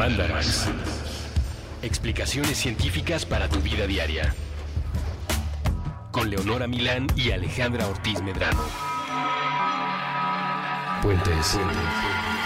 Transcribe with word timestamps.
Mandarax. 0.00 0.64
Explicaciones 1.82 2.56
científicas 2.56 3.26
para 3.26 3.50
tu 3.50 3.60
vida 3.60 3.86
diaria. 3.86 4.34
Con 6.10 6.30
Leonora 6.30 6.66
Milán 6.66 7.06
y 7.16 7.32
Alejandra 7.32 7.86
Ortiz 7.86 8.22
Medrano. 8.22 8.62
Puentes. 11.02 11.54
Hola, 11.54 12.39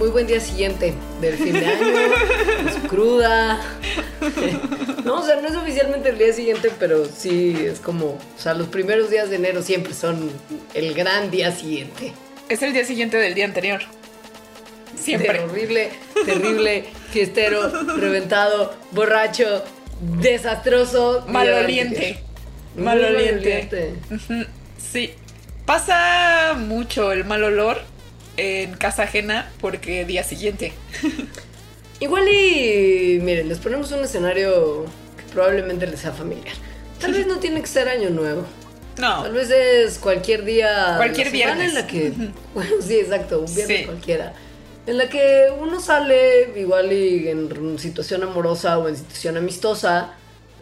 Muy 0.00 0.08
buen 0.08 0.26
día 0.26 0.40
siguiente 0.40 0.94
del 1.20 1.34
fin 1.34 1.52
de 1.52 1.66
año. 1.66 1.86
es 2.66 2.88
cruda. 2.88 3.60
No, 5.04 5.20
o 5.20 5.22
sea, 5.22 5.36
no 5.42 5.48
es 5.48 5.54
oficialmente 5.54 6.08
el 6.08 6.16
día 6.16 6.32
siguiente, 6.32 6.72
pero 6.78 7.04
sí 7.04 7.54
es 7.66 7.80
como, 7.80 8.06
o 8.06 8.18
sea, 8.38 8.54
los 8.54 8.68
primeros 8.68 9.10
días 9.10 9.28
de 9.28 9.36
enero 9.36 9.60
siempre 9.60 9.92
son 9.92 10.30
el 10.72 10.94
gran 10.94 11.30
día 11.30 11.52
siguiente. 11.52 12.14
Es 12.48 12.62
el 12.62 12.72
día 12.72 12.86
siguiente 12.86 13.18
del 13.18 13.34
día 13.34 13.44
anterior. 13.44 13.82
Siempre. 14.98 15.38
Terrible, 15.38 15.90
terrible, 16.24 16.84
fiestero, 17.10 17.68
reventado, 17.96 18.72
borracho, 18.92 19.62
desastroso. 20.00 21.26
Maloliente. 21.28 22.20
Maloliente. 22.74 23.96
Sí. 24.78 25.12
Pasa 25.66 26.54
mucho 26.56 27.12
el 27.12 27.26
mal 27.26 27.44
olor 27.44 27.82
en 28.40 28.74
casa 28.74 29.02
ajena 29.04 29.50
porque 29.60 30.04
día 30.04 30.24
siguiente. 30.24 30.72
Igual 32.00 32.26
y 32.28 33.18
miren, 33.22 33.48
les 33.48 33.58
ponemos 33.58 33.92
un 33.92 34.00
escenario 34.04 34.84
que 35.16 35.24
probablemente 35.32 35.86
les 35.86 36.00
sea 36.00 36.12
familiar. 36.12 36.54
Tal 36.98 37.12
vez 37.12 37.26
no 37.26 37.36
tiene 37.38 37.60
que 37.60 37.66
ser 37.66 37.88
año 37.88 38.10
nuevo. 38.10 38.44
No. 38.98 39.22
Tal 39.22 39.32
vez 39.32 39.50
es 39.50 39.98
cualquier 39.98 40.44
día. 40.44 40.94
Cualquier 40.96 41.30
viernes. 41.30 41.68
En 41.70 41.74
la 41.74 41.86
que. 41.86 42.12
Bueno, 42.54 42.70
sí, 42.80 42.96
exacto, 42.98 43.40
un 43.40 43.54
viernes 43.54 43.78
Sí. 43.80 43.84
cualquiera. 43.84 44.32
En 44.86 44.96
la 44.98 45.08
que 45.08 45.48
uno 45.60 45.80
sale 45.80 46.58
igual 46.58 46.92
y 46.92 47.28
en 47.28 47.78
situación 47.78 48.22
amorosa 48.22 48.78
o 48.78 48.88
en 48.88 48.96
situación 48.96 49.36
amistosa 49.36 50.14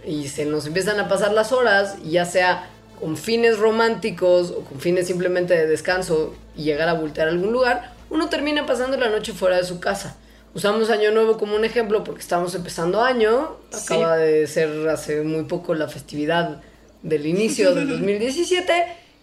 y 0.04 0.28
se 0.28 0.44
nos 0.44 0.66
empiezan 0.66 0.98
a 1.00 1.08
pasar 1.08 1.32
las 1.32 1.52
horas, 1.52 1.96
ya 2.02 2.24
sea 2.24 2.68
con 3.00 3.16
fines 3.16 3.58
románticos 3.58 4.50
o 4.50 4.60
con 4.64 4.80
fines 4.80 5.06
simplemente 5.06 5.54
de 5.54 5.66
descanso 5.66 6.34
y 6.58 6.64
llegar 6.64 6.88
a 6.90 6.92
voltear 6.92 7.28
a 7.28 7.30
algún 7.30 7.52
lugar, 7.52 7.94
uno 8.10 8.28
termina 8.28 8.66
pasando 8.66 8.96
la 8.98 9.08
noche 9.08 9.32
fuera 9.32 9.56
de 9.56 9.64
su 9.64 9.80
casa. 9.80 10.16
Usamos 10.54 10.90
Año 10.90 11.10
Nuevo 11.12 11.38
como 11.38 11.54
un 11.56 11.64
ejemplo 11.64 12.04
porque 12.04 12.20
estamos 12.20 12.54
empezando 12.54 13.02
año. 13.02 13.56
Sí. 13.70 13.94
Acaba 13.94 14.16
de 14.16 14.46
ser 14.46 14.88
hace 14.88 15.22
muy 15.22 15.44
poco 15.44 15.74
la 15.74 15.88
festividad 15.88 16.60
del 17.02 17.26
inicio 17.26 17.74
del 17.74 17.88
2017. 17.90 18.72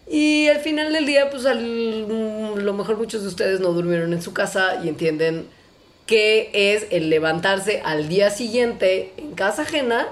Y 0.07 0.47
al 0.49 0.59
final 0.59 0.93
del 0.93 1.05
día, 1.07 1.29
pues 1.31 1.45
al- 1.45 2.63
lo 2.63 2.73
mejor 2.73 2.97
muchos 2.97 3.23
de 3.23 3.27
ustedes 3.27 3.59
no 3.59 3.73
durmieron 3.73 4.13
en 4.13 4.21
su 4.21 4.33
casa 4.33 4.79
y 4.83 4.87
entienden 4.87 5.47
qué 6.05 6.51
es 6.53 6.85
el 6.91 7.09
levantarse 7.09 7.81
al 7.83 8.07
día 8.07 8.29
siguiente 8.29 9.11
en 9.17 9.33
casa 9.33 9.63
ajena 9.63 10.07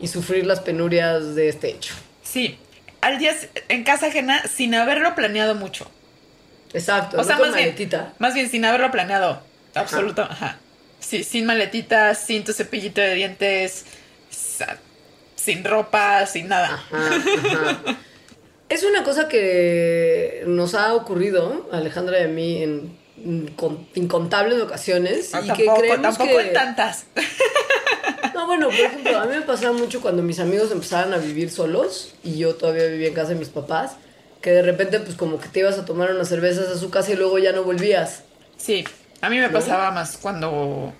y 0.00 0.08
sufrir 0.08 0.44
las 0.44 0.60
penurias 0.60 1.36
de 1.36 1.48
este 1.48 1.68
hecho. 1.70 1.94
Sí. 2.24 2.58
Al 3.00 3.18
día 3.18 3.32
en 3.68 3.84
casa 3.84 4.08
ajena 4.08 4.42
sin 4.48 4.74
haberlo 4.74 5.14
planeado 5.14 5.54
mucho. 5.54 5.88
Exacto, 6.72 7.20
O 7.20 7.24
sea, 7.24 7.38
más 7.38 7.54
bien, 7.54 7.74
más 8.18 8.34
bien 8.34 8.50
sin 8.50 8.64
haberlo 8.64 8.90
planeado. 8.90 9.40
Absoluto. 9.74 10.22
Ajá. 10.22 10.58
Sí, 11.00 11.24
sin 11.24 11.46
maletita, 11.46 12.14
sin 12.14 12.44
tu 12.44 12.52
cepillito 12.52 13.00
de 13.00 13.14
dientes, 13.14 13.86
sin 15.36 15.64
ropa, 15.64 16.26
sin 16.26 16.48
nada. 16.48 16.74
Ajá, 16.74 17.06
ajá. 17.06 17.96
Es 18.68 18.82
una 18.84 19.02
cosa 19.02 19.28
que 19.28 20.42
nos 20.46 20.74
ha 20.74 20.92
ocurrido, 20.92 21.70
Alejandra 21.72 22.20
y 22.20 22.24
a 22.24 22.28
mí, 22.28 22.62
en 22.62 22.98
incon- 23.16 23.86
incontables 23.94 24.60
ocasiones. 24.60 25.32
No, 25.32 25.40
y 25.40 25.42
que 25.44 25.64
tampoco, 25.64 25.80
creemos 25.80 26.18
tampoco 26.18 26.38
que... 26.38 26.46
en 26.48 26.52
tantas. 26.52 27.06
No, 28.34 28.46
bueno, 28.46 28.66
por 28.68 28.76
ejemplo, 28.78 29.18
a 29.18 29.24
mí 29.26 29.34
me 29.34 29.42
pasaba 29.42 29.72
mucho 29.72 30.00
cuando 30.00 30.22
mis 30.22 30.38
amigos 30.38 30.70
empezaban 30.70 31.12
a 31.12 31.16
vivir 31.16 31.50
solos 31.50 32.14
y 32.22 32.38
yo 32.38 32.54
todavía 32.54 32.84
vivía 32.86 33.08
en 33.08 33.14
casa 33.14 33.30
de 33.30 33.34
mis 33.34 33.48
papás, 33.48 33.92
que 34.42 34.50
de 34.50 34.62
repente 34.62 35.00
pues 35.00 35.16
como 35.16 35.38
que 35.40 35.48
te 35.48 35.60
ibas 35.60 35.78
a 35.78 35.84
tomar 35.84 36.10
unas 36.12 36.28
cervezas 36.28 36.68
a 36.68 36.78
su 36.78 36.90
casa 36.90 37.12
y 37.12 37.16
luego 37.16 37.38
ya 37.38 37.52
no 37.52 37.64
volvías. 37.64 38.22
Sí, 38.56 38.84
a 39.20 39.28
mí 39.30 39.38
me 39.38 39.48
pasaba 39.50 39.90
más 39.90 40.16
cuando... 40.16 40.92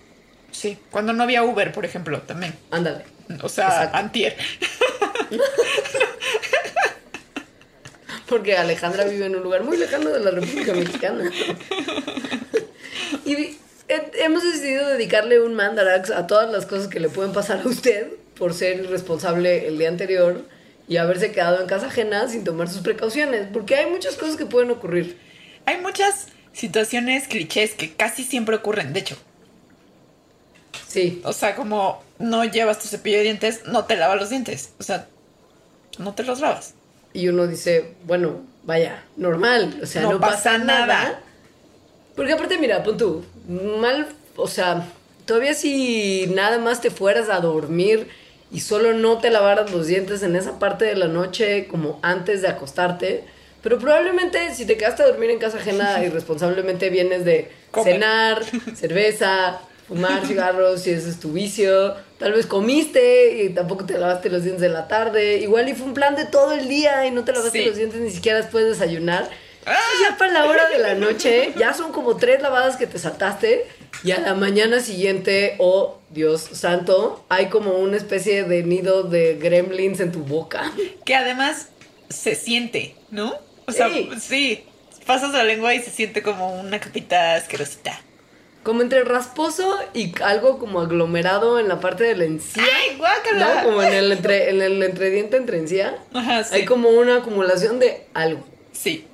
Sí, 0.51 0.79
cuando 0.91 1.13
no 1.13 1.23
había 1.23 1.43
Uber, 1.45 1.73
por 1.73 1.85
ejemplo, 1.85 2.21
también. 2.23 2.55
Ándale. 2.71 3.05
O 3.43 3.49
sea, 3.49 3.67
Exacto. 3.69 3.97
antier. 3.99 4.37
Porque 8.29 8.57
Alejandra 8.57 9.05
vive 9.05 9.27
en 9.27 9.37
un 9.37 9.43
lugar 9.43 9.63
muy 9.65 9.77
lejano 9.77 10.11
de 10.11 10.21
la 10.21 10.31
República 10.31 10.73
Mexicana. 10.75 11.31
y 13.25 13.35
he- 13.89 14.11
hemos 14.25 14.43
decidido 14.43 14.87
dedicarle 14.89 15.41
un 15.41 15.55
mandarax 15.55 16.11
a 16.11 16.27
todas 16.27 16.51
las 16.51 16.67
cosas 16.67 16.89
que 16.89 17.01
le 17.01 17.09
pueden 17.09 17.33
pasar 17.33 17.61
a 17.65 17.69
usted 17.69 18.09
por 18.39 18.53
ser 18.55 18.81
irresponsable 18.81 19.67
el 19.69 19.79
día 19.79 19.89
anterior 19.89 20.43
y 20.89 20.97
haberse 20.97 21.33
quedado 21.33 21.61
en 21.61 21.67
casa 21.67 21.87
ajena 21.87 22.29
sin 22.29 22.45
tomar 22.45 22.69
sus 22.69 22.81
precauciones. 22.81 23.47
Porque 23.53 23.77
hay 23.77 23.91
muchas 23.91 24.17
cosas 24.17 24.37
que 24.37 24.47
pueden 24.47 24.71
ocurrir. 24.71 25.19
Hay 25.67 25.81
muchas 25.81 26.29
situaciones 26.53 27.29
clichés 27.29 27.75
que 27.75 27.93
casi 27.93 28.25
siempre 28.25 28.57
ocurren, 28.57 28.93
de 28.93 29.01
hecho. 29.01 29.17
Sí. 30.87 31.21
O 31.25 31.33
sea, 31.33 31.55
como 31.55 32.03
no 32.19 32.45
llevas 32.45 32.79
tu 32.79 32.89
cepillo 32.89 33.19
de 33.19 33.25
dientes, 33.25 33.63
no 33.67 33.85
te 33.85 33.97
lavas 33.97 34.19
los 34.19 34.31
dientes. 34.31 34.71
O 34.79 34.83
sea, 34.83 35.07
no 35.99 36.15
te 36.15 36.23
los 36.23 36.41
lavas. 36.41 36.75
Y 37.13 37.29
uno 37.29 37.47
dice, 37.47 37.95
bueno, 38.05 38.41
vaya, 38.65 39.05
normal, 39.17 39.79
o 39.83 39.87
sea, 39.87 40.03
no, 40.03 40.13
No 40.13 40.21
pasa, 40.21 40.37
pasa 40.37 40.59
nada. 40.59 40.87
nada. 40.87 41.21
Porque 42.17 42.33
aparte, 42.33 42.59
mira, 42.59 42.83
pon 42.83 42.97
tú, 42.97 43.25
mal, 43.81 44.09
o 44.37 44.49
sea, 44.49 44.87
todavía 45.25 45.55
si 45.55 46.27
nada 46.35 46.59
más 46.59 46.81
te 46.81 46.91
fueras 46.91 47.29
a 47.29 47.41
dormir 47.41 48.09
y 48.51 48.61
solo 48.61 48.93
no 48.95 49.19
te 49.19 49.31
lavaras 49.31 49.71
los 49.71 49.87
dientes 49.87 50.23
en 50.23 50.37
esa 50.37 50.59
parte 50.59 50.85
de 50.87 50.97
la 50.97 51.07
noche 51.09 51.67
como 51.69 51.99
antes 52.03 52.43
de 52.43 52.49
acostarte, 52.49 53.25
pero 53.63 53.79
probablemente 53.79 54.55
si 54.55 54.65
te 54.67 54.77
quedaste 54.77 55.03
a 55.03 55.07
dormir 55.09 55.31
en 55.31 55.39
casa 55.39 55.59
ajena 55.59 56.03
irresponsablemente 56.05 56.89
vienes 56.91 57.25
de 57.25 57.51
Comer. 57.71 57.93
cenar, 57.95 58.43
cerveza, 58.75 59.61
fumar 59.87 60.25
cigarros, 60.27 60.83
si 60.83 60.91
ese 60.91 61.11
es 61.11 61.21
tu 61.21 61.33
vicio. 61.33 61.95
Tal 62.19 62.33
vez 62.33 62.47
comiste 62.47 63.43
y 63.45 63.51
tampoco 63.51 63.85
te 63.87 63.97
lavaste 63.99 64.29
los 64.31 64.43
dientes 64.43 64.65
en 64.65 64.73
la 64.73 64.89
tarde. 64.89 65.37
Igual 65.39 65.69
y 65.69 65.75
fue 65.75 65.87
un 65.87 65.95
plan 65.95 66.17
de 66.17 66.25
todo 66.25 66.53
el 66.53 66.69
día 66.69 67.07
y 67.07 67.11
no 67.11 67.25
te 67.25 67.33
lavaste 67.33 67.61
Sí. 67.61 67.65
los 67.67 67.77
dientes 67.77 68.01
ni 68.01 68.11
siquiera 68.11 68.39
después 68.39 68.65
de 68.65 68.71
desayunar. 68.71 69.29
Entonces 69.61 70.01
ya 70.09 70.17
para 70.17 70.33
la 70.33 70.47
hora 70.47 70.69
de 70.71 70.79
la 70.79 70.95
noche, 70.95 71.53
ya 71.59 71.75
son 71.75 71.93
como 71.93 72.17
tres 72.17 72.41
lavadas 72.43 72.77
que 72.77 72.87
te 72.87 72.99
saltaste. 72.99 73.67
Y 74.05 74.13
a 74.13 74.21
la 74.21 74.35
mañana 74.35 74.81
siguiente, 74.81 75.57
oh 75.59 75.99
Dios 76.11 76.41
santo, 76.53 77.25
hay 77.29 77.47
como 77.49 77.73
una 77.79 77.97
especie 77.97 78.45
de 78.45 78.63
nido 78.63 79.03
de 79.03 79.35
gremlins 79.37 80.01
en 80.01 80.13
tu 80.13 80.21
boca. 80.21 80.73
Que 81.05 81.15
además 81.17 81.69
se 82.09 82.35
siente, 82.35 82.95
¿no? 83.11 83.35
O 83.67 83.73
sea, 83.73 83.89
Sí. 83.91 84.11
sí. 84.21 84.65
Pasas 85.07 85.33
la 85.33 85.43
lengua 85.43 85.75
y 85.75 85.83
se 85.83 85.91
siente 85.91 86.23
como 86.23 86.61
una 86.61 86.79
capita 86.81 87.35
asquerosita. 87.35 87.99
Como 88.63 88.83
entre 88.83 89.03
rasposo 89.05 89.79
y 89.95 90.13
algo 90.23 90.59
como 90.59 90.81
aglomerado 90.81 91.59
en 91.59 91.69
la 91.69 91.81
parte 91.81 92.05
de 92.05 92.15
la 92.17 92.25
encía. 92.25 92.63
¡Ay, 92.63 92.97
guácala! 92.99 93.63
¿No? 93.63 93.69
Como 93.69 93.83
en 93.83 93.95
el, 93.95 94.13
entre, 94.13 94.51
en 94.51 94.61
el 94.61 94.83
entrediente 94.83 95.39
entre 95.39 95.59
encía. 95.59 95.97
Ajá, 96.13 96.45
sí. 96.45 96.55
Hay 96.57 96.65
como 96.67 96.91
una 96.91 97.17
acumulación 97.17 97.79
de 97.79 98.07
algo. 98.15 98.45
Sí. 98.73 99.07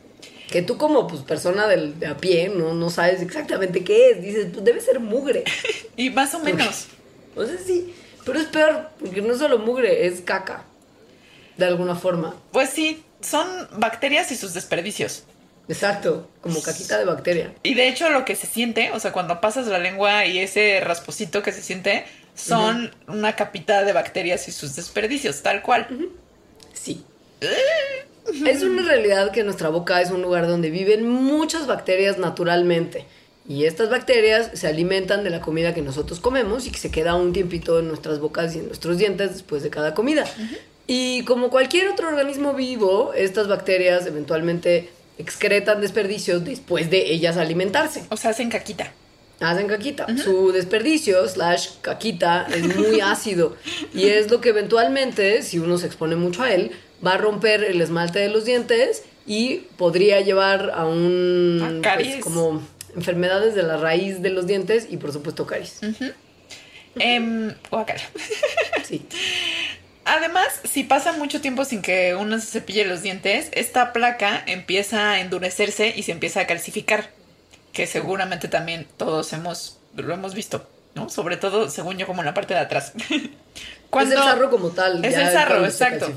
Que 0.50 0.62
tú 0.62 0.76
como 0.76 1.06
pues 1.06 1.22
persona 1.22 1.66
del, 1.66 1.98
de 1.98 2.06
a 2.06 2.16
pie 2.16 2.48
no, 2.48 2.74
no 2.74 2.90
sabes 2.90 3.22
exactamente 3.22 3.82
qué 3.82 4.10
es. 4.10 4.22
Dices, 4.22 4.48
pues 4.52 4.64
debe 4.64 4.80
ser 4.80 5.00
mugre. 5.00 5.44
Y 5.96 6.10
más 6.10 6.34
o 6.34 6.40
menos. 6.40 6.86
O 7.36 7.44
sea, 7.44 7.56
sí. 7.64 7.94
Pero 8.24 8.40
es 8.40 8.46
peor, 8.46 8.90
porque 8.98 9.22
no 9.22 9.32
es 9.32 9.38
solo 9.38 9.58
mugre, 9.58 10.06
es 10.06 10.20
caca. 10.20 10.64
De 11.56 11.66
alguna 11.66 11.94
forma. 11.94 12.34
Pues 12.50 12.70
sí, 12.70 13.04
son 13.20 13.46
bacterias 13.76 14.32
y 14.32 14.36
sus 14.36 14.54
desperdicios. 14.54 15.24
Exacto, 15.68 16.28
como 16.42 16.62
caquita 16.62 16.98
de 16.98 17.04
bacteria. 17.04 17.54
Y 17.62 17.74
de 17.74 17.88
hecho 17.88 18.10
lo 18.10 18.24
que 18.24 18.36
se 18.36 18.46
siente, 18.46 18.90
o 18.92 19.00
sea, 19.00 19.12
cuando 19.12 19.40
pasas 19.40 19.66
la 19.66 19.78
lengua 19.78 20.26
y 20.26 20.38
ese 20.38 20.80
rasposito 20.80 21.42
que 21.42 21.52
se 21.52 21.62
siente, 21.62 22.04
son 22.34 22.94
una 23.08 23.34
capita 23.34 23.82
de 23.82 23.92
bacterias 23.92 24.46
y 24.48 24.52
sus 24.52 24.76
desperdicios, 24.76 25.42
tal 25.42 25.62
cual. 25.62 25.88
Sí. 26.74 27.04
Es 28.46 28.62
una 28.62 28.82
realidad 28.82 29.32
que 29.32 29.44
nuestra 29.44 29.68
boca 29.68 30.00
es 30.00 30.10
un 30.10 30.22
lugar 30.22 30.46
donde 30.46 30.70
viven 30.70 31.08
muchas 31.08 31.66
bacterias 31.66 32.18
naturalmente. 32.18 33.06
Y 33.46 33.64
estas 33.66 33.90
bacterias 33.90 34.50
se 34.54 34.66
alimentan 34.66 35.22
de 35.22 35.30
la 35.30 35.40
comida 35.40 35.74
que 35.74 35.82
nosotros 35.82 36.20
comemos 36.20 36.66
y 36.66 36.70
que 36.70 36.78
se 36.78 36.90
queda 36.90 37.14
un 37.14 37.34
tiempito 37.34 37.78
en 37.78 37.88
nuestras 37.88 38.18
bocas 38.18 38.56
y 38.56 38.60
en 38.60 38.66
nuestros 38.66 38.96
dientes 38.96 39.32
después 39.32 39.62
de 39.62 39.68
cada 39.68 39.94
comida. 39.94 40.24
Y 40.86 41.24
como 41.24 41.50
cualquier 41.50 41.88
otro 41.88 42.08
organismo 42.08 42.54
vivo, 42.54 43.12
estas 43.14 43.48
bacterias 43.48 44.06
eventualmente 44.06 44.90
excretan 45.18 45.80
desperdicios 45.80 46.44
después 46.44 46.90
de 46.90 47.12
ellas 47.12 47.36
alimentarse. 47.36 48.04
O 48.08 48.16
sea, 48.16 48.30
hacen 48.30 48.48
caquita. 48.48 48.92
Hacen 49.40 49.66
caquita. 49.66 50.06
Su 50.16 50.52
desperdicio, 50.52 51.26
slash 51.28 51.68
caquita, 51.82 52.46
es 52.54 52.76
muy 52.76 53.00
ácido. 53.02 53.56
Y 53.92 54.08
es 54.08 54.30
lo 54.30 54.40
que 54.40 54.50
eventualmente, 54.50 55.42
si 55.42 55.58
uno 55.58 55.76
se 55.76 55.86
expone 55.86 56.16
mucho 56.16 56.42
a 56.42 56.52
él, 56.52 56.72
va 57.04 57.14
a 57.14 57.16
romper 57.18 57.64
el 57.64 57.80
esmalte 57.80 58.18
de 58.18 58.28
los 58.28 58.44
dientes 58.44 59.02
y 59.26 59.66
podría 59.76 60.20
llevar 60.20 60.72
a 60.74 60.86
un... 60.86 61.60
A 61.62 61.68
pues, 61.68 61.82
caries. 61.82 62.24
como 62.24 62.62
enfermedades 62.96 63.54
de 63.54 63.62
la 63.62 63.76
raíz 63.76 64.22
de 64.22 64.30
los 64.30 64.46
dientes 64.46 64.86
y 64.90 64.96
por 64.96 65.12
supuesto 65.12 65.46
caries. 65.46 65.80
Em, 66.96 67.54
guácala. 67.70 68.02
Sí. 68.84 69.06
Además, 70.04 70.60
si 70.64 70.84
pasa 70.84 71.12
mucho 71.12 71.40
tiempo 71.40 71.64
sin 71.64 71.80
que 71.80 72.14
uno 72.14 72.38
se 72.38 72.46
cepille 72.46 72.84
los 72.84 73.02
dientes, 73.02 73.48
esta 73.52 73.94
placa 73.94 74.42
empieza 74.46 75.12
a 75.12 75.20
endurecerse 75.20 75.94
y 75.96 76.02
se 76.02 76.12
empieza 76.12 76.40
a 76.40 76.46
calcificar. 76.46 77.10
Que 77.72 77.86
seguramente 77.86 78.48
también 78.48 78.86
todos 78.98 79.32
hemos, 79.32 79.78
lo 79.96 80.12
hemos 80.12 80.34
visto, 80.34 80.68
¿no? 80.94 81.08
Sobre 81.08 81.38
todo, 81.38 81.70
según 81.70 81.96
yo, 81.96 82.06
como 82.06 82.20
en 82.20 82.26
la 82.26 82.34
parte 82.34 82.52
de 82.52 82.60
atrás. 82.60 82.92
Es 84.00 84.10
el 84.10 84.18
sarro 84.18 84.50
como 84.50 84.70
tal. 84.70 85.04
Es 85.04 85.14
ya 85.14 85.28
el 85.28 85.32
sarro, 85.32 85.50
cuando 85.56 85.68
exacto. 85.68 86.12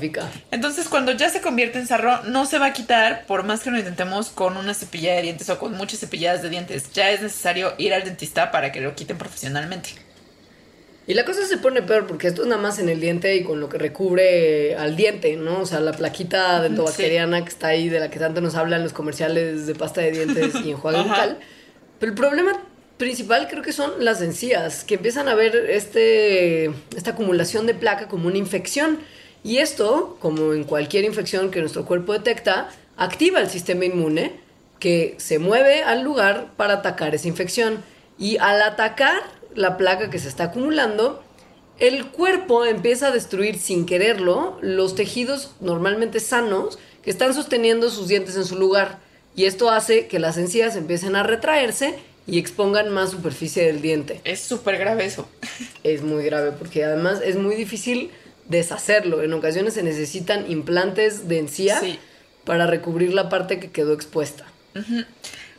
Entonces, 0.50 0.88
cuando 0.88 1.12
ya 1.12 1.30
se 1.30 1.40
convierte 1.40 1.78
en 1.78 1.86
sarro, 1.86 2.22
no 2.24 2.46
se 2.46 2.58
va 2.58 2.66
a 2.66 2.72
quitar 2.72 3.24
por 3.26 3.44
más 3.44 3.60
que 3.60 3.70
lo 3.70 3.78
intentemos 3.78 4.30
con 4.30 4.56
una 4.56 4.74
cepillada 4.74 5.16
de 5.16 5.22
dientes 5.22 5.48
o 5.50 5.58
con 5.58 5.76
muchas 5.76 6.00
cepilladas 6.00 6.42
de 6.42 6.50
dientes. 6.50 6.92
Ya 6.92 7.10
es 7.10 7.22
necesario 7.22 7.74
ir 7.78 7.94
al 7.94 8.04
dentista 8.04 8.50
para 8.50 8.72
que 8.72 8.80
lo 8.80 8.94
quiten 8.94 9.18
profesionalmente. 9.18 9.90
Y 11.08 11.14
la 11.14 11.24
cosa 11.24 11.46
se 11.46 11.56
pone 11.56 11.80
peor 11.80 12.06
porque 12.06 12.28
esto 12.28 12.42
es 12.42 12.48
nada 12.48 12.60
más 12.60 12.78
en 12.78 12.90
el 12.90 13.00
diente 13.00 13.34
y 13.34 13.42
con 13.42 13.60
lo 13.60 13.70
que 13.70 13.78
recubre 13.78 14.76
al 14.76 14.94
diente, 14.94 15.36
¿no? 15.36 15.60
O 15.60 15.66
sea, 15.66 15.80
la 15.80 15.92
plaquita 15.92 16.60
dentobacteriana 16.60 17.42
que 17.42 17.48
está 17.48 17.68
ahí, 17.68 17.88
de 17.88 17.98
la 17.98 18.10
que 18.10 18.18
tanto 18.18 18.42
nos 18.42 18.56
hablan 18.56 18.82
los 18.82 18.92
comerciales 18.92 19.66
de 19.66 19.74
pasta 19.74 20.02
de 20.02 20.10
dientes 20.10 20.54
y 20.62 20.72
enjuague 20.72 21.00
bucal. 21.02 21.38
Pero 21.98 22.12
el 22.12 22.14
problema 22.14 22.62
principal 22.98 23.48
creo 23.48 23.62
que 23.62 23.72
son 23.72 24.04
las 24.04 24.20
encías, 24.20 24.84
que 24.84 24.96
empiezan 24.96 25.28
a 25.28 25.34
ver 25.34 25.56
este, 25.70 26.66
esta 26.96 27.12
acumulación 27.12 27.66
de 27.66 27.74
placa 27.74 28.08
como 28.08 28.28
una 28.28 28.38
infección. 28.38 28.98
Y 29.42 29.58
esto, 29.58 30.18
como 30.20 30.52
en 30.52 30.64
cualquier 30.64 31.04
infección 31.04 31.50
que 31.50 31.60
nuestro 31.60 31.86
cuerpo 31.86 32.12
detecta, 32.12 32.68
activa 32.96 33.40
el 33.40 33.48
sistema 33.48 33.84
inmune 33.84 34.32
que 34.80 35.14
se 35.18 35.38
mueve 35.38 35.82
al 35.82 36.02
lugar 36.02 36.48
para 36.56 36.74
atacar 36.74 37.14
esa 37.14 37.28
infección. 37.28 37.82
Y 38.18 38.36
al 38.38 38.60
atacar 38.60 39.22
la 39.54 39.76
placa 39.76 40.10
que 40.10 40.18
se 40.18 40.28
está 40.28 40.44
acumulando, 40.44 41.22
el 41.78 42.06
cuerpo 42.06 42.64
empieza 42.64 43.08
a 43.08 43.12
destruir 43.12 43.58
sin 43.58 43.86
quererlo 43.86 44.58
los 44.60 44.96
tejidos 44.96 45.52
normalmente 45.60 46.18
sanos 46.18 46.78
que 47.02 47.10
están 47.10 47.32
sosteniendo 47.32 47.90
sus 47.90 48.08
dientes 48.08 48.34
en 48.36 48.44
su 48.44 48.58
lugar. 48.58 48.98
Y 49.36 49.44
esto 49.44 49.70
hace 49.70 50.08
que 50.08 50.18
las 50.18 50.36
encías 50.36 50.74
empiecen 50.74 51.14
a 51.14 51.22
retraerse 51.22 51.94
y 52.28 52.38
expongan 52.38 52.90
más 52.90 53.10
superficie 53.10 53.64
del 53.66 53.80
diente. 53.82 54.20
Es 54.24 54.40
súper 54.40 54.78
grave 54.78 55.04
eso. 55.06 55.28
Es 55.82 56.02
muy 56.02 56.22
grave 56.24 56.52
porque 56.52 56.84
además 56.84 57.20
es 57.24 57.34
muy 57.36 57.56
difícil 57.56 58.10
deshacerlo. 58.48 59.22
En 59.22 59.32
ocasiones 59.32 59.74
se 59.74 59.82
necesitan 59.82 60.48
implantes 60.50 61.26
de 61.26 61.38
encía 61.38 61.80
Sí. 61.80 61.98
para 62.44 62.66
recubrir 62.66 63.12
la 63.14 63.28
parte 63.28 63.58
que 63.58 63.70
quedó 63.70 63.92
expuesta. 63.94 64.44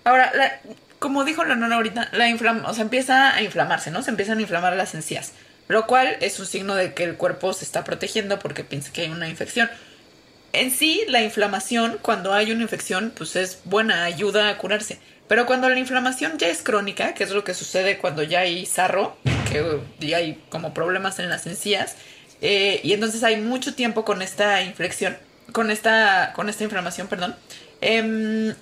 Ahora, 0.04 0.32
la- 0.36 0.60
como 1.00 1.24
dijo 1.26 1.44
Leonora 1.44 1.76
ahorita, 1.76 2.10
la 2.14 2.30
inflam 2.30 2.64
o 2.66 2.74
sea, 2.74 2.84
empieza 2.84 3.34
a 3.36 3.42
inflamarse, 3.42 3.92
¿no? 3.92 4.02
Se 4.04 4.12
empiezan 4.12 4.38
a 4.38 4.42
inflamar 4.42 4.76
las 4.76 4.94
encías. 4.96 5.34
Lo 5.68 5.86
cual 5.88 6.18
es 6.22 6.40
un 6.40 6.46
signo 6.46 6.76
de 6.76 6.94
que 6.94 7.04
el 7.04 7.16
cuerpo 7.16 7.54
se 7.54 7.64
está 7.64 7.84
protegiendo 7.84 8.40
porque 8.40 8.64
piensa 8.64 8.92
que 8.92 9.02
hay 9.02 9.10
una 9.10 9.30
infección. 9.30 9.70
En 10.52 10.72
sí, 10.72 11.04
la 11.08 11.22
inflamación, 11.22 12.00
cuando 12.02 12.34
hay 12.34 12.52
una 12.52 12.64
infección, 12.64 13.14
pues 13.16 13.36
es 13.36 13.60
buena, 13.66 14.04
ayuda 14.04 14.50
a 14.50 14.58
curarse. 14.58 14.98
Pero 15.30 15.46
cuando 15.46 15.70
la 15.70 15.78
inflamación 15.78 16.40
ya 16.40 16.48
es 16.48 16.64
crónica, 16.64 17.14
que 17.14 17.24
es 17.24 17.30
lo 17.30 17.44
que 17.44 17.54
sucede 17.54 18.00
cuando 18.00 18.24
ya 18.24 18.40
hay 18.40 18.66
sarro, 18.66 19.16
que 19.52 19.80
ya 20.00 20.18
hay 20.18 20.44
como 20.50 20.74
problemas 20.74 21.20
en 21.20 21.30
las 21.30 21.46
encías, 21.46 21.96
eh, 22.42 22.82
y 22.84 22.94
entonces 22.94 23.24
hay 23.24 23.40
mucho 23.40 23.76
tiempo 23.76 24.04
con 24.04 24.24
esta 24.24 24.64
inflexión, 24.64 25.16
con 25.52 25.70
esta, 25.70 26.34
con 26.36 26.50
esta 26.50 26.64
inflamación, 26.64 27.08
perdón, 27.08 27.36
em, 27.80 28.56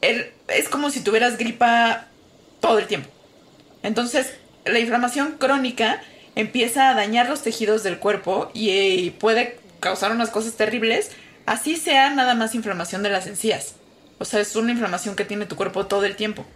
es 0.00 0.68
como 0.68 0.90
si 0.90 1.04
tuvieras 1.04 1.38
gripa 1.38 2.08
todo 2.58 2.80
el 2.80 2.88
tiempo. 2.88 3.08
Entonces, 3.84 4.34
la 4.64 4.80
inflamación 4.80 5.36
crónica 5.38 6.02
empieza 6.34 6.90
a 6.90 6.94
dañar 6.94 7.28
los 7.28 7.42
tejidos 7.42 7.84
del 7.84 7.98
cuerpo 7.98 8.50
y, 8.54 8.70
eh, 8.70 9.14
puede 9.20 9.56
causar 9.78 10.10
unas 10.10 10.30
cosas 10.30 10.54
terribles, 10.54 11.12
así 11.46 11.76
sea 11.76 12.10
nada 12.10 12.34
más 12.34 12.56
inflamación 12.56 13.04
de 13.04 13.10
las 13.10 13.28
encías. 13.28 13.76
O 14.22 14.24
sea, 14.24 14.38
es 14.38 14.54
una 14.54 14.70
inflamación 14.70 15.16
que 15.16 15.24
tiene 15.24 15.46
tu 15.46 15.56
cuerpo 15.56 15.86
todo 15.86 16.04
el 16.04 16.14
tiempo. 16.14 16.46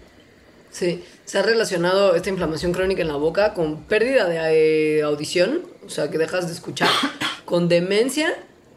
Sí, 0.70 1.04
se 1.24 1.38
ha 1.38 1.42
relacionado 1.42 2.14
esta 2.14 2.30
inflamación 2.30 2.72
crónica 2.72 3.02
en 3.02 3.08
la 3.08 3.16
boca 3.16 3.54
con 3.54 3.82
pérdida 3.84 4.28
de 4.28 4.98
eh, 4.98 5.02
audición, 5.02 5.62
o 5.84 5.90
sea, 5.90 6.08
que 6.08 6.16
dejas 6.16 6.46
de 6.46 6.52
escuchar, 6.52 6.88
con 7.44 7.68
demencia 7.68 8.32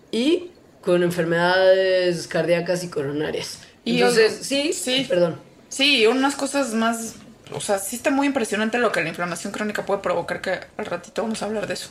y 0.10 0.50
con 0.82 1.04
enfermedades 1.04 2.28
cardíacas 2.28 2.84
y 2.84 2.90
coronarias. 2.90 3.60
Y 3.86 3.98
Entonces, 3.98 4.40
sí, 4.42 4.74
sí. 4.74 5.06
perdón. 5.08 5.40
Sí, 5.70 6.08
unas 6.08 6.36
cosas 6.36 6.74
más... 6.74 7.14
O 7.54 7.62
sea, 7.62 7.78
sí 7.78 7.96
está 7.96 8.10
muy 8.10 8.26
impresionante 8.26 8.80
lo 8.80 8.92
que 8.92 9.04
la 9.04 9.10
inflamación 9.10 9.54
crónica 9.54 9.86
puede 9.86 10.02
provocar, 10.02 10.42
que 10.42 10.62
al 10.78 10.86
ratito 10.88 11.22
vamos 11.22 11.44
a 11.44 11.46
hablar 11.46 11.68
de 11.68 11.76
eso. 11.76 11.90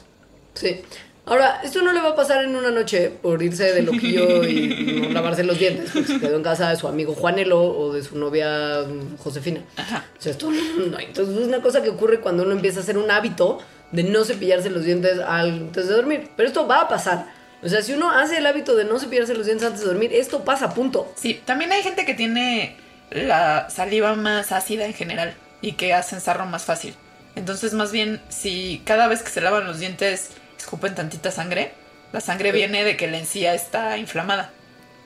Sí. 0.55 0.81
Ahora, 1.29 1.61
esto 1.63 1.83
no 1.83 1.93
le 1.93 2.01
va 2.01 2.11
a 2.11 2.15
pasar 2.15 2.45
en 2.45 2.57
una 2.57 2.71
noche 2.71 3.11
por 3.11 3.43
irse 3.43 3.75
de 3.75 3.83
loquillo 3.83 4.45
y 4.45 5.03
no 5.03 5.11
lavarse 5.11 5.45
los 5.45 5.59
dientes, 5.59 5.91
porque 5.93 6.09
se 6.09 6.21
quedó 6.21 6.37
en 6.37 6.43
casa 6.43 6.71
de 6.71 6.77
su 6.77 6.89
amigo 6.89 7.15
Juanelo 7.15 7.63
o 7.63 7.93
de 7.93 8.03
su 8.03 8.19
novia 8.19 8.83
mm, 8.89 9.19
Josefina. 9.19 9.61
Ajá. 9.77 10.07
O 10.19 10.23
sea, 10.23 10.33
esto 10.33 10.51
no, 10.51 10.99
entonces 10.99 11.37
es 11.37 11.47
una 11.47 11.61
cosa 11.61 11.83
que 11.83 11.91
ocurre 11.91 12.21
cuando 12.21 12.45
uno 12.45 12.53
empieza 12.53 12.81
a 12.81 12.83
hacer 12.83 12.97
un 12.97 13.11
hábito 13.11 13.59
de 13.93 14.05
no 14.05 14.25
cepillarse 14.25 14.71
los 14.71 14.85
dientes 14.85 15.19
antes 15.21 15.89
de 15.89 15.95
dormir. 15.95 16.31
Pero 16.37 16.49
esto 16.49 16.67
va 16.67 16.81
a 16.83 16.89
pasar. 16.89 17.27
O 17.63 17.69
sea, 17.69 17.83
si 17.83 17.93
uno 17.93 18.11
hace 18.11 18.39
el 18.39 18.47
hábito 18.47 18.75
de 18.75 18.85
no 18.85 18.99
cepillarse 18.99 19.35
los 19.35 19.47
dientes 19.47 19.67
antes 19.67 19.83
de 19.83 19.87
dormir, 19.89 20.13
esto 20.15 20.45
pasa, 20.45 20.73
punto. 20.73 21.13
Sí, 21.17 21.41
también 21.45 21.73
hay 21.73 21.83
gente 21.83 22.07
que 22.07 22.15
tiene 22.15 22.77
la 23.11 23.69
saliva 23.69 24.15
más 24.15 24.53
ácida 24.53 24.87
en 24.87 24.95
general 24.95 25.35
y 25.61 25.73
que 25.73 25.93
hacen 25.93 26.21
sarro 26.21 26.47
más 26.47 26.65
fácil. 26.65 26.95
Entonces, 27.35 27.73
más 27.73 27.93
bien, 27.93 28.21
si 28.29 28.83
cada 28.85 29.09
vez 29.09 29.23
que 29.23 29.31
se 29.31 29.41
lavan 29.41 29.67
los 29.67 29.79
dientes 29.79 30.31
escupen 30.69 30.95
tantita 30.95 31.31
sangre, 31.31 31.73
la 32.13 32.21
sangre 32.21 32.53
viene 32.53 32.85
de 32.85 32.95
que 32.95 33.09
la 33.11 33.17
encía 33.19 33.55
está 33.55 33.97
inflamada. 33.97 34.51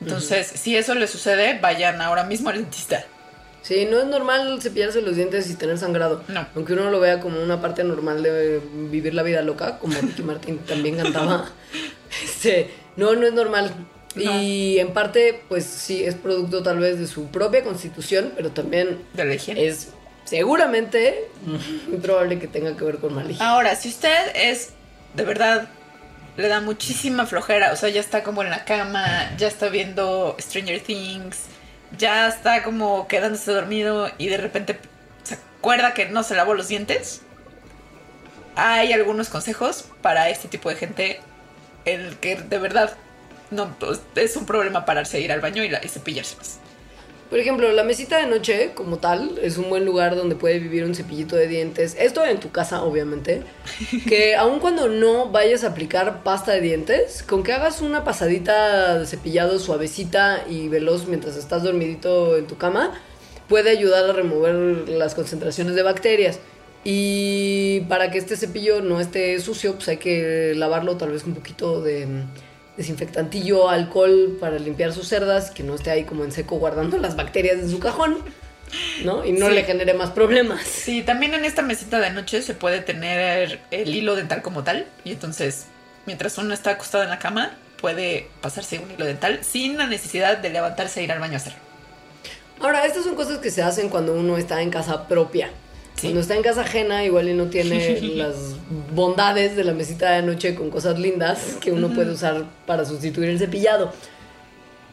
Entonces, 0.01 0.49
si 0.49 0.77
eso 0.77 0.97
le 0.97 1.07
sucede, 1.07 1.57
vayan 1.61 2.01
ahora 2.01 2.25
mismo 2.25 2.51
al 2.51 2.57
dentista. 2.57 3.05
Sí, 3.63 3.87
no 3.89 4.01
es 4.01 4.07
normal 4.07 4.59
cepillarse 4.61 5.01
los 5.03 5.15
dientes 5.15 5.49
y 5.49 5.55
tener 5.55 5.79
sangrado. 5.79 6.25
No. 6.27 6.45
Aunque 6.57 6.73
uno 6.73 6.91
lo 6.91 6.99
vea 6.99 7.21
como 7.21 7.41
una 7.41 7.61
parte 7.61 7.85
normal 7.85 8.25
de 8.25 8.61
vivir 8.91 9.15
la 9.15 9.23
vida 9.23 9.41
loca, 9.43 9.79
como 9.79 9.95
Ricky 10.01 10.23
Martin 10.25 10.59
también 10.67 10.97
cantaba. 10.97 11.49
Este, 12.23 12.71
no, 12.97 13.15
no 13.15 13.27
es 13.27 13.33
normal. 13.33 13.73
Y 14.15 14.79
en 14.79 14.93
parte, 14.93 15.43
pues 15.49 15.65
sí, 15.65 16.05
es 16.05 16.15
producto 16.15 16.63
tal 16.63 16.79
vez 16.79 16.99
de 16.99 17.07
su 17.07 17.29
propia 17.29 17.65
constitución, 17.65 18.35
pero 18.37 18.51
también 18.51 18.99
De 19.15 19.25
la 19.25 19.35
higiene. 19.35 19.67
es 19.67 19.89
seguramente 20.25 21.29
muy 21.89 21.99
probable 22.03 22.39
que 22.39 22.49
tenga 22.49 22.77
que 22.77 22.85
ver 22.85 22.99
con 22.99 23.15
mala 23.15 23.31
higiene. 23.31 23.49
Ahora, 23.49 23.77
si 23.77 23.89
usted 23.89 24.33
es 24.35 24.75
de 25.15 25.25
verdad 25.25 25.69
le 26.37 26.49
da 26.49 26.61
muchísima 26.61 27.27
flojera, 27.27 27.73
o 27.73 27.77
sea, 27.77 27.89
ya 27.91 28.01
está 28.01 28.23
como 28.23 28.43
en 28.43 28.51
la 28.51 28.65
cama, 28.65 29.31
ya 29.37 29.49
está 29.49 29.69
viendo 29.69 30.35
Stranger 30.41 30.81
Things, 30.81 31.41
ya 31.99 32.29
está 32.29 32.63
como 32.63 33.07
quedándose 33.09 33.53
dormido 33.53 34.11
y 34.19 34.29
de 34.29 34.39
repente 34.39 34.79
se 35.25 35.35
acuerda 35.35 35.93
que 35.95 36.07
no 36.07 36.23
se 36.23 36.35
lavó 36.35 36.55
los 36.55 36.69
dientes. 36.69 37.21
Hay 38.55 38.93
algunos 38.93 39.29
consejos 39.29 39.87
para 40.03 40.29
este 40.29 40.49
tipo 40.49 40.69
de 40.69 40.77
gente 40.77 41.21
en 41.85 42.01
el 42.01 42.17
que 42.19 42.37
de 42.37 42.59
verdad 42.59 42.95
no 43.51 43.75
pues, 43.79 44.01
es 44.15 44.37
un 44.37 44.47
problema 44.47 44.85
pararse 44.85 45.21
ir 45.21 45.33
al 45.33 45.41
baño 45.41 45.63
y, 45.65 45.69
la- 45.69 45.85
y 45.85 45.89
cepillarse 45.89 46.37
más. 46.37 46.59
Por 47.33 47.41
ejemplo, 47.41 47.73
la 47.73 47.83
mesita 47.83 48.19
de 48.19 48.27
noche, 48.27 48.73
como 48.75 48.99
tal, 48.99 49.39
es 49.41 49.57
un 49.57 49.71
buen 49.71 49.87
lugar 49.87 50.17
donde 50.17 50.35
puede 50.35 50.59
vivir 50.59 50.85
un 50.85 50.95
cepillito 50.95 51.35
de 51.35 51.49
dientes. 51.49 51.97
Esto 51.99 52.23
en 52.27 52.39
tu 52.39 52.51
casa, 52.51 52.85
obviamente. 52.85 53.43
Que 54.07 54.37
aun 54.37 54.61
cuando 54.61 54.91
no 54.91 55.31
vayas 55.31 55.65
a 55.65 55.69
aplicar 55.69 56.23
pasta 56.25 56.53
de 56.53 56.61
dientes, 56.61 57.23
con 57.23 57.43
que 57.43 57.55
hagas 57.55 57.81
una 57.81 58.05
pasadita 58.05 58.99
de 58.99 59.07
cepillado 59.07 59.59
suavecita 59.59 60.45
y 60.47 60.69
veloz 60.69 61.09
mientras 61.09 61.39
estás 61.39 61.63
dormidito 61.63 62.37
en 62.37 62.47
tu 62.47 62.59
cama, 62.59 62.93
puede 63.49 63.71
ayudar 63.71 64.11
a 64.11 64.13
remover 64.13 64.87
las 64.91 65.15
concentraciones 65.15 65.75
de 65.75 65.83
bacterias. 65.83 66.39
Y 66.85 67.81
para 67.89 68.11
que 68.11 68.19
este 68.19 68.37
cepillo 68.37 68.83
no 68.83 69.01
esté 69.01 69.41
sucio, 69.41 69.77
pues 69.77 69.89
hay 69.89 69.97
que 69.97 70.53
lavarlo 70.55 70.99
tal 70.99 71.13
vez 71.13 71.25
un 71.25 71.33
poquito 71.33 71.81
de 71.81 72.07
desinfectantillo, 72.77 73.69
alcohol 73.69 74.37
para 74.41 74.59
limpiar 74.59 74.93
sus 74.93 75.09
cerdas, 75.09 75.51
que 75.51 75.63
no 75.63 75.75
esté 75.75 75.91
ahí 75.91 76.05
como 76.05 76.25
en 76.25 76.33
seco 76.33 76.57
guardando 76.57 76.99
las 76.99 77.17
bacterias 77.17 77.59
en 77.59 77.71
su 77.71 77.79
cajón, 77.79 78.19
¿no? 79.05 79.25
Y 79.25 79.33
no 79.33 79.49
Sí. 79.49 79.55
le 79.55 79.65
genere 79.65 79.95
más 79.95 80.11
problemas. 80.11 80.63
Sí, 80.63 81.03
también 81.03 81.35
en 81.35 81.45
esta 81.45 81.63
mesita 81.63 81.99
de 82.01 82.11
noche 82.11 82.43
se 82.43 82.55
puede 82.55 82.81
tener 82.81 83.61
el 83.71 83.95
hilo 83.95 84.17
dental 84.17 84.43
como 84.43 84.65
tal. 84.65 84.87
Y 85.05 85.13
entonces, 85.13 85.67
mientras 86.07 86.39
uno 86.39 86.55
está 86.55 86.71
acostado 86.71 87.05
en 87.05 87.11
la 87.11 87.19
cama, 87.19 87.53
puede 87.81 88.29
pasarse 88.41 88.79
un 88.79 88.91
hilo 88.91 89.05
dental 89.05 89.41
sin 89.43 89.77
la 89.77 89.87
necesidad 89.87 90.39
de 90.39 90.51
levantarse 90.51 91.01
e 91.01 91.05
ir 91.05 91.13
al 91.13 91.19
baño 91.21 91.35
a 91.35 91.37
hacerlo. 91.37 91.59
Ahora, 92.61 92.87
estas 92.87 93.05
son 93.05 93.17
cosas 93.17 93.39
que 93.39 93.51
se 93.51 93.63
hacen 93.63 93.89
cuando 93.89 94.15
uno 94.15 94.39
está 94.39 94.63
en 94.63 94.71
casa 94.71 95.09
propia. 95.09 95.51
Sí. 95.97 96.09
Cuando 96.09 96.21
está 96.21 96.35
en 96.35 96.43
casa 96.43 96.63
ajena, 96.63 97.05
igual 97.05 97.29
y 97.29 97.35
no 97.35 97.47
tiene 97.47 98.01
las 98.17 98.35
bondades 98.95 99.55
de 99.57 99.65
la 99.65 99.73
mesita 99.73 100.11
de 100.13 100.23
noche 100.23 100.55
con 100.55 100.71
cosas 100.71 100.99
lindas 100.99 101.57
que 101.61 101.71
uno 101.73 101.91
puede 101.91 102.11
usar 102.11 102.45
para 102.67 102.85
sustituir 102.85 103.29
el 103.31 103.39
cepillado. 103.39 103.93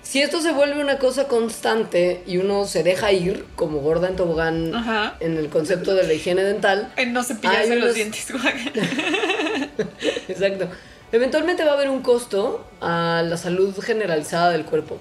Si 0.01 0.21
esto 0.21 0.39
se 0.41 0.51
vuelve 0.53 0.81
una 0.81 0.97
cosa 0.97 1.27
constante 1.27 2.23
y 2.25 2.37
uno 2.37 2.65
se 2.65 2.83
deja 2.83 3.11
ir, 3.11 3.45
como 3.55 3.79
gorda 3.79 4.07
en 4.07 4.15
tobogán 4.15 4.73
Ajá. 4.73 5.15
en 5.19 5.37
el 5.37 5.49
concepto 5.49 5.93
de 5.93 6.03
la 6.07 6.13
higiene 6.13 6.43
dental, 6.43 6.91
En 6.95 7.11
no 7.13 7.23
cepillarse 7.23 7.73
Hay 7.73 7.79
los 7.79 7.83
unos- 7.83 7.95
dientes. 7.95 8.27
Exacto. 10.27 10.67
Eventualmente 11.11 11.63
va 11.63 11.71
a 11.71 11.73
haber 11.73 11.89
un 11.89 12.01
costo 12.01 12.65
a 12.81 13.23
la 13.27 13.35
salud 13.37 13.75
generalizada 13.81 14.51
del 14.51 14.63
cuerpo. 14.65 14.97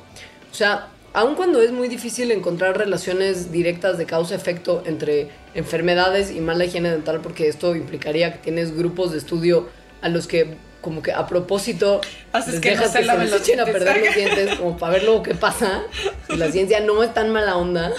O 0.51 0.55
sea, 0.55 0.89
aun 1.19 1.35
cuando 1.35 1.61
es 1.61 1.73
muy 1.73 1.89
difícil 1.89 2.31
encontrar 2.31 2.79
relaciones 2.79 3.51
directas 3.51 3.99
de 3.99 4.07
causa-efecto 4.07 4.85
entre 4.87 5.29
enfermedades 5.55 6.31
y 6.31 6.39
mala 6.41 6.65
higiene 6.65 6.91
dental, 6.93 7.21
porque 7.21 7.49
esto 7.49 7.75
implicaría 7.75 8.33
que 8.33 8.39
tienes 8.39 8.77
grupos 8.77 9.11
de 9.11 9.19
estudio 9.19 9.69
a 10.01 10.09
los 10.09 10.29
que, 10.29 10.55
como 10.81 11.03
que 11.03 11.13
a 11.13 11.27
propósito, 11.27 12.01
Haces 12.33 12.55
les 12.55 12.63
que 12.63 12.71
no 12.71 12.77
dejas 12.77 12.93
se 12.93 12.99
que 12.99 13.03
se 13.05 13.07
laven 13.07 13.25
les 13.25 13.33
los 13.33 13.41
echen 13.41 13.59
a 13.59 13.65
perder 13.65 14.05
los 14.05 14.15
dientes, 14.15 14.59
como 14.59 14.79
para 14.79 14.93
ver 14.93 15.03
luego 15.03 15.25
qué 15.25 15.35
pasa. 15.35 15.83
La 16.29 16.53
ciencia 16.53 16.79
no 16.81 17.03
es 17.03 17.13
tan 17.13 17.31
mala 17.31 17.57
onda, 17.57 17.93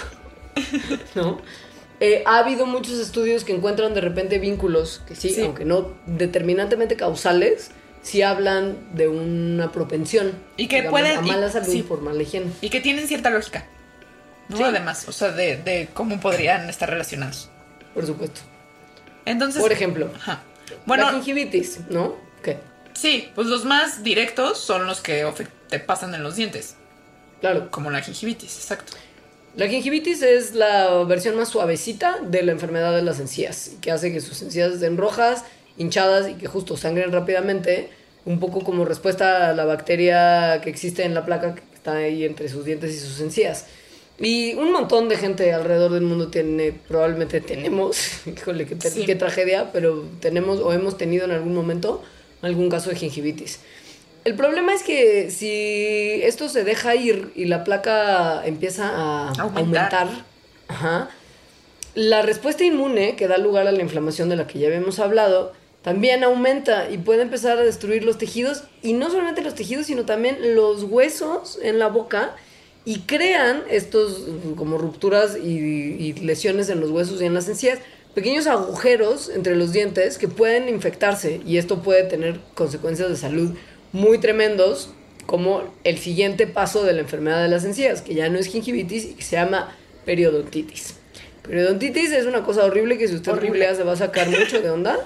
¿no? 1.14 1.42
Eh, 2.00 2.22
ha 2.24 2.38
habido 2.38 2.64
muchos 2.64 2.98
estudios 2.98 3.44
que 3.44 3.52
encuentran 3.54 3.92
de 3.92 4.00
repente 4.00 4.38
vínculos 4.38 5.02
que 5.06 5.14
sí, 5.14 5.28
Sí. 5.28 5.42
aunque 5.42 5.66
no 5.66 5.92
determinantemente 6.06 6.96
causales, 6.96 7.72
sí 8.02 8.22
hablan 8.22 8.76
de 8.94 9.08
una 9.08 9.72
propensión 9.72 10.32
Y 10.56 10.68
que 10.68 10.76
digamos, 10.76 11.00
pueden- 11.00 11.18
a 11.18 11.26
y- 11.26 11.30
mala 11.30 11.50
salud 11.50 11.68
sí. 11.72 11.82
por 11.82 12.00
mala 12.00 12.22
higiene. 12.22 12.50
Y 12.60 12.70
que 12.70 12.80
tienen 12.80 13.06
cierta 13.08 13.30
lógica. 13.30 13.66
¿no? 14.48 14.56
Sí. 14.56 14.62
Además, 14.64 15.06
o 15.08 15.12
sea, 15.12 15.30
de, 15.32 15.56
de 15.58 15.88
cómo 15.94 16.18
podrían 16.20 16.68
estar 16.68 16.90
relacionados. 16.90 17.50
Por 17.94 18.04
supuesto. 18.06 18.40
Entonces. 19.24 19.62
Por 19.62 19.72
ejemplo, 19.72 20.10
Ajá. 20.16 20.42
la 20.68 20.76
Bueno, 20.86 21.10
gingivitis, 21.12 21.80
¿no? 21.90 22.16
¿Qué? 22.42 22.58
sí, 22.94 23.30
pues 23.34 23.46
los 23.46 23.64
más 23.64 24.02
directos 24.02 24.58
son 24.58 24.86
los 24.86 25.00
que 25.00 25.24
te 25.68 25.78
pasan 25.78 26.14
en 26.14 26.22
los 26.22 26.36
dientes. 26.36 26.74
Claro. 27.40 27.70
Como 27.70 27.90
la 27.90 28.00
gingivitis, 28.02 28.56
exacto. 28.56 28.92
La 29.56 29.66
gingivitis 29.68 30.22
es 30.22 30.54
la 30.54 31.02
versión 31.04 31.36
más 31.36 31.48
suavecita 31.48 32.18
de 32.22 32.42
la 32.42 32.52
enfermedad 32.52 32.94
de 32.94 33.02
las 33.02 33.18
encías, 33.20 33.70
que 33.80 33.90
hace 33.90 34.12
que 34.12 34.20
sus 34.20 34.40
encías 34.42 34.72
estén 34.72 34.96
rojas, 34.96 35.44
hinchadas 35.80 36.28
y 36.28 36.34
que 36.34 36.46
justo 36.46 36.76
sangren 36.76 37.10
rápidamente, 37.12 37.88
un 38.26 38.38
poco 38.38 38.60
como 38.62 38.84
respuesta 38.84 39.48
a 39.50 39.54
la 39.54 39.64
bacteria 39.64 40.60
que 40.62 40.68
existe 40.70 41.04
en 41.04 41.14
la 41.14 41.24
placa 41.24 41.54
que 41.54 41.62
está 41.74 41.94
ahí 41.96 42.24
entre 42.24 42.48
sus 42.48 42.64
dientes 42.64 42.94
y 42.94 42.98
sus 42.98 43.20
encías. 43.20 43.66
Y 44.18 44.52
un 44.54 44.70
montón 44.70 45.08
de 45.08 45.16
gente 45.16 45.50
alrededor 45.54 45.92
del 45.92 46.02
mundo 46.02 46.28
tiene, 46.28 46.72
probablemente 46.86 47.40
tenemos, 47.40 47.96
híjole, 48.26 48.66
qué, 48.66 48.76
Sí. 48.90 49.06
qué 49.06 49.14
tragedia, 49.16 49.70
pero 49.72 50.04
tenemos 50.20 50.60
o 50.60 50.72
hemos 50.74 50.98
tenido 50.98 51.24
en 51.24 51.30
algún 51.30 51.54
momento 51.54 52.02
algún 52.42 52.68
caso 52.68 52.90
de 52.90 52.96
gingivitis. 52.96 53.60
El 54.24 54.34
problema 54.34 54.74
es 54.74 54.82
que 54.82 55.30
si 55.30 56.20
esto 56.22 56.50
se 56.50 56.62
deja 56.64 56.94
ir 56.94 57.32
y 57.34 57.46
la 57.46 57.64
placa 57.64 58.42
empieza 58.44 58.90
a 58.94 59.28
Aumentar. 59.38 59.94
aumentar, 59.94 60.08
ajá, 60.68 61.08
la 61.94 62.20
respuesta 62.20 62.62
inmune 62.64 63.16
que 63.16 63.26
da 63.28 63.38
lugar 63.38 63.66
a 63.66 63.72
la 63.72 63.80
inflamación 63.80 64.28
de 64.28 64.36
la 64.36 64.46
que 64.46 64.58
ya 64.58 64.66
habíamos 64.68 64.98
hablado 64.98 65.52
también 65.82 66.22
aumenta 66.24 66.90
y 66.90 66.98
puede 66.98 67.22
empezar 67.22 67.58
a 67.58 67.62
destruir 67.62 68.04
los 68.04 68.18
tejidos 68.18 68.64
y 68.82 68.92
no 68.92 69.10
solamente 69.10 69.42
los 69.42 69.54
tejidos 69.54 69.86
sino 69.86 70.04
también 70.04 70.54
los 70.54 70.84
huesos 70.84 71.58
en 71.62 71.78
la 71.78 71.88
boca 71.88 72.36
y 72.84 73.00
crean 73.00 73.62
estos 73.70 74.26
como 74.56 74.78
rupturas 74.78 75.36
y, 75.36 75.48
y 75.48 76.12
lesiones 76.14 76.68
en 76.68 76.80
los 76.80 76.90
huesos 76.90 77.20
y 77.20 77.24
en 77.24 77.34
las 77.34 77.48
encías 77.48 77.78
pequeños 78.14 78.46
agujeros 78.46 79.30
entre 79.30 79.56
los 79.56 79.72
dientes 79.72 80.18
que 80.18 80.28
pueden 80.28 80.68
infectarse 80.68 81.40
y 81.46 81.58
esto 81.58 81.82
puede 81.82 82.04
tener 82.04 82.40
consecuencias 82.54 83.08
de 83.08 83.16
salud 83.16 83.54
muy 83.92 84.18
tremendos 84.18 84.90
como 85.26 85.62
el 85.84 85.98
siguiente 85.98 86.46
paso 86.46 86.82
de 86.84 86.92
la 86.92 87.00
enfermedad 87.00 87.42
de 87.42 87.48
las 87.48 87.64
encías 87.64 88.02
que 88.02 88.14
ya 88.14 88.28
no 88.28 88.38
es 88.38 88.46
gingivitis 88.46 89.04
y 89.04 89.14
que 89.14 89.22
se 89.22 89.36
llama 89.36 89.74
periodontitis 90.04 90.96
periodontitis 91.42 92.10
es 92.12 92.26
una 92.26 92.42
cosa 92.42 92.64
horrible 92.64 92.98
que 92.98 93.08
si 93.08 93.14
usted 93.14 93.32
Horrible. 93.32 93.48
googlea 93.50 93.74
se 93.74 93.84
va 93.84 93.92
a 93.92 93.96
sacar 93.96 94.28
mucho 94.28 94.60
de 94.60 94.70
onda 94.70 94.98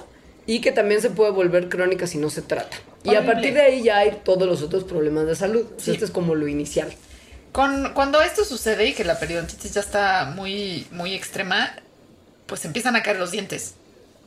y 0.47 0.61
que 0.61 0.73
también 0.73 1.01
se 1.01 1.11
puede 1.11 1.31
volver 1.31 1.69
crónica 1.69 2.07
si 2.07 2.19
no 2.19 2.31
se 2.31 2.43
trata. 2.43 2.77
Y 3.03 3.15
a 3.15 3.25
partir 3.25 3.55
de 3.55 3.61
ahí 3.61 3.83
ya 3.83 3.99
hay 3.99 4.21
todos 4.25 4.49
los 4.49 4.63
otros 4.63 4.85
problemas 4.85 5.27
de 5.27 5.35
salud. 5.35 5.67
Sí. 5.77 5.93
Este 5.93 6.05
es 6.07 6.11
como 6.11 6.35
lo 6.35 6.49
inicial. 6.49 6.93
Con, 7.53 7.93
cuando 7.95 8.21
esto 8.21 8.45
sucede 8.45 8.87
y 8.87 8.95
que 8.95 9.05
la 9.05 9.19
periodontitis 9.19 9.75
ya 9.75 9.81
está 9.81 10.33
muy, 10.35 10.87
muy 10.91 11.15
extrema, 11.15 11.75
pues 12.47 12.65
empiezan 12.65 12.97
a 12.97 13.03
caer 13.03 13.19
los 13.19 13.31
dientes. 13.31 13.75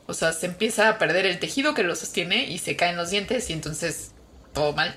O 0.06 0.14
sea, 0.14 0.32
se 0.32 0.46
empieza 0.46 0.90
a 0.90 0.98
perder 0.98 1.26
el 1.26 1.40
tejido 1.40 1.74
que 1.74 1.84
lo 1.84 1.96
sostiene 1.96 2.46
y 2.46 2.60
se 2.60 2.76
caen 2.76 2.96
los 2.96 3.10
dientes 3.10 3.50
y 3.50 3.54
entonces 3.54 4.12
todo 4.54 4.74
mal. 4.74 4.96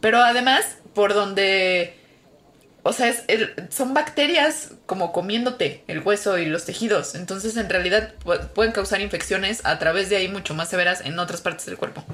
Pero 0.00 0.18
además, 0.18 0.64
por 0.94 1.14
donde... 1.14 1.95
O 2.86 2.92
sea, 2.92 3.08
es 3.08 3.22
el- 3.28 3.52
son 3.70 3.94
bacterias 3.94 4.70
como 4.86 5.12
comiéndote 5.12 5.82
el 5.88 6.00
hueso 6.00 6.38
y 6.38 6.46
los 6.46 6.64
tejidos. 6.64 7.14
Entonces, 7.14 7.56
en 7.56 7.68
realidad, 7.68 8.14
pu- 8.24 8.48
pueden 8.48 8.72
causar 8.72 9.00
infecciones 9.00 9.60
a 9.64 9.78
través 9.78 10.08
de 10.08 10.16
ahí 10.16 10.28
mucho 10.28 10.54
más 10.54 10.68
severas 10.70 11.00
en 11.02 11.18
otras 11.18 11.40
partes 11.40 11.66
del 11.66 11.76
cuerpo. 11.76 12.04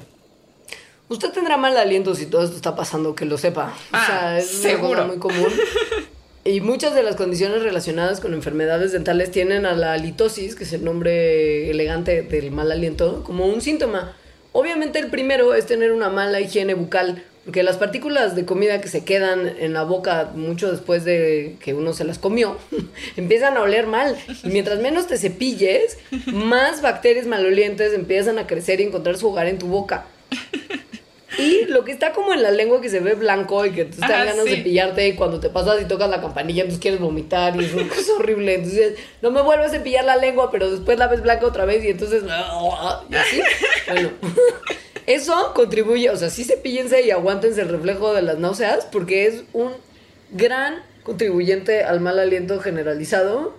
Usted 1.09 1.29
tendrá 1.31 1.57
mal 1.57 1.77
aliento 1.77 2.15
si 2.15 2.25
todo 2.25 2.43
esto 2.43 2.55
está 2.55 2.75
pasando, 2.75 3.13
que 3.15 3.25
lo 3.25 3.37
sepa. 3.37 3.65
o 3.67 3.95
Ah, 3.95 4.05
sea, 4.07 4.37
es 4.39 4.47
seguro. 4.49 5.03
una 5.05 5.15
cosa 5.19 5.33
muy 5.37 5.47
común. 5.47 5.59
Y 6.45 6.59
muchas 6.59 6.93
de 6.93 7.03
las 7.03 7.15
condiciones 7.15 7.63
relacionadas 7.63 8.19
con 8.19 8.33
enfermedades 8.33 8.91
dentales 8.91 9.31
tienen 9.31 9.65
a 9.65 9.75
la 9.75 9.95
litosis, 9.95 10.55
que 10.55 10.65
es 10.65 10.73
el 10.73 10.83
nombre 10.83 11.71
elegante 11.71 12.21
del 12.21 12.51
mal 12.51 12.69
aliento, 12.69 13.23
como 13.23 13.45
un 13.45 13.61
síntoma. 13.61 14.13
Obviamente 14.51 14.99
el 14.99 15.07
primero 15.09 15.53
es 15.53 15.67
tener 15.67 15.93
una 15.93 16.09
mala 16.09 16.41
higiene 16.41 16.73
bucal, 16.73 17.23
porque 17.45 17.61
las 17.63 17.77
partículas 17.77 18.35
de 18.35 18.45
comida 18.45 18.79
que 18.79 18.87
se 18.87 19.03
quedan 19.03 19.47
en 19.59 19.73
la 19.73 19.83
boca 19.83 20.31
mucho 20.33 20.71
después 20.71 21.03
de 21.03 21.57
que 21.59 21.73
uno 21.73 21.93
se 21.93 22.05
las 22.05 22.17
comió, 22.17 22.57
empiezan 23.17 23.57
a 23.57 23.61
oler 23.61 23.85
mal. 23.85 24.17
Y 24.43 24.47
mientras 24.47 24.79
menos 24.79 25.07
te 25.07 25.17
cepilles, 25.17 25.97
más 26.27 26.81
bacterias 26.81 27.27
malolientes 27.27 27.93
empiezan 27.93 28.39
a 28.39 28.47
crecer 28.47 28.79
y 28.79 28.83
encontrar 28.83 29.17
su 29.17 29.27
hogar 29.27 29.47
en 29.47 29.59
tu 29.59 29.67
boca. 29.67 30.05
Y 31.37 31.65
lo 31.65 31.83
que 31.83 31.91
está 31.91 32.13
como 32.13 32.31
en 32.33 32.43
la 32.43 32.51
lengua 32.51 32.79
que 32.79 32.89
se 32.89 32.99
ve 32.99 33.15
blanco 33.15 33.65
y 33.65 33.71
que 33.71 33.85
tú 33.85 33.99
te 33.99 34.07
dan 34.07 34.27
ganas 34.27 34.45
de 34.45 34.57
sí. 34.57 34.61
pillarte 34.61 35.07
y 35.07 35.13
cuando 35.15 35.39
te 35.39 35.49
pasas 35.49 35.81
y 35.81 35.85
tocas 35.85 36.07
la 36.07 36.21
campanilla 36.21 36.61
entonces 36.61 36.79
quieres 36.79 36.99
vomitar 36.99 37.59
y 37.59 37.65
es 37.65 37.73
una 37.73 37.87
cosa 37.89 38.13
horrible. 38.19 38.53
Entonces 38.53 38.99
no 39.21 39.31
me 39.31 39.41
vuelvo 39.41 39.65
a 39.65 39.69
cepillar 39.69 40.05
la 40.05 40.15
lengua 40.15 40.51
pero 40.51 40.69
después 40.69 40.99
la 40.99 41.07
ves 41.07 41.23
blanca 41.23 41.47
otra 41.47 41.65
vez 41.65 41.83
y 41.83 41.89
entonces... 41.89 42.23
Y 43.09 43.15
así. 43.15 43.41
Bueno, 43.87 44.09
eso 45.07 45.53
contribuye, 45.53 46.09
o 46.09 46.17
sea, 46.17 46.29
sí 46.29 46.43
cepíllense 46.43 47.01
y 47.01 47.11
aguántense 47.11 47.61
el 47.61 47.69
reflejo 47.69 48.13
de 48.13 48.21
las 48.21 48.37
náuseas 48.37 48.85
porque 48.85 49.27
es 49.27 49.43
un 49.53 49.73
gran 50.31 50.81
contribuyente 51.03 51.83
al 51.83 51.99
mal 51.99 52.19
aliento 52.19 52.59
generalizado 52.59 53.57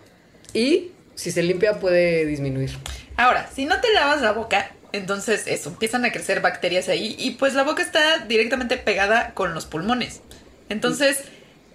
y 0.52 0.92
si 1.14 1.30
se 1.30 1.42
limpia 1.42 1.80
puede 1.80 2.24
disminuir. 2.26 2.70
Ahora, 3.16 3.48
si 3.54 3.64
no 3.66 3.80
te 3.80 3.92
lavas 3.92 4.22
la 4.22 4.32
boca, 4.32 4.72
entonces 4.92 5.46
eso, 5.46 5.70
empiezan 5.70 6.04
a 6.04 6.12
crecer 6.12 6.40
bacterias 6.40 6.88
ahí 6.88 7.16
y 7.18 7.32
pues 7.32 7.54
la 7.54 7.62
boca 7.62 7.82
está 7.82 8.18
directamente 8.26 8.76
pegada 8.76 9.32
con 9.34 9.54
los 9.54 9.66
pulmones. 9.66 10.20
Entonces, 10.68 11.24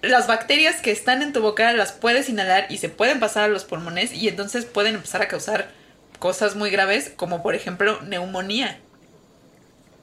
las 0.02 0.26
bacterias 0.26 0.80
que 0.80 0.90
están 0.90 1.22
en 1.22 1.32
tu 1.32 1.40
boca 1.40 1.72
las 1.72 1.92
puedes 1.92 2.28
inhalar 2.28 2.66
y 2.70 2.78
se 2.78 2.88
pueden 2.88 3.20
pasar 3.20 3.44
a 3.44 3.48
los 3.48 3.64
pulmones 3.64 4.12
y 4.12 4.28
entonces 4.28 4.64
pueden 4.64 4.94
empezar 4.94 5.22
a 5.22 5.28
causar 5.28 5.70
cosas 6.18 6.56
muy 6.56 6.70
graves 6.70 7.12
como 7.14 7.42
por 7.42 7.54
ejemplo 7.54 8.00
neumonía. 8.02 8.80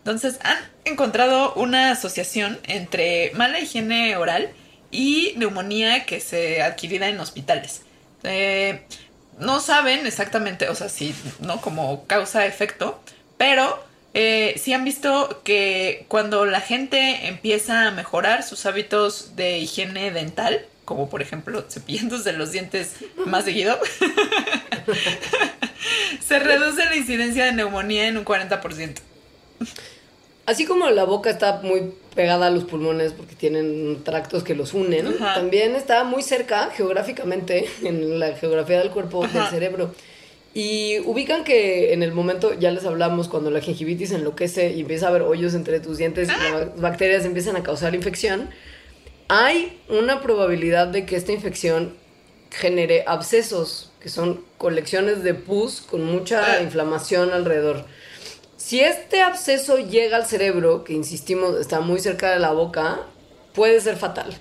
Entonces, 0.08 0.40
han 0.44 0.58
encontrado 0.86 1.54
una 1.56 1.92
asociación 1.92 2.62
entre 2.64 3.34
mala 3.34 3.60
higiene 3.60 4.16
oral 4.16 4.52
y 4.90 5.34
neumonía 5.36 6.06
que 6.06 6.22
se 6.22 6.62
adquirida 6.62 7.10
en 7.10 7.20
hospitales. 7.20 7.82
Eh, 8.24 8.84
no 9.38 9.60
saben 9.60 10.08
exactamente, 10.08 10.70
o 10.70 10.76
sea, 10.76 10.88
si, 10.88 11.14
¿no? 11.42 11.60
Como 11.60 12.08
causa-efecto, 12.08 13.02
pero 13.38 13.84
eh, 14.14 14.56
sí 14.64 14.72
han 14.72 14.86
visto 14.86 15.42
que 15.44 16.06
cuando 16.08 16.46
la 16.46 16.62
gente 16.62 17.28
empieza 17.28 17.86
a 17.86 17.92
mejorar 17.92 18.44
sus 18.44 18.66
hábitos 18.66 19.36
de 19.36 19.58
higiene 19.58 20.12
dental, 20.12 20.66
como 20.86 21.10
por 21.10 21.22
ejemplo 21.22 21.66
cepillándose 21.70 22.32
los 22.32 22.54
dientes 22.54 22.94
más 23.26 23.44
seguido, 23.44 23.78
se 26.26 26.40
reduce 26.40 26.86
la 26.86 26.96
incidencia 26.96 27.44
de 27.44 27.52
neumonía 27.52 28.08
en 28.08 28.16
un 28.16 28.24
40%. 28.24 29.02
Así 30.48 30.66
como 30.66 30.89
la 30.89 31.04
boca 31.04 31.30
está 31.30 31.60
muy 31.62 31.94
pegada 32.16 32.48
a 32.48 32.50
los 32.50 32.63
pulmones 32.63 33.12
porque 33.13 33.36
tienen 33.36 34.01
tractos 34.04 34.44
que 34.44 34.56
los 34.56 34.74
unen, 34.74 35.06
Ajá. 35.08 35.36
también 35.36 35.75
está 35.75 36.04
muy 36.06 36.24
cerca 36.24 36.72
geográficamente 36.75 37.68
en 37.84 38.18
la 38.20 38.34
geografía 38.34 38.80
del 38.80 38.89
cuerpo 38.89 39.27
del 39.27 39.46
cerebro. 39.48 39.94
Y 40.54 41.00
ubican 41.06 41.44
que 41.44 41.94
en 41.94 42.01
el 42.01 42.13
momento, 42.13 42.54
ya 42.58 42.72
les 42.72 42.86
hablamos, 42.86 43.27
cuando 43.27 43.51
la 43.51 43.60
gingivitis 43.62 44.12
enloquece 44.12 44.72
y 44.72 44.80
empieza 44.82 45.06
a 45.06 45.10
haber 45.10 45.22
hoyos 45.22 45.54
entre 45.54 45.80
tus 45.80 46.00
dientes 46.00 46.30
y 46.30 46.51
las 46.51 46.80
bacterias 46.82 47.25
empiezan 47.25 47.58
a 47.58 47.62
causar 47.62 47.94
infección, 47.94 48.50
hay 49.27 49.80
una 49.89 50.22
probabilidad 50.22 50.88
de 50.88 51.06
que 51.06 51.16
esta 51.18 51.32
infección 51.34 51.94
genere 52.50 53.04
abscesos, 53.06 53.92
que 54.01 54.08
son 54.10 54.42
colecciones 54.58 55.22
de 55.22 55.34
pus 55.34 55.82
con 55.82 56.06
mucha 56.06 56.42
Ah. 56.56 56.62
inflamación 56.63 57.32
alrededor. 57.34 57.86
Si 58.58 58.80
este 58.80 59.22
absceso 59.22 59.78
llega 59.78 60.18
al 60.18 60.26
cerebro, 60.26 60.84
que 60.84 60.94
insistimos 60.94 61.60
está 61.60 61.80
muy 61.80 62.00
cerca 62.00 62.32
de 62.32 62.40
la 62.40 62.52
boca, 62.52 63.00
puede 63.54 63.80
ser 63.82 63.98
fatal. 63.98 64.36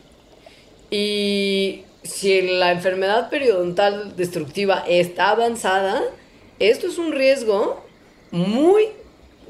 Y 0.91 1.85
si 2.03 2.41
la 2.43 2.73
enfermedad 2.73 3.29
periodontal 3.29 4.17
destructiva 4.17 4.85
está 4.89 5.31
avanzada, 5.31 6.03
esto 6.59 6.87
es 6.87 6.97
un 6.97 7.13
riesgo 7.13 7.85
muy 8.31 8.85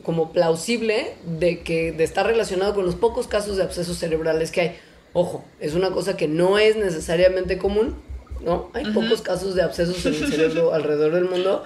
como 0.02 0.32
plausible 0.32 1.14
de 1.24 1.60
que 1.60 1.92
de 1.92 2.04
estar 2.04 2.26
relacionado 2.26 2.74
con 2.74 2.84
los 2.84 2.96
pocos 2.96 3.28
casos 3.28 3.56
de 3.56 3.62
abscesos 3.62 3.96
cerebrales 3.98 4.50
que 4.50 4.60
hay. 4.60 4.76
Ojo, 5.12 5.44
es 5.60 5.74
una 5.74 5.90
cosa 5.90 6.16
que 6.16 6.26
no 6.26 6.58
es 6.58 6.76
necesariamente 6.76 7.56
común, 7.56 7.96
¿no? 8.44 8.70
Hay 8.74 8.84
pocos 8.92 9.22
casos 9.22 9.54
de 9.54 9.62
abscesos 9.62 10.04
en 10.06 10.14
el 10.14 10.26
cerebro 10.30 10.74
alrededor 10.74 11.14
del 11.14 11.24
mundo, 11.24 11.62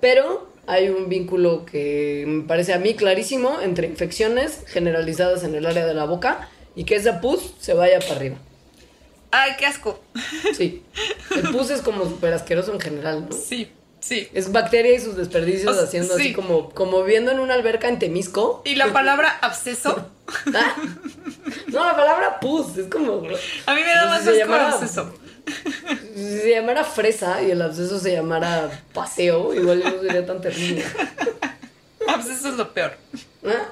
pero 0.00 0.51
hay 0.66 0.88
un 0.88 1.08
vínculo 1.08 1.64
que 1.64 2.24
me 2.26 2.44
parece 2.44 2.72
a 2.72 2.78
mí 2.78 2.94
clarísimo 2.94 3.60
entre 3.60 3.86
infecciones 3.88 4.60
generalizadas 4.66 5.44
en 5.44 5.54
el 5.54 5.66
área 5.66 5.86
de 5.86 5.94
la 5.94 6.04
boca 6.04 6.48
y 6.74 6.84
que 6.84 6.94
esa 6.96 7.20
pus 7.20 7.54
se 7.58 7.74
vaya 7.74 7.98
para 8.00 8.16
arriba. 8.16 8.36
Ay, 9.30 9.52
qué 9.58 9.66
asco. 9.66 9.98
Sí. 10.56 10.82
El 11.34 11.50
pus 11.50 11.70
es 11.70 11.80
como 11.80 12.04
súper 12.04 12.34
asqueroso 12.34 12.72
en 12.74 12.80
general, 12.80 13.26
¿no? 13.30 13.34
Sí, 13.34 13.72
sí. 13.98 14.28
Es 14.34 14.52
bacteria 14.52 14.94
y 14.94 15.00
sus 15.00 15.16
desperdicios 15.16 15.74
O 15.74 15.82
haciendo 15.82 16.16
sí. 16.16 16.22
así 16.22 16.32
como, 16.34 16.68
como 16.70 17.02
viendo 17.02 17.30
en 17.32 17.38
una 17.40 17.54
alberca 17.54 17.88
en 17.88 17.98
Temisco. 17.98 18.62
Y 18.64 18.74
la 18.74 18.92
palabra 18.92 19.30
absceso, 19.40 20.10
Ah. 20.54 20.76
No, 21.68 21.84
la 21.84 21.96
palabra 21.96 22.40
pus 22.40 22.76
es 22.76 22.86
como. 22.86 23.14
a 23.14 23.74
mí 23.74 23.80
me 23.80 23.94
da 23.94 24.06
más 24.06 24.26
asco 24.26 24.52
absceso. 24.54 25.14
Si 26.14 26.38
se 26.40 26.50
llamara 26.50 26.84
fresa 26.84 27.42
y 27.42 27.50
el 27.50 27.62
absceso 27.62 27.98
se 27.98 28.12
llamara 28.12 28.70
paseo, 28.92 29.54
igual 29.54 29.82
no 29.84 30.02
sería 30.02 30.26
tan 30.26 30.40
terrible. 30.40 30.84
Absceso 32.08 32.50
es 32.50 32.54
lo 32.54 32.72
peor. 32.72 32.96
¿Ah? 33.44 33.68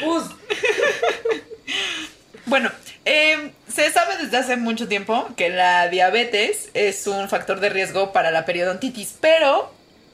Pus. 0.00 0.24
Bueno, 2.46 2.70
eh, 3.04 3.50
se 3.72 3.90
sabe 3.90 4.16
desde 4.18 4.36
hace 4.36 4.56
mucho 4.56 4.88
tiempo 4.88 5.28
que 5.36 5.48
la 5.48 5.88
diabetes 5.88 6.70
es 6.74 7.06
un 7.06 7.28
factor 7.28 7.60
de 7.60 7.68
riesgo 7.68 8.12
para 8.12 8.30
la 8.30 8.44
periodontitis, 8.44 9.16
pero 9.20 9.72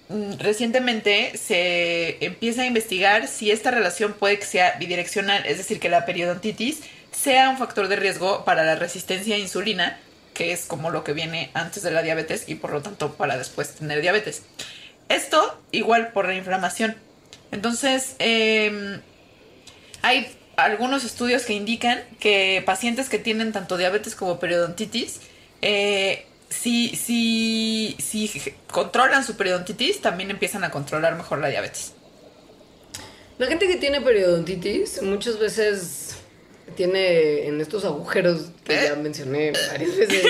mm, 0.09 0.39
recientemente 0.39 1.37
se 1.37 2.25
empieza 2.25 2.63
a 2.63 2.67
investigar 2.67 3.29
si 3.29 3.51
esta 3.51 3.71
relación 3.71 4.15
puede 4.15 4.39
que 4.39 4.47
sea 4.47 4.77
bidireccional, 4.79 5.45
es 5.47 5.59
decir, 5.59 5.79
que 5.79 5.89
la 5.89 6.07
periodontitis 6.07 6.81
sea 7.11 7.51
un 7.51 7.59
factor 7.59 7.89
de 7.89 7.97
riesgo 7.97 8.45
para 8.45 8.65
la 8.65 8.77
resistencia 8.77 9.37
a 9.37 9.39
insulina, 9.39 9.99
que 10.35 10.53
es 10.53 10.67
como 10.67 10.91
lo 10.91 11.05
que 11.05 11.13
viene 11.13 11.51
antes 11.55 11.83
de 11.83 11.91
la 11.91 12.03
diabetes 12.03 12.49
y 12.49 12.55
por 12.55 12.73
lo 12.73 12.83
tanto 12.83 13.15
para 13.15 13.37
después 13.37 13.75
tener 13.75 14.01
diabetes. 14.01 14.43
Esto 15.09 15.61
igual 15.73 16.13
por 16.13 16.27
la 16.27 16.35
inflamación. 16.35 16.97
Entonces, 17.51 18.17
em, 18.19 19.01
hay 20.01 20.35
algunos 20.57 21.05
estudios 21.05 21.43
que 21.43 21.53
indican 21.53 22.03
que 22.19 22.63
pacientes 22.65 23.09
que 23.09 23.19
tienen 23.19 23.53
tanto 23.53 23.77
diabetes 23.77 24.15
como 24.15 24.39
periodontitis, 24.39 25.21
eh, 25.61 26.27
si, 26.49 26.97
si, 26.97 27.97
si 27.99 28.31
controlan 28.71 29.25
su 29.25 29.37
periodontitis, 29.37 30.01
también 30.01 30.31
empiezan 30.31 30.65
a 30.65 30.71
controlar 30.71 31.15
mejor 31.17 31.39
la 31.39 31.49
diabetes. 31.49 31.93
La 33.39 33.47
gente 33.47 33.67
que 33.67 33.77
tiene 33.77 34.01
periodontitis 34.01 35.03
muchas 35.03 35.39
veces 35.39 36.17
tiene 36.75 37.47
en 37.47 37.61
estos 37.61 37.85
agujeros 37.85 38.51
que 38.65 38.75
ya 38.75 38.95
mencioné 38.97 39.53
varias 39.71 39.97
veces 39.97 40.25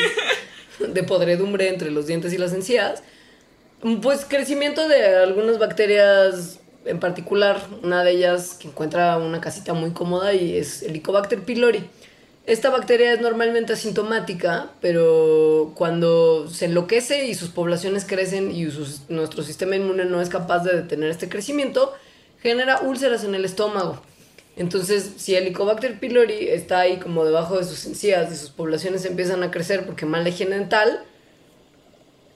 de 0.86 1.02
podredumbre 1.02 1.68
entre 1.68 1.90
los 1.90 2.06
dientes 2.06 2.32
y 2.32 2.38
las 2.38 2.52
encías, 2.52 3.02
pues 4.00 4.24
crecimiento 4.26 4.86
de 4.88 5.04
algunas 5.16 5.58
bacterias 5.58 6.58
en 6.84 6.98
particular, 7.00 7.60
una 7.82 8.02
de 8.04 8.10
ellas 8.12 8.56
que 8.60 8.68
encuentra 8.68 9.16
una 9.18 9.40
casita 9.40 9.72
muy 9.72 9.90
cómoda 9.92 10.34
y 10.34 10.56
es 10.56 10.82
Helicobacter 10.82 11.42
pylori. 11.42 11.84
Esta 12.44 12.70
bacteria 12.70 13.12
es 13.12 13.20
normalmente 13.20 13.72
asintomática, 13.72 14.70
pero 14.80 15.72
cuando 15.76 16.48
se 16.50 16.64
enloquece 16.64 17.26
y 17.26 17.34
sus 17.36 17.50
poblaciones 17.50 18.04
crecen 18.04 18.50
y 18.50 18.68
sus- 18.68 19.02
nuestro 19.08 19.44
sistema 19.44 19.76
inmune 19.76 20.06
no 20.06 20.20
es 20.20 20.28
capaz 20.28 20.64
de 20.64 20.74
detener 20.74 21.10
este 21.10 21.28
crecimiento, 21.28 21.92
genera 22.42 22.80
úlceras 22.80 23.22
en 23.22 23.36
el 23.36 23.44
estómago. 23.44 24.02
Entonces, 24.56 25.12
si 25.16 25.34
Helicobacter 25.34 25.98
pylori 25.98 26.48
está 26.48 26.80
ahí 26.80 26.98
como 26.98 27.24
debajo 27.24 27.58
de 27.58 27.64
sus 27.64 27.86
encías 27.86 28.30
y 28.32 28.36
sus 28.36 28.50
poblaciones 28.50 29.04
empiezan 29.04 29.42
a 29.42 29.50
crecer 29.50 29.86
porque 29.86 30.04
mala 30.04 30.28
higiene 30.28 30.56
dental, 30.56 31.04